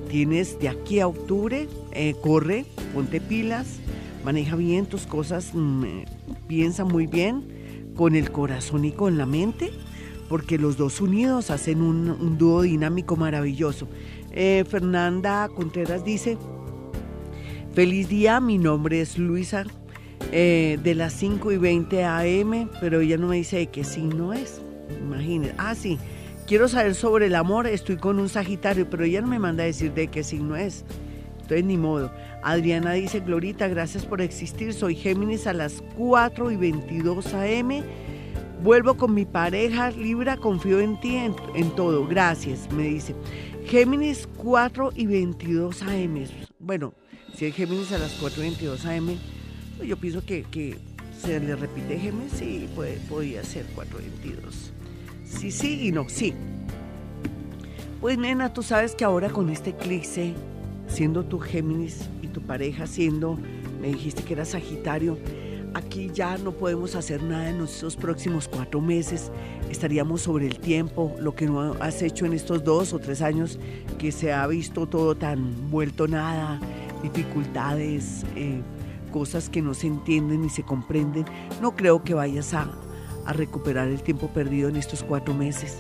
Tienes 0.09 0.59
de 0.61 0.69
aquí 0.69 1.01
a 1.01 1.09
octubre, 1.09 1.69
eh, 1.93 2.15
corre, 2.23 2.65
ponte 2.95 3.21
pilas, 3.21 3.79
maneja 4.25 4.57
bien 4.57 4.87
tus 4.87 5.07
cosas, 5.07 5.51
mm, 5.53 5.85
eh, 5.85 6.05
piensa 6.47 6.85
muy 6.85 7.07
bien 7.07 7.45
con 7.97 8.15
el 8.15 8.31
corazón 8.31 8.85
y 8.85 8.93
con 8.93 9.19
la 9.19 9.27
mente, 9.27 9.73
porque 10.29 10.59
los 10.59 10.77
dos 10.77 11.01
unidos 11.01 11.51
hacen 11.51 11.83
un, 11.83 12.39
dúo 12.39 12.63
dinámico 12.63 13.17
maravilloso. 13.17 13.89
Eh, 14.33 14.65
Fernanda 14.69 15.49
Contreras 15.55 16.05
dice, 16.05 16.39
Feliz 17.73 18.09
día, 18.09 18.41
mi 18.41 18.57
nombre 18.57 19.03
es 19.03 19.19
Luisa, 19.19 19.65
de 20.31 20.95
las 20.97 21.13
5 21.13 21.53
y 21.53 21.59
20 21.59 22.05
am, 22.05 22.71
pero 22.81 23.01
ella 23.01 23.19
no 23.19 23.29
me 23.29 23.37
dice 23.37 23.59
de 23.59 23.67
qué 23.67 23.85
signo 23.85 24.33
es. 24.33 24.63
Imagínense. 25.05 25.55
Ah, 25.59 25.75
sí, 25.75 25.99
quiero 26.47 26.69
saber 26.69 26.95
sobre 26.95 27.27
el 27.27 27.35
amor, 27.35 27.67
estoy 27.67 27.97
con 27.97 28.19
un 28.19 28.29
Sagitario, 28.29 28.89
pero 28.89 29.05
ella 29.05 29.21
no 29.21 29.27
me 29.27 29.39
manda 29.39 29.65
a 29.65 29.67
decir 29.67 29.93
de 29.93 30.09
qué 30.09 30.23
signo 30.23 30.57
es. 30.57 30.85
Entonces, 31.33 31.65
ni 31.65 31.77
modo. 31.77 32.11
Adriana 32.43 32.93
dice, 32.93 33.21
Glorita, 33.21 33.69
gracias 33.69 34.05
por 34.05 34.21
existir. 34.21 34.73
Soy 34.73 34.95
Géminis 34.95 35.47
a 35.47 35.53
las 35.53 35.83
4 35.97 36.51
y 36.51 36.57
22 36.57 37.35
am. 37.35 37.83
Vuelvo 38.63 38.97
con 38.97 39.15
mi 39.15 39.27
pareja, 39.27 39.91
Libra, 39.91 40.37
confío 40.37 40.81
en 40.81 40.99
ti 41.01 41.17
en, 41.17 41.71
todo. 41.77 42.07
Gracias, 42.07 42.73
me 42.73 42.85
dice. 42.85 43.15
Géminis 43.67 44.29
4 44.37 44.93
y 44.95 45.07
22 45.07 45.83
am. 45.83 46.25
Bueno, 46.59 46.95
si 47.35 47.45
hay 47.45 47.53
Géminis 47.53 47.93
a 47.93 47.99
las 47.99 48.21
4.22 48.21 48.85
am, 48.97 49.19
pues 49.77 49.89
yo 49.89 49.97
pienso 49.97 50.25
que, 50.25 50.77
se 51.21 51.41
le 51.41 51.57
repite 51.57 51.99
Géminis, 51.99 52.33
sí, 52.33 52.69
puede, 52.75 52.97
podría 53.09 53.43
ser 53.43 53.67
4.22. 53.75 54.76
Sí, 55.27 55.51
sí 55.51 55.89
y 55.89 55.93
no, 55.93 56.09
sí. 56.09 56.33
Pues 58.01 58.19
nena, 58.19 58.53
tú 58.53 58.63
sabes 58.63 58.95
que 58.95 59.05
ahora 59.05 59.31
con 59.31 59.51
este 59.51 59.71
eclipse, 59.71 60.35
siendo 60.87 61.25
tu 61.25 61.41
Géminis 61.41 62.09
y 62.23 62.29
tu 62.29 62.41
pareja 62.41 62.87
siendo, 62.87 63.39
me 63.81 63.89
dijiste 63.89 64.23
que 64.23 64.35
era 64.35 64.45
Sagitario, 64.45 65.19
aquí 65.75 66.11
ya 66.15 66.39
no 66.39 66.53
podemos 66.53 66.95
hacer 66.95 67.23
nada 67.23 67.51
en 67.51 67.63
estos 67.63 67.97
próximos 67.97 68.49
cuatro 68.49 68.81
meses. 68.81 69.31
Estaríamos 69.71 70.23
sobre 70.23 70.47
el 70.47 70.59
tiempo, 70.59 71.15
lo 71.19 71.35
que 71.35 71.47
no 71.47 71.75
has 71.81 72.03
hecho 72.03 72.25
en 72.27 72.33
estos 72.33 72.63
dos 72.63 72.93
o 72.93 72.99
tres 72.99 73.21
años, 73.23 73.59
que 73.99 74.13
se 74.13 74.33
ha 74.33 74.47
visto 74.47 74.87
todo 74.87 75.17
tan 75.17 75.71
vuelto 75.71 76.07
nada, 76.07 76.61
dificultades, 77.03 78.25
eh, 78.37 78.61
cosas 79.13 79.49
que 79.49 79.63
no 79.63 79.75
se 79.75 79.89
entienden 79.89 80.43
ni 80.43 80.51
se 80.51 80.63
comprenden, 80.63 81.25
no 81.61 81.75
creo 81.75 82.05
que 82.05 82.15
vayas 82.15 82.55
a, 82.55 82.71
a 83.27 83.33
recuperar 83.33 83.89
el 83.89 84.03
tiempo 84.03 84.29
perdido 84.29 84.69
en 84.69 84.77
estos 84.77 85.03
cuatro 85.03 85.35
meses. 85.35 85.79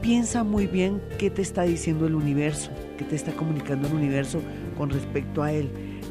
Piensa 0.00 0.44
muy 0.44 0.66
bien 0.66 1.00
qué 1.18 1.30
te 1.30 1.42
está 1.42 1.62
diciendo 1.62 2.06
el 2.06 2.14
universo, 2.14 2.70
qué 2.98 3.04
te 3.04 3.16
está 3.16 3.32
comunicando 3.32 3.88
el 3.88 3.94
universo 3.94 4.40
con 4.76 4.90
respecto 4.90 5.42
a 5.42 5.52
él. 5.52 5.70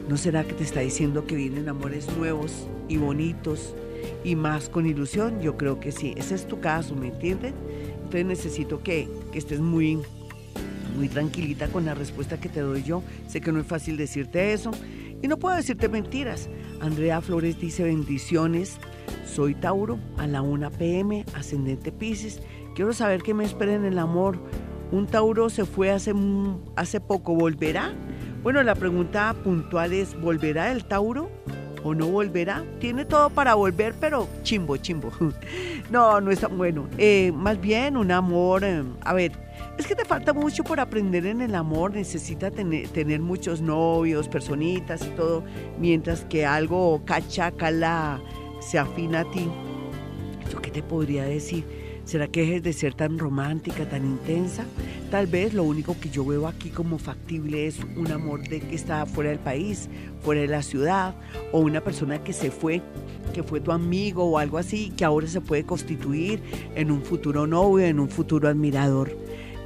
¿No 0.09 0.17
será 0.17 0.43
que 0.43 0.53
te 0.53 0.63
está 0.63 0.79
diciendo 0.79 1.25
que 1.25 1.35
vienen 1.35 1.69
amores 1.69 2.07
nuevos 2.17 2.67
y 2.87 2.97
bonitos 2.97 3.75
y 4.23 4.35
más 4.35 4.69
con 4.69 4.85
ilusión? 4.85 5.41
Yo 5.41 5.57
creo 5.57 5.79
que 5.79 5.91
sí. 5.91 6.13
Ese 6.17 6.35
es 6.35 6.47
tu 6.47 6.59
caso, 6.59 6.95
¿me 6.95 7.09
entiendes? 7.09 7.53
Entonces 7.95 8.25
necesito 8.25 8.81
que, 8.81 9.07
que 9.31 9.37
estés 9.37 9.59
muy 9.59 9.99
muy 10.97 11.07
tranquilita 11.07 11.67
con 11.67 11.85
la 11.85 11.93
respuesta 11.93 12.39
que 12.39 12.49
te 12.49 12.61
doy 12.61 12.83
yo. 12.83 13.03
Sé 13.27 13.41
que 13.41 13.51
no 13.51 13.59
es 13.59 13.67
fácil 13.67 13.97
decirte 13.97 14.53
eso 14.53 14.71
y 15.21 15.27
no 15.27 15.37
puedo 15.37 15.55
decirte 15.55 15.89
mentiras. 15.89 16.49
Andrea 16.79 17.21
Flores 17.21 17.59
dice 17.59 17.83
bendiciones. 17.83 18.77
Soy 19.25 19.55
Tauro 19.55 19.99
a 20.17 20.27
la 20.27 20.41
1 20.41 20.71
pm, 20.71 21.25
ascendente 21.33 21.91
Pisces. 21.91 22.41
Quiero 22.75 22.93
saber 22.93 23.21
qué 23.21 23.33
me 23.33 23.45
espera 23.45 23.73
en 23.73 23.85
el 23.85 23.99
amor. 23.99 24.39
Un 24.91 25.07
Tauro 25.07 25.49
se 25.49 25.65
fue 25.65 25.91
hace, 25.91 26.13
hace 26.75 26.99
poco, 26.99 27.35
¿volverá? 27.35 27.93
Bueno, 28.43 28.61
la 28.63 28.75
pregunta 28.75 29.35
puntual 29.43 29.93
es, 29.93 30.19
¿volverá 30.19 30.71
el 30.71 30.85
Tauro 30.85 31.29
o 31.83 31.93
no 31.93 32.07
volverá? 32.07 32.63
Tiene 32.79 33.05
todo 33.05 33.29
para 33.29 33.53
volver, 33.53 33.93
pero 33.99 34.27
chimbo, 34.43 34.77
chimbo. 34.77 35.11
No, 35.91 36.21
no 36.21 36.31
es 36.31 36.39
tan 36.39 36.57
bueno. 36.57 36.87
Eh, 36.97 37.33
más 37.33 37.59
bien 37.59 37.97
un 37.97 38.11
amor, 38.11 38.63
eh, 38.63 38.81
a 39.01 39.13
ver, 39.13 39.33
es 39.77 39.85
que 39.85 39.93
te 39.95 40.05
falta 40.05 40.31
mucho 40.31 40.63
por 40.63 40.79
aprender 40.79 41.25
en 41.25 41.41
el 41.41 41.53
amor, 41.53 41.93
necesita 41.93 42.49
tener, 42.49 43.19
muchos 43.19 43.61
novios, 43.61 44.29
personitas 44.29 45.05
y 45.05 45.09
todo, 45.09 45.43
mientras 45.79 46.23
que 46.25 46.45
algo 46.45 47.01
cacha, 47.03 47.51
cala, 47.51 48.21
se 48.61 48.79
afina 48.79 49.21
a 49.21 49.31
ti. 49.31 49.49
¿Yo 50.51 50.61
qué 50.61 50.71
te 50.71 50.83
podría 50.83 51.23
decir? 51.23 51.65
¿Será 52.05 52.27
que 52.27 52.41
dejes 52.41 52.63
de 52.63 52.73
ser 52.73 52.93
tan 52.93 53.19
romántica, 53.19 53.87
tan 53.87 54.05
intensa? 54.05 54.65
Tal 55.11 55.27
vez 55.27 55.53
lo 55.53 55.63
único 55.63 55.97
que 55.99 56.09
yo 56.09 56.25
veo 56.25 56.47
aquí 56.47 56.69
como 56.69 56.97
factible 56.97 57.67
es 57.67 57.79
un 57.95 58.11
amor 58.11 58.41
de 58.47 58.59
que 58.59 58.75
está 58.75 59.05
fuera 59.05 59.29
del 59.29 59.39
país, 59.39 59.87
fuera 60.21 60.41
de 60.41 60.47
la 60.47 60.61
ciudad, 60.61 61.15
o 61.51 61.59
una 61.59 61.81
persona 61.81 62.23
que 62.23 62.33
se 62.33 62.49
fue, 62.49 62.81
que 63.33 63.43
fue 63.43 63.59
tu 63.61 63.71
amigo 63.71 64.25
o 64.25 64.37
algo 64.37 64.57
así, 64.57 64.91
que 64.97 65.05
ahora 65.05 65.27
se 65.27 65.41
puede 65.41 65.63
constituir 65.63 66.41
en 66.75 66.91
un 66.91 67.01
futuro 67.01 67.45
novio, 67.47 67.85
en 67.85 67.99
un 67.99 68.09
futuro 68.09 68.49
admirador. 68.49 69.15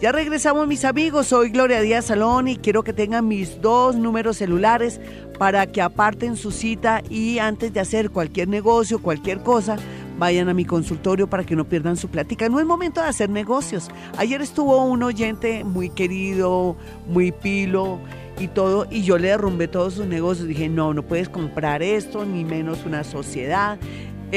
Ya 0.01 0.11
regresamos 0.11 0.67
mis 0.67 0.83
amigos, 0.83 1.27
soy 1.27 1.51
Gloria 1.51 1.79
Díaz 1.79 2.05
Salón 2.05 2.49
y 2.49 2.57
quiero 2.57 2.83
que 2.83 2.91
tengan 2.91 3.29
mis 3.29 3.61
dos 3.61 3.95
números 3.95 4.35
celulares 4.35 4.99
para 5.39 5.67
que 5.67 5.81
aparten 5.81 6.35
su 6.35 6.51
cita 6.51 7.01
y 7.09 7.39
antes 7.39 7.73
de 7.73 7.79
hacer 7.79 8.09
cualquier 8.09 8.49
negocio, 8.49 9.01
cualquier 9.01 9.39
cosa, 9.39 9.77
vayan 10.17 10.49
a 10.49 10.53
mi 10.53 10.65
consultorio 10.65 11.29
para 11.29 11.45
que 11.45 11.55
no 11.55 11.63
pierdan 11.63 11.95
su 11.95 12.09
plática. 12.09 12.49
No 12.49 12.59
es 12.59 12.65
momento 12.65 13.01
de 13.01 13.07
hacer 13.07 13.29
negocios. 13.29 13.89
Ayer 14.17 14.41
estuvo 14.41 14.83
un 14.83 15.01
oyente 15.01 15.63
muy 15.63 15.89
querido, 15.89 16.75
muy 17.07 17.31
pilo 17.31 17.99
y 18.37 18.49
todo, 18.49 18.87
y 18.91 19.03
yo 19.03 19.17
le 19.17 19.29
derrumbé 19.29 19.69
todos 19.69 19.93
sus 19.93 20.05
negocios. 20.05 20.49
Dije, 20.49 20.67
no, 20.67 20.93
no 20.93 21.03
puedes 21.03 21.29
comprar 21.29 21.81
esto, 21.81 22.25
ni 22.25 22.43
menos 22.43 22.85
una 22.85 23.05
sociedad. 23.05 23.79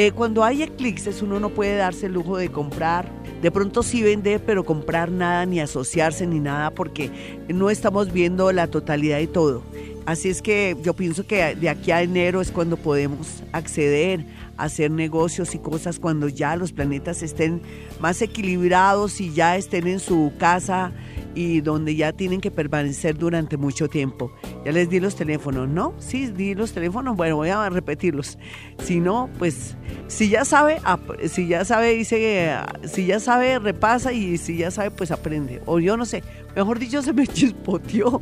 Eh, 0.01 0.13
cuando 0.13 0.45
hay 0.45 0.63
eclipses 0.63 1.23
uno 1.23 1.41
no 1.41 1.49
puede 1.49 1.75
darse 1.75 2.07
el 2.07 2.13
lujo 2.13 2.37
de 2.37 2.53
comprar 2.53 3.11
de 3.43 3.51
pronto 3.51 3.83
sí 3.83 4.01
vender, 4.01 4.41
pero 4.47 4.65
comprar 4.65 5.11
nada, 5.11 5.45
ni 5.45 5.59
asociarse, 5.59 6.25
ni 6.25 6.39
nada, 6.39 6.71
porque 6.71 7.11
no 7.49 7.69
estamos 7.69 8.13
viendo 8.13 8.53
la 8.53 8.69
totalidad 8.69 9.19
de 9.19 9.27
todo. 9.27 9.65
Así 10.07 10.29
es 10.29 10.41
que 10.41 10.77
yo 10.83 10.95
pienso 10.95 11.27
que 11.27 11.57
de 11.57 11.69
aquí 11.69 11.91
a 11.91 12.01
enero 12.01 12.41
es 12.41 12.53
cuando 12.53 12.77
podemos 12.77 13.43
acceder 13.51 14.25
a 14.57 14.65
hacer 14.65 14.93
negocios 14.93 15.57
y 15.57 15.59
cosas 15.59 15.99
cuando 15.99 16.29
ya 16.29 16.55
los 16.55 16.71
planetas 16.71 17.25
estén 17.25 17.61
más 17.99 18.23
equilibrados 18.23 19.21
y 19.21 19.33
ya 19.33 19.57
estén 19.57 19.89
en 19.89 19.99
su 19.99 20.33
casa 20.39 20.93
y 21.39 21.61
donde 21.61 21.95
ya 21.95 22.13
tienen 22.13 22.41
que 22.41 22.51
permanecer 22.51 23.17
durante 23.17 23.57
mucho 23.57 23.89
tiempo. 23.89 24.33
Ya 24.65 24.73
les 24.73 24.91
di 24.91 24.99
los 24.99 25.15
teléfonos, 25.15 25.69
¿no? 25.69 25.95
Sí, 25.99 26.33
di 26.33 26.57
los 26.57 26.73
teléfonos. 26.73 27.17
Bueno, 27.17 27.37
voy 27.37 27.51
a 27.51 27.71
repetirlos. 27.71 28.37
Si 28.83 28.99
no, 28.99 29.31
pues 29.39 29.77
si 30.09 30.31
ya 30.31 30.45
sabe, 30.45 30.81
si 31.29 31.47
ya 31.47 31.65
sabe, 31.65 31.95
dice, 31.95 32.57
si 32.93 33.07
ya 33.07 33.21
sabe, 33.21 33.61
repasa 33.61 34.13
y 34.13 34.37
si 34.37 34.57
ya 34.57 34.73
sabe, 34.73 34.91
pues 34.91 35.13
aprende. 35.13 35.63
O 35.67 35.79
yo 35.79 35.97
no 35.97 36.07
sé, 36.07 36.25
mejor 36.57 36.81
dicho, 36.81 37.03
se 37.03 37.13
me 37.13 37.29
chispoteó. 37.29 38.21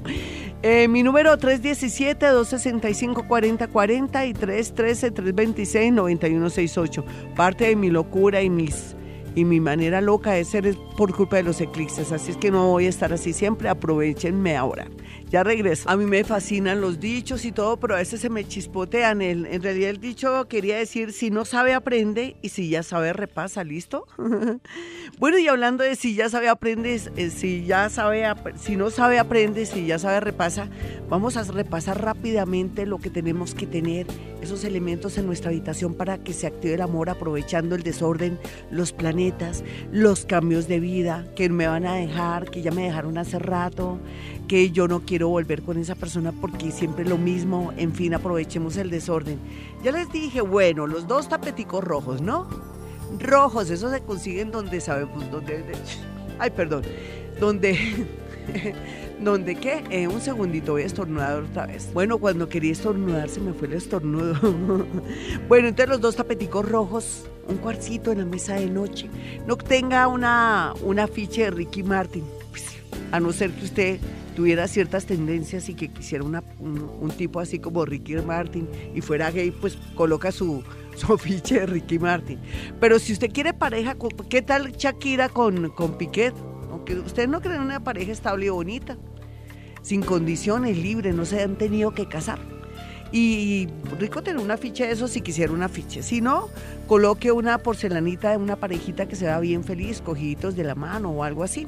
Eh, 0.62 0.88
mi 0.88 1.02
número 1.02 1.38
317-265-4040 1.38 4.28
y 4.28 4.34
313-326-9168. 4.34 7.02
Parte 7.34 7.68
de 7.68 7.76
mi 7.76 7.88
locura 7.88 8.42
y 8.42 8.50
mis 8.50 8.95
y 9.36 9.44
mi 9.44 9.60
manera 9.60 10.00
loca 10.00 10.32
de 10.32 10.44
ser 10.44 10.66
es 10.66 10.76
por 10.96 11.14
culpa 11.14 11.36
de 11.36 11.44
los 11.44 11.60
eclipses, 11.60 12.10
así 12.10 12.32
es 12.32 12.36
que 12.38 12.50
no 12.50 12.70
voy 12.70 12.86
a 12.86 12.88
estar 12.88 13.12
así 13.12 13.32
siempre, 13.32 13.68
aprovechenme 13.68 14.56
ahora. 14.56 14.88
Ya 15.28 15.42
regreso. 15.42 15.90
A 15.90 15.96
mí 15.96 16.06
me 16.06 16.22
fascinan 16.22 16.80
los 16.80 17.00
dichos 17.00 17.44
y 17.44 17.52
todo, 17.52 17.78
pero 17.78 17.94
a 17.94 17.98
veces 17.98 18.20
se 18.20 18.30
me 18.30 18.46
chispotean. 18.46 19.22
en 19.22 19.62
realidad 19.62 19.90
el 19.90 20.00
dicho 20.00 20.46
quería 20.48 20.78
decir, 20.78 21.12
si 21.12 21.30
no 21.30 21.44
sabe, 21.44 21.74
aprende 21.74 22.36
y 22.42 22.50
si 22.50 22.68
ya 22.68 22.84
sabe, 22.84 23.12
repasa, 23.12 23.64
¿listo? 23.64 24.06
bueno, 25.18 25.38
y 25.38 25.48
hablando 25.48 25.82
de 25.82 25.96
si 25.96 26.14
ya 26.14 26.28
sabe, 26.28 26.48
aprende, 26.48 27.00
eh, 27.16 27.30
si 27.30 27.64
ya 27.64 27.88
sabe, 27.90 28.24
si 28.56 28.76
no 28.76 28.90
sabe, 28.90 29.18
aprende, 29.18 29.66
si 29.66 29.86
ya 29.86 29.98
sabe, 29.98 30.20
repasa, 30.20 30.68
vamos 31.08 31.36
a 31.36 31.42
repasar 31.42 32.02
rápidamente 32.02 32.86
lo 32.86 32.98
que 32.98 33.10
tenemos 33.10 33.54
que 33.54 33.66
tener, 33.66 34.06
esos 34.40 34.62
elementos 34.62 35.18
en 35.18 35.26
nuestra 35.26 35.50
habitación 35.50 35.94
para 35.94 36.18
que 36.18 36.32
se 36.32 36.46
active 36.46 36.74
el 36.74 36.82
amor 36.82 37.10
aprovechando 37.10 37.74
el 37.74 37.82
desorden, 37.82 38.38
los 38.70 38.92
planetas, 38.92 39.64
los 39.90 40.24
cambios 40.24 40.68
de 40.68 40.78
vida 40.78 41.26
que 41.34 41.48
me 41.48 41.66
van 41.66 41.84
a 41.84 41.94
dejar, 41.94 42.48
que 42.50 42.62
ya 42.62 42.70
me 42.70 42.84
dejaron 42.84 43.18
hace 43.18 43.40
rato, 43.40 43.98
que 44.46 44.70
yo 44.70 44.86
no 44.86 45.00
quiero 45.00 45.15
volver 45.24 45.62
con 45.62 45.78
esa 45.78 45.94
persona 45.94 46.32
porque 46.32 46.70
siempre 46.70 47.04
lo 47.04 47.18
mismo, 47.18 47.72
en 47.76 47.92
fin, 47.92 48.14
aprovechemos 48.14 48.76
el 48.76 48.90
desorden. 48.90 49.38
Ya 49.82 49.92
les 49.92 50.10
dije, 50.12 50.40
bueno, 50.40 50.86
los 50.86 51.06
dos 51.06 51.28
tapeticos 51.28 51.82
rojos, 51.82 52.20
¿no? 52.20 52.48
Rojos, 53.18 53.70
esos 53.70 53.92
se 53.92 54.00
consiguen 54.00 54.50
donde 54.50 54.80
sabemos, 54.80 55.30
donde... 55.30 55.64
Ay, 56.38 56.50
perdón, 56.50 56.82
donde 57.40 58.06
¿Dónde 59.20 59.54
qué? 59.56 59.82
Eh, 59.90 60.08
un 60.08 60.20
segundito, 60.20 60.72
voy 60.72 60.82
a 60.82 60.86
estornudar 60.86 61.42
otra 61.42 61.66
vez. 61.66 61.90
Bueno, 61.92 62.18
cuando 62.18 62.48
quería 62.48 62.72
estornudar 62.72 63.28
se 63.28 63.40
me 63.40 63.52
fue 63.52 63.68
el 63.68 63.74
estornudo. 63.74 64.34
bueno, 65.48 65.68
entonces 65.68 65.88
los 65.88 66.00
dos 66.00 66.16
tapeticos 66.16 66.68
rojos, 66.68 67.24
un 67.48 67.56
cuarcito 67.56 68.12
en 68.12 68.18
la 68.18 68.24
mesa 68.24 68.54
de 68.54 68.66
noche. 68.66 69.08
No 69.46 69.56
tenga 69.56 70.06
una, 70.08 70.74
una 70.82 71.04
afiche 71.04 71.44
de 71.44 71.50
Ricky 71.50 71.82
Martin, 71.82 72.24
pues, 72.50 72.64
a 73.12 73.20
no 73.20 73.32
ser 73.32 73.52
que 73.52 73.64
usted 73.64 74.00
tuviera 74.36 74.68
ciertas 74.68 75.06
tendencias 75.06 75.68
y 75.70 75.74
que 75.74 75.88
quisiera 75.88 76.22
un, 76.22 76.38
un, 76.60 77.10
tipo 77.10 77.40
así 77.40 77.58
como 77.58 77.86
Ricky 77.86 78.16
Martin 78.16 78.68
y 78.94 79.00
fuera 79.00 79.30
gay, 79.30 79.50
pues 79.50 79.78
coloca 79.94 80.30
su, 80.30 80.62
su 80.96 81.14
afiche 81.14 81.60
de 81.60 81.66
Ricky 81.66 81.98
Martin. 81.98 82.38
Pero 82.78 82.98
si 82.98 83.14
usted 83.14 83.32
quiere 83.32 83.54
pareja, 83.54 83.96
¿qué 84.28 84.42
tal 84.42 84.72
Shakira 84.72 85.30
con, 85.30 85.70
con 85.70 85.96
Piquet? 85.96 86.34
Aunque 86.70 86.94
ustedes 86.96 87.28
no 87.28 87.40
creen 87.40 87.62
una 87.62 87.82
pareja 87.82 88.12
estable 88.12 88.46
y 88.46 88.50
bonita, 88.50 88.98
sin 89.80 90.02
condiciones, 90.02 90.76
libre, 90.76 91.12
no 91.12 91.24
se 91.24 91.42
han 91.42 91.56
tenido 91.56 91.94
que 91.94 92.06
casar. 92.06 92.38
Y 93.12 93.68
rico 93.98 94.22
tener 94.22 94.44
una 94.44 94.58
ficha 94.58 94.84
de 94.84 94.92
eso 94.92 95.08
si 95.08 95.22
quisiera 95.22 95.52
una 95.52 95.70
ficha. 95.70 96.02
Si 96.02 96.20
no, 96.20 96.50
coloque 96.86 97.32
una 97.32 97.56
porcelanita 97.56 98.32
de 98.32 98.36
una 98.36 98.56
parejita 98.56 99.06
que 99.06 99.16
se 99.16 99.24
vea 99.24 99.40
bien 99.40 99.64
feliz, 99.64 100.02
cogiditos 100.02 100.56
de 100.56 100.64
la 100.64 100.74
mano 100.74 101.10
o 101.10 101.24
algo 101.24 101.42
así. 101.42 101.66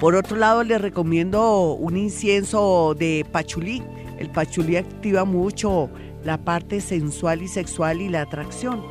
Por 0.00 0.14
otro 0.14 0.36
lado, 0.36 0.64
les 0.64 0.80
recomiendo 0.80 1.72
un 1.72 1.96
incienso 1.96 2.94
de 2.98 3.26
pachulí. 3.30 3.82
El 4.18 4.30
pachulí 4.30 4.76
activa 4.76 5.24
mucho 5.24 5.90
la 6.24 6.38
parte 6.38 6.80
sensual 6.80 7.42
y 7.42 7.48
sexual 7.48 8.00
y 8.00 8.08
la 8.08 8.22
atracción. 8.22 8.82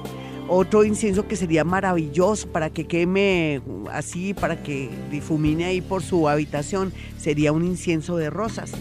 Otro 0.50 0.86
incienso 0.86 1.28
que 1.28 1.36
sería 1.36 1.66
maravilloso 1.66 2.48
para 2.48 2.70
que 2.70 2.88
queme 2.88 3.62
así, 3.92 4.34
para 4.34 4.64
que 4.64 4.90
difumine 5.12 5.66
ahí 5.66 5.82
por 5.82 6.02
su 6.02 6.30
habitación, 6.30 6.94
sería 7.18 7.52
un 7.52 7.66
incienso 7.66 8.16
de 8.16 8.30
rosas. 8.30 8.72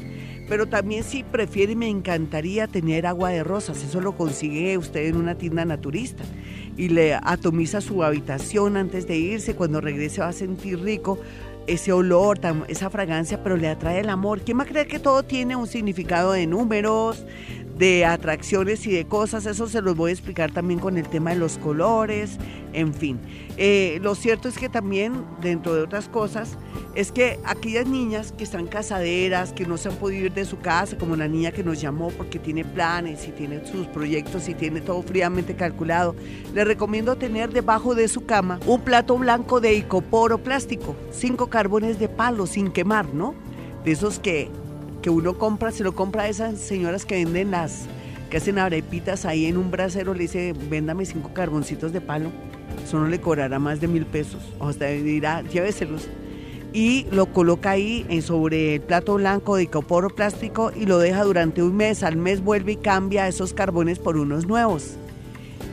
Pero 0.49 0.67
también 0.67 1.03
si 1.03 1.25
prefiere, 1.25 1.75
me 1.75 1.89
encantaría 1.89 2.69
tener 2.69 3.05
agua 3.05 3.31
de 3.31 3.43
rosas. 3.43 3.83
Eso 3.83 4.01
lo 4.01 4.17
consigue 4.17 4.79
usted 4.79 5.07
en 5.07 5.17
una 5.17 5.35
tienda 5.35 5.65
naturista. 5.65 6.23
Y 6.77 6.89
le 6.89 7.15
atomiza 7.15 7.81
su 7.81 8.05
habitación 8.05 8.77
antes 8.77 9.09
de 9.09 9.17
irse. 9.17 9.57
Cuando 9.57 9.81
regrese 9.81 10.21
va 10.21 10.29
a 10.29 10.33
sentir 10.33 10.79
rico 10.81 11.19
ese 11.67 11.93
olor, 11.93 12.39
esa 12.69 12.91
fragancia, 12.91 13.43
pero 13.43 13.57
le 13.57 13.69
atrae 13.69 14.01
el 14.01 14.09
amor. 14.09 14.41
¿Quién 14.41 14.59
va 14.59 14.63
a 14.63 14.67
creer 14.67 14.87
que 14.87 14.99
todo 14.99 15.23
tiene 15.23 15.57
un 15.57 15.67
significado 15.67 16.33
de 16.33 16.47
números, 16.47 17.25
de 17.79 18.07
atracciones 18.07 18.87
y 18.87 18.93
de 18.93 19.07
cosas, 19.07 19.45
eso 19.45 19.69
se 19.69 19.83
los 19.83 19.97
voy 19.97 20.11
a 20.11 20.13
explicar 20.15 20.51
también 20.51 20.81
con 20.81 20.97
el 20.97 21.09
tema 21.09 21.31
de 21.31 21.37
los 21.37 21.59
colores, 21.59 22.39
en 22.73 22.95
fin. 22.95 23.19
Eh, 23.59 23.99
lo 24.03 24.15
cierto 24.15 24.49
es 24.49 24.59
que 24.59 24.69
también, 24.69 25.25
dentro 25.43 25.75
de 25.75 25.83
otras 25.83 26.09
cosas, 26.09 26.57
es 26.95 27.13
que 27.13 27.39
aquellas 27.45 27.87
niñas 27.87 28.33
que 28.33 28.45
están 28.45 28.67
casaderas, 28.67 29.53
que 29.53 29.67
no 29.67 29.77
se 29.77 29.91
han 29.91 29.97
podido 29.97 30.27
ir 30.27 30.33
de 30.33 30.47
su 30.47 30.59
casa, 30.59 30.97
como 30.97 31.17
la 31.17 31.29
niña 31.29 31.53
que 31.53 31.63
nos 31.63 31.81
llamó 31.81 32.09
porque 32.11 32.39
tiene 32.39 32.65
planes 32.65 33.29
y 33.29 33.33
tiene 33.33 33.67
sus 33.67 33.87
proyectos 33.89 34.49
y 34.49 34.55
tiene 34.55 34.81
todo 34.81 35.03
fríamente 35.03 35.55
calculado, 35.55 36.17
le 36.55 36.65
recomiendo 36.65 37.17
tener 37.17 37.53
debajo 37.53 37.95
de 37.95 38.09
su 38.09 38.25
cama 38.25 38.59
un 38.67 38.81
plato 38.81 39.19
blanco 39.19 39.61
de 39.61 39.75
icoporo 39.75 40.39
plástico, 40.39 40.97
cinco 41.11 41.49
carbones 41.49 41.99
de 41.99 42.09
palo 42.09 42.47
sin 42.47 42.71
quemar, 42.71 43.13
¿no? 43.13 43.35
De 43.85 43.93
esos 43.93 44.19
que 44.19 44.51
que 45.07 45.11
uno 45.11 45.39
compra, 45.39 45.71
se 45.71 45.85
lo 45.85 45.95
compra 45.95 46.25
a 46.25 46.29
esas 46.29 46.59
señoras 46.59 47.05
que 47.05 47.15
venden 47.15 47.53
las, 47.53 47.87
que 48.29 48.39
hacen 48.39 48.59
arepitas 48.59 49.25
ahí 49.25 49.47
en 49.47 49.57
un 49.57 49.71
brasero, 49.71 50.15
le 50.15 50.23
dice, 50.23 50.53
véndame 50.69 51.05
cinco 51.05 51.31
carboncitos 51.33 51.93
de 51.93 52.01
palo, 52.01 52.33
eso 52.85 52.99
no 52.99 53.07
le 53.07 53.21
cobrará 53.21 53.61
más 53.61 53.81
de 53.81 53.87
mil 53.87 54.05
pesos, 54.05 54.43
o 54.59 54.73
sea, 54.73 54.89
dirá, 54.89 55.43
lléveselos. 55.43 56.09
Y 56.73 57.07
lo 57.13 57.27
coloca 57.27 57.71
ahí 57.71 58.05
sobre 58.21 58.75
el 58.75 58.81
plato 58.81 59.15
blanco 59.15 59.55
de 59.55 59.69
coporo 59.69 60.11
plástico 60.11 60.73
y 60.75 60.87
lo 60.87 60.99
deja 60.99 61.23
durante 61.23 61.63
un 61.63 61.77
mes. 61.77 62.03
Al 62.03 62.17
mes 62.17 62.43
vuelve 62.43 62.73
y 62.73 62.77
cambia 62.77 63.29
esos 63.29 63.55
carbones 63.55 64.01
por 64.01 64.17
unos 64.17 64.49
nuevos 64.49 64.97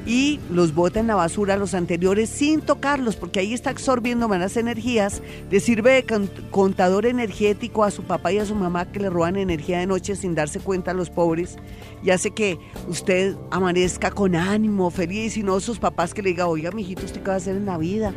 y 0.05 0.39
los 0.51 0.73
bota 0.73 0.99
en 0.99 1.07
la 1.07 1.15
basura 1.15 1.57
los 1.57 1.73
anteriores 1.73 2.29
sin 2.29 2.61
tocarlos, 2.61 3.15
porque 3.15 3.39
ahí 3.39 3.53
está 3.53 3.69
absorbiendo 3.69 4.27
malas 4.27 4.57
energías. 4.57 5.21
Le 5.49 5.59
sirve 5.59 5.91
de 5.91 6.29
contador 6.51 7.05
energético 7.05 7.83
a 7.83 7.91
su 7.91 8.03
papá 8.03 8.31
y 8.31 8.39
a 8.39 8.45
su 8.45 8.55
mamá 8.55 8.91
que 8.91 8.99
le 8.99 9.09
roban 9.09 9.37
energía 9.37 9.79
de 9.79 9.87
noche 9.87 10.15
sin 10.15 10.35
darse 10.35 10.59
cuenta 10.59 10.91
a 10.91 10.93
los 10.93 11.09
pobres 11.09 11.57
y 12.03 12.09
hace 12.09 12.31
que 12.31 12.59
usted 12.87 13.35
amanezca 13.49 14.11
con 14.11 14.35
ánimo, 14.35 14.89
feliz 14.89 15.37
y 15.37 15.43
no 15.43 15.59
sus 15.59 15.79
papás 15.79 16.13
que 16.13 16.21
le 16.21 16.29
digan, 16.29 16.47
oiga, 16.49 16.71
mijito, 16.71 17.05
¿usted 17.05 17.21
qué 17.21 17.27
va 17.27 17.33
a 17.35 17.37
hacer 17.37 17.55
en 17.55 17.65
la 17.65 17.77
vida? 17.77 18.13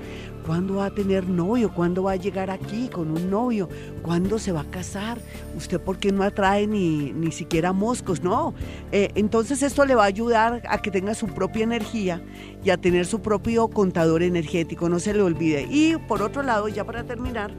¿Cuándo 0.46 0.76
va 0.76 0.86
a 0.86 0.90
tener 0.90 1.28
novio? 1.28 1.72
¿Cuándo 1.74 2.04
va 2.04 2.12
a 2.12 2.16
llegar 2.16 2.50
aquí 2.50 2.88
con 2.88 3.10
un 3.10 3.30
novio? 3.30 3.68
¿Cuándo 4.02 4.38
se 4.38 4.52
va 4.52 4.60
a 4.60 4.70
casar? 4.70 5.18
¿Usted 5.56 5.80
por 5.80 5.98
qué 5.98 6.12
no 6.12 6.22
atrae 6.22 6.68
ni, 6.68 7.12
ni 7.12 7.32
siquiera 7.32 7.72
moscos? 7.72 8.22
No. 8.22 8.54
Eh, 8.92 9.10
entonces 9.16 9.62
esto 9.64 9.84
le 9.84 9.96
va 9.96 10.04
a 10.04 10.06
ayudar 10.06 10.62
a 10.68 10.80
que 10.80 10.92
tenga 10.92 11.14
su 11.14 11.26
propia 11.26 11.64
energía 11.64 12.22
y 12.64 12.70
a 12.70 12.76
tener 12.76 13.06
su 13.06 13.20
propio 13.20 13.66
contador 13.68 14.22
energético, 14.22 14.88
no 14.88 15.00
se 15.00 15.14
le 15.14 15.22
olvide. 15.22 15.66
Y 15.68 15.96
por 15.96 16.22
otro 16.22 16.44
lado, 16.44 16.68
ya 16.68 16.84
para 16.84 17.02
terminar, 17.02 17.52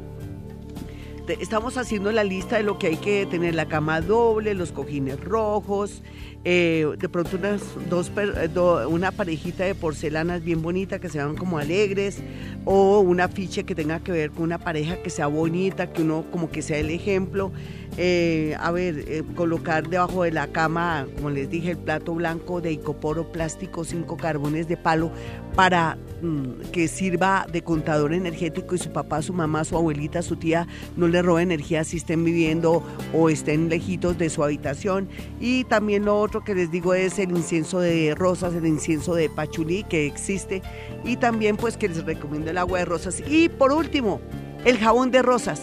estamos 1.28 1.78
haciendo 1.78 2.12
la 2.12 2.24
lista 2.24 2.58
de 2.58 2.64
lo 2.64 2.78
que 2.78 2.88
hay 2.88 2.98
que 2.98 3.26
tener, 3.26 3.56
la 3.56 3.68
cama 3.68 4.02
doble, 4.02 4.54
los 4.54 4.72
cojines 4.72 5.20
rojos, 5.20 6.02
eh, 6.44 6.88
de 6.98 7.10
pronto 7.10 7.36
unas 7.36 7.62
dos, 7.90 8.12
eh, 8.16 8.50
una 8.88 9.12
parejita 9.12 9.66
de 9.66 9.76
porcelanas 9.76 10.44
bien 10.44 10.62
bonita 10.62 11.00
que 11.00 11.10
se 11.10 11.18
vean 11.18 11.36
como 11.36 11.58
alegres 11.58 12.24
o 12.64 13.00
una 13.00 13.26
afiche 13.26 13.66
que 13.66 13.76
tenga 13.76 14.00
que 14.00 14.12
ver 14.12 14.32
con 14.32 14.44
una 14.44 14.58
pareja 14.58 15.02
que 15.02 15.10
sea 15.10 15.28
bonita, 15.28 15.92
que 15.92 16.04
uno 16.04 16.26
como 16.32 16.50
que 16.50 16.62
sea 16.62 16.78
el 16.78 16.90
ejemplo. 16.90 17.52
Eh, 17.98 18.56
a 18.60 18.72
ver, 18.72 19.26
colocar 19.36 19.90
debajo 19.90 20.24
de 20.24 20.32
la 20.32 20.48
cama, 20.48 21.08
como 21.16 21.30
les 21.32 21.50
dije, 21.50 21.72
el 21.72 21.78
plato 21.78 22.14
blanco 22.14 22.62
de 22.62 22.74
icoporo 22.74 23.32
plástico, 23.32 23.84
cinco 23.84 24.18
carbones 24.18 24.68
de 24.68 24.78
palo 24.78 25.12
para 25.56 25.98
mm, 26.22 26.70
que 26.72 26.88
sirva 26.88 27.48
de 27.52 27.64
contador 27.64 28.14
energético 28.14 28.76
y 28.76 28.78
su 28.78 28.92
papá, 28.92 29.22
su 29.22 29.34
mamá, 29.34 29.64
su 29.66 29.76
abuelita, 29.76 30.22
su 30.22 30.36
tía 30.36 30.68
no 30.96 31.08
le 31.08 31.17
robe 31.22 31.42
energía 31.42 31.84
si 31.84 31.98
estén 31.98 32.24
viviendo 32.24 32.84
o 33.14 33.30
estén 33.30 33.70
lejitos 33.70 34.18
de 34.18 34.30
su 34.30 34.44
habitación. 34.44 35.08
Y 35.40 35.64
también 35.66 36.06
lo 36.06 36.20
otro 36.20 36.44
que 36.44 36.56
les 36.56 36.72
digo 36.72 36.94
es 36.94 37.20
el 37.20 37.32
incienso 37.32 37.80
de 37.80 38.16
rosas, 38.16 38.54
el 38.54 38.66
incienso 38.66 39.16
de 39.16 39.30
pachulí 39.30 39.84
que 39.84 40.06
existe 40.06 40.62
y 41.04 41.18
también 41.18 41.58
pues 41.58 41.78
que 41.78 41.88
les 41.88 42.06
recomiendo 42.06 42.52
el 42.52 42.58
agua 42.58 42.80
de 42.80 42.86
rosas. 42.86 43.22
Y 43.28 43.50
por 43.50 43.72
último, 43.72 44.22
el 44.66 44.78
jabón 44.78 45.12
de 45.12 45.22
rosas. 45.22 45.62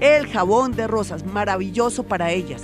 El 0.00 0.26
jabón 0.26 0.72
de 0.72 0.86
rosas, 0.86 1.24
maravilloso 1.24 2.02
para 2.02 2.30
ellas. 2.30 2.62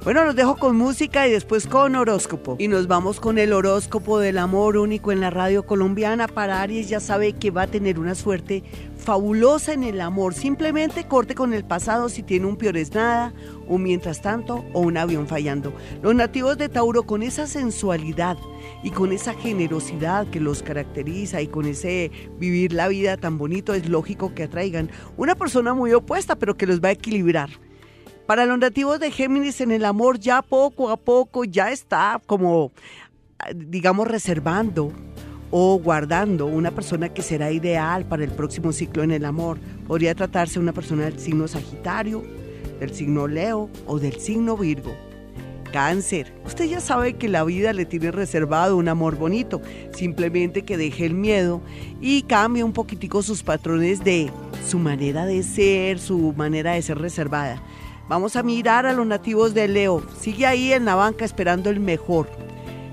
Bueno, 0.03 0.25
los 0.25 0.35
dejo 0.35 0.57
con 0.57 0.75
música 0.75 1.29
y 1.29 1.31
después 1.31 1.65
con 1.65 1.95
horóscopo. 1.95 2.57
Y 2.59 2.67
nos 2.67 2.87
vamos 2.87 3.21
con 3.21 3.37
el 3.37 3.53
horóscopo 3.53 4.19
del 4.19 4.37
amor 4.37 4.75
único 4.75 5.13
en 5.13 5.21
la 5.21 5.29
radio 5.29 5.65
colombiana. 5.65 6.27
Para 6.27 6.61
Aries 6.61 6.89
ya 6.89 6.99
sabe 6.99 7.31
que 7.31 7.51
va 7.51 7.61
a 7.61 7.67
tener 7.67 7.97
una 7.97 8.13
suerte 8.13 8.63
fabulosa 8.97 9.71
en 9.71 9.83
el 9.83 10.01
amor. 10.01 10.33
Simplemente 10.33 11.07
corte 11.07 11.35
con 11.35 11.53
el 11.53 11.63
pasado 11.63 12.09
si 12.09 12.21
tiene 12.21 12.47
un 12.47 12.57
peor 12.57 12.75
es 12.75 12.93
nada, 12.93 13.33
un 13.65 13.83
mientras 13.83 14.21
tanto 14.21 14.65
o 14.73 14.81
un 14.81 14.97
avión 14.97 15.25
fallando. 15.25 15.71
Los 16.01 16.13
nativos 16.13 16.57
de 16.57 16.67
Tauro 16.67 17.03
con 17.03 17.23
esa 17.23 17.47
sensualidad 17.47 18.37
y 18.83 18.89
con 18.89 19.13
esa 19.13 19.33
generosidad 19.33 20.27
que 20.27 20.41
los 20.41 20.63
caracteriza 20.63 21.41
y 21.41 21.47
con 21.47 21.63
ese 21.65 22.11
vivir 22.39 22.73
la 22.73 22.89
vida 22.89 23.15
tan 23.15 23.37
bonito 23.37 23.73
es 23.73 23.87
lógico 23.87 24.35
que 24.35 24.43
atraigan 24.43 24.91
una 25.15 25.35
persona 25.35 25.73
muy 25.73 25.93
opuesta 25.93 26.35
pero 26.35 26.57
que 26.57 26.67
los 26.67 26.81
va 26.81 26.89
a 26.89 26.91
equilibrar. 26.91 27.51
Para 28.26 28.45
los 28.45 28.57
nativos 28.57 29.01
de 29.01 29.11
Géminis 29.11 29.59
en 29.59 29.71
el 29.71 29.84
amor 29.84 30.17
ya 30.17 30.41
poco 30.41 30.89
a 30.89 30.97
poco 30.97 31.43
ya 31.43 31.71
está 31.71 32.21
como, 32.26 32.71
digamos, 33.53 34.07
reservando 34.07 34.93
o 35.51 35.78
guardando 35.78 36.45
una 36.45 36.71
persona 36.71 37.09
que 37.09 37.21
será 37.21 37.51
ideal 37.51 38.05
para 38.05 38.24
el 38.24 38.32
próximo 38.32 38.71
ciclo 38.71 39.03
en 39.03 39.11
el 39.11 39.26
amor. 39.26 39.59
Podría 39.88 40.15
tratarse 40.15 40.53
de 40.53 40.61
una 40.61 40.71
persona 40.71 41.03
del 41.03 41.19
signo 41.19 41.49
Sagitario, 41.49 42.24
del 42.80 42.93
signo 42.93 43.28
Leo 43.28 43.69
o 43.88 43.99
del 43.99 44.17
signo 44.19 44.55
Virgo. 44.55 44.95
Cáncer, 45.74 46.34
usted 46.45 46.65
ya 46.65 46.80
sabe 46.80 47.15
que 47.15 47.28
la 47.28 47.43
vida 47.43 47.74
le 47.74 47.86
tiene 47.86 48.11
reservado 48.11 48.78
un 48.78 48.88
amor 48.88 49.17
bonito, 49.17 49.59
simplemente 49.91 50.61
que 50.61 50.78
deje 50.78 51.05
el 51.05 51.13
miedo 51.13 51.61
y 51.99 52.21
cambie 52.21 52.63
un 52.63 52.74
poquitico 52.74 53.21
sus 53.21 53.43
patrones 53.43 54.03
de 54.03 54.32
su 54.65 54.80
manera 54.80 55.26
de 55.26 55.43
ser, 55.43 55.99
su 55.99 56.34
manera 56.38 56.74
de 56.74 56.82
ser 56.84 56.99
reservada. 56.99 57.61
Vamos 58.09 58.35
a 58.35 58.43
mirar 58.43 58.85
a 58.85 58.93
los 58.93 59.07
nativos 59.07 59.53
de 59.53 59.67
Leo. 59.67 60.03
Sigue 60.19 60.45
ahí 60.45 60.73
en 60.73 60.85
la 60.85 60.95
banca 60.95 61.23
esperando 61.23 61.69
el 61.69 61.79
mejor, 61.79 62.29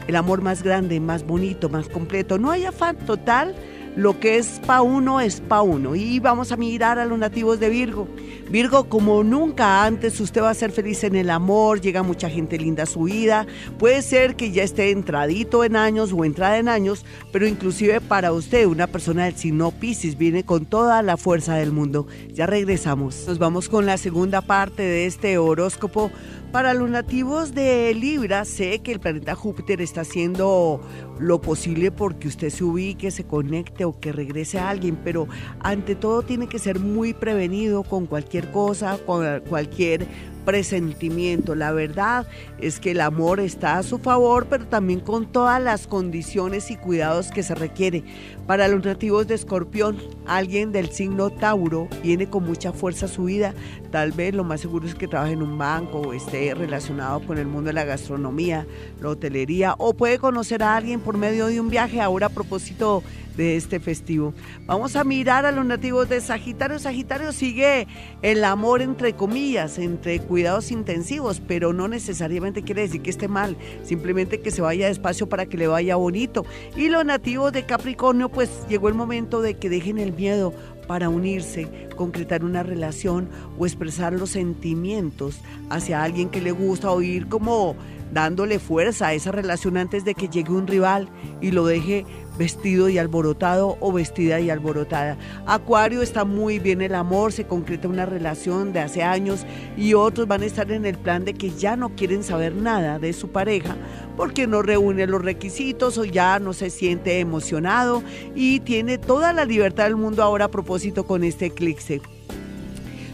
el 0.06 0.16
amor 0.16 0.40
más 0.40 0.62
grande, 0.62 1.00
más 1.00 1.26
bonito, 1.26 1.68
más 1.68 1.88
completo. 1.88 2.38
No 2.38 2.50
hay 2.50 2.64
afán 2.64 2.96
total 2.96 3.56
lo 3.96 4.20
que 4.20 4.38
es 4.38 4.60
pa 4.66 4.82
uno 4.82 5.20
es 5.20 5.40
pa 5.40 5.62
uno. 5.62 5.94
Y 5.94 6.18
vamos 6.20 6.52
a 6.52 6.56
mirar 6.56 6.98
a 6.98 7.06
los 7.06 7.18
nativos 7.18 7.60
de 7.60 7.68
Virgo. 7.68 8.08
Virgo, 8.50 8.88
como 8.88 9.22
nunca 9.22 9.84
antes, 9.84 10.18
usted 10.20 10.42
va 10.42 10.50
a 10.50 10.54
ser 10.54 10.72
feliz 10.72 11.04
en 11.04 11.14
el 11.14 11.30
amor, 11.30 11.80
llega 11.80 12.02
mucha 12.02 12.28
gente 12.28 12.58
linda 12.58 12.82
a 12.82 12.86
su 12.86 13.04
vida. 13.04 13.46
Puede 13.78 14.02
ser 14.02 14.34
que 14.34 14.50
ya 14.50 14.64
esté 14.64 14.90
entradito 14.90 15.62
en 15.62 15.76
años 15.76 16.12
o 16.12 16.24
entrada 16.24 16.58
en 16.58 16.68
años, 16.68 17.04
pero 17.32 17.46
inclusive 17.46 18.00
para 18.00 18.32
usted, 18.32 18.66
una 18.66 18.88
persona 18.88 19.26
del 19.26 19.36
signo 19.36 19.70
Pisces, 19.70 20.18
viene 20.18 20.44
con 20.44 20.66
toda 20.66 21.02
la 21.02 21.16
fuerza 21.16 21.54
del 21.54 21.70
mundo. 21.70 22.06
Ya 22.32 22.46
regresamos. 22.46 23.24
Nos 23.28 23.38
vamos 23.38 23.68
con 23.68 23.86
la 23.86 23.98
segunda 23.98 24.40
parte 24.40 24.82
de 24.82 25.06
este 25.06 25.38
horóscopo 25.38 26.10
para 26.52 26.74
los 26.74 26.90
nativos 26.90 27.54
de 27.54 27.94
Libra, 27.94 28.44
sé 28.44 28.80
que 28.80 28.92
el 28.92 29.00
planeta 29.00 29.34
Júpiter 29.34 29.80
está 29.80 30.00
haciendo 30.00 30.80
lo 31.18 31.40
posible 31.40 31.92
porque 31.92 32.28
usted 32.28 32.50
se 32.50 32.64
ubique, 32.64 33.10
se 33.10 33.24
conecte 33.24 33.84
o 33.84 33.98
que 33.98 34.10
regrese 34.10 34.58
a 34.58 34.68
alguien, 34.68 34.96
pero 34.96 35.28
ante 35.60 35.94
todo 35.94 36.22
tiene 36.22 36.48
que 36.48 36.58
ser 36.58 36.80
muy 36.80 37.14
prevenido 37.14 37.84
con 37.84 38.06
cualquier 38.06 38.50
cosa, 38.50 38.98
con 39.06 39.40
cualquier 39.48 40.06
presentimiento. 40.44 41.54
La 41.54 41.72
verdad 41.72 42.26
es 42.58 42.80
que 42.80 42.92
el 42.92 43.00
amor 43.00 43.40
está 43.40 43.78
a 43.78 43.82
su 43.82 43.98
favor, 43.98 44.46
pero 44.48 44.66
también 44.66 45.00
con 45.00 45.30
todas 45.30 45.62
las 45.62 45.86
condiciones 45.86 46.70
y 46.70 46.76
cuidados 46.76 47.30
que 47.30 47.42
se 47.42 47.54
requiere. 47.54 48.04
Para 48.46 48.68
los 48.68 48.84
nativos 48.84 49.26
de 49.28 49.36
Escorpión, 49.36 49.98
alguien 50.26 50.72
del 50.72 50.90
signo 50.90 51.30
Tauro 51.30 51.88
viene 52.02 52.28
con 52.28 52.44
mucha 52.44 52.72
fuerza 52.72 53.06
a 53.06 53.08
su 53.08 53.24
vida. 53.24 53.54
Tal 53.90 54.12
vez 54.12 54.34
lo 54.34 54.44
más 54.44 54.60
seguro 54.60 54.86
es 54.86 54.94
que 54.94 55.08
trabaje 55.08 55.32
en 55.32 55.42
un 55.42 55.56
banco 55.56 56.00
o 56.00 56.12
esté 56.12 56.54
relacionado 56.54 57.20
con 57.26 57.38
el 57.38 57.46
mundo 57.46 57.68
de 57.68 57.74
la 57.74 57.84
gastronomía, 57.84 58.66
la 59.00 59.10
hotelería 59.10 59.74
o 59.78 59.94
puede 59.94 60.18
conocer 60.18 60.62
a 60.62 60.76
alguien 60.76 61.00
por 61.00 61.16
medio 61.16 61.46
de 61.46 61.60
un 61.60 61.70
viaje. 61.70 62.00
Ahora 62.00 62.26
a 62.26 62.30
propósito 62.30 63.02
de 63.40 63.56
este 63.56 63.80
festivo. 63.80 64.34
Vamos 64.66 64.96
a 64.96 65.02
mirar 65.02 65.46
a 65.46 65.50
los 65.50 65.64
nativos 65.64 66.10
de 66.10 66.20
Sagitario. 66.20 66.78
Sagitario 66.78 67.32
sigue 67.32 67.88
el 68.20 68.44
amor 68.44 68.82
entre 68.82 69.14
comillas, 69.14 69.78
entre 69.78 70.20
cuidados 70.20 70.70
intensivos, 70.70 71.40
pero 71.40 71.72
no 71.72 71.88
necesariamente 71.88 72.62
quiere 72.62 72.82
decir 72.82 73.00
que 73.00 73.08
esté 73.08 73.28
mal, 73.28 73.56
simplemente 73.82 74.42
que 74.42 74.50
se 74.50 74.60
vaya 74.60 74.88
despacio 74.88 75.26
para 75.26 75.46
que 75.46 75.56
le 75.56 75.68
vaya 75.68 75.96
bonito. 75.96 76.44
Y 76.76 76.90
los 76.90 77.02
nativos 77.06 77.50
de 77.52 77.64
Capricornio, 77.64 78.28
pues 78.28 78.50
llegó 78.68 78.88
el 78.88 78.94
momento 78.94 79.40
de 79.40 79.54
que 79.54 79.70
dejen 79.70 79.98
el 79.98 80.12
miedo 80.12 80.52
para 80.86 81.08
unirse, 81.08 81.88
concretar 81.96 82.44
una 82.44 82.62
relación 82.62 83.30
o 83.58 83.64
expresar 83.64 84.12
los 84.12 84.30
sentimientos 84.30 85.40
hacia 85.70 86.02
alguien 86.02 86.28
que 86.28 86.42
le 86.42 86.50
gusta 86.50 86.90
o 86.90 87.00
ir 87.00 87.26
como 87.28 87.74
dándole 88.12 88.58
fuerza 88.58 89.08
a 89.08 89.14
esa 89.14 89.32
relación 89.32 89.76
antes 89.76 90.04
de 90.04 90.14
que 90.14 90.28
llegue 90.28 90.52
un 90.52 90.66
rival 90.66 91.08
y 91.40 91.50
lo 91.50 91.66
deje 91.66 92.04
vestido 92.38 92.88
y 92.88 92.96
alborotado 92.96 93.76
o 93.80 93.92
vestida 93.92 94.40
y 94.40 94.48
alborotada. 94.48 95.18
Acuario 95.46 96.00
está 96.00 96.24
muy 96.24 96.58
bien 96.58 96.80
el 96.80 96.94
amor, 96.94 97.32
se 97.32 97.46
concreta 97.46 97.86
una 97.86 98.06
relación 98.06 98.72
de 98.72 98.80
hace 98.80 99.02
años 99.02 99.44
y 99.76 99.94
otros 99.94 100.26
van 100.26 100.42
a 100.42 100.46
estar 100.46 100.70
en 100.72 100.86
el 100.86 100.96
plan 100.96 101.24
de 101.24 101.34
que 101.34 101.50
ya 101.50 101.76
no 101.76 101.90
quieren 101.90 102.22
saber 102.22 102.54
nada 102.54 102.98
de 102.98 103.12
su 103.12 103.28
pareja 103.28 103.76
porque 104.16 104.46
no 104.46 104.62
reúne 104.62 105.06
los 105.06 105.22
requisitos 105.22 105.98
o 105.98 106.04
ya 106.04 106.38
no 106.38 106.52
se 106.52 106.70
siente 106.70 107.20
emocionado 107.20 108.02
y 108.34 108.60
tiene 108.60 108.98
toda 108.98 109.32
la 109.32 109.44
libertad 109.44 109.84
del 109.84 109.96
mundo 109.96 110.22
ahora 110.22 110.46
a 110.46 110.50
propósito 110.50 111.04
con 111.04 111.24
este 111.24 111.46
eclipse. 111.46 112.00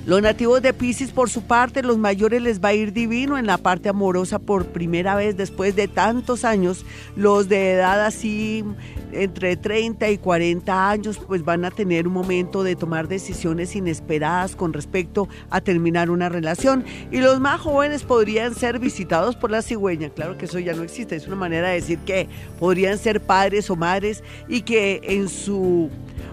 Los 0.06 0.22
nativos 0.22 0.62
de 0.62 0.72
Pisces, 0.72 1.10
por 1.10 1.28
su 1.28 1.42
parte, 1.42 1.82
los 1.82 1.98
mayores 1.98 2.40
les 2.40 2.62
va 2.62 2.68
a 2.68 2.74
ir 2.74 2.92
divino 2.92 3.38
en 3.38 3.46
la 3.46 3.58
parte 3.58 3.88
amorosa 3.88 4.38
por 4.38 4.66
primera 4.66 5.16
vez 5.16 5.36
después 5.36 5.74
de 5.74 5.88
tantos 5.88 6.44
años. 6.44 6.86
Los 7.16 7.48
de 7.48 7.72
edad 7.72 8.04
así 8.06 8.62
entre 9.10 9.56
30 9.56 10.08
y 10.10 10.18
40 10.18 10.90
años, 10.90 11.18
pues 11.26 11.44
van 11.44 11.64
a 11.64 11.72
tener 11.72 12.06
un 12.06 12.12
momento 12.12 12.62
de 12.62 12.76
tomar 12.76 13.08
decisiones 13.08 13.74
inesperadas 13.74 14.54
con 14.54 14.72
respecto 14.72 15.28
a 15.50 15.60
terminar 15.60 16.08
una 16.10 16.28
relación. 16.28 16.84
Y 17.10 17.18
los 17.18 17.40
más 17.40 17.60
jóvenes 17.60 18.04
podrían 18.04 18.54
ser 18.54 18.78
visitados 18.78 19.34
por 19.34 19.50
la 19.50 19.60
cigüeña. 19.60 20.10
Claro 20.10 20.38
que 20.38 20.44
eso 20.44 20.60
ya 20.60 20.74
no 20.74 20.84
existe, 20.84 21.16
es 21.16 21.26
una 21.26 21.34
manera 21.34 21.70
de 21.70 21.80
decir 21.80 21.98
que 21.98 22.28
podrían 22.60 22.96
ser 22.98 23.20
padres 23.20 23.70
o 23.70 23.74
madres 23.74 24.22
y 24.46 24.60
que 24.60 25.00
en 25.02 25.28
su 25.28 25.90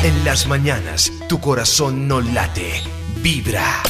En 0.05 0.23
las 0.23 0.47
mañanas, 0.47 1.11
tu 1.27 1.41
corazón 1.41 2.07
no 2.07 2.21
late, 2.21 2.75
vibra. 3.23 3.83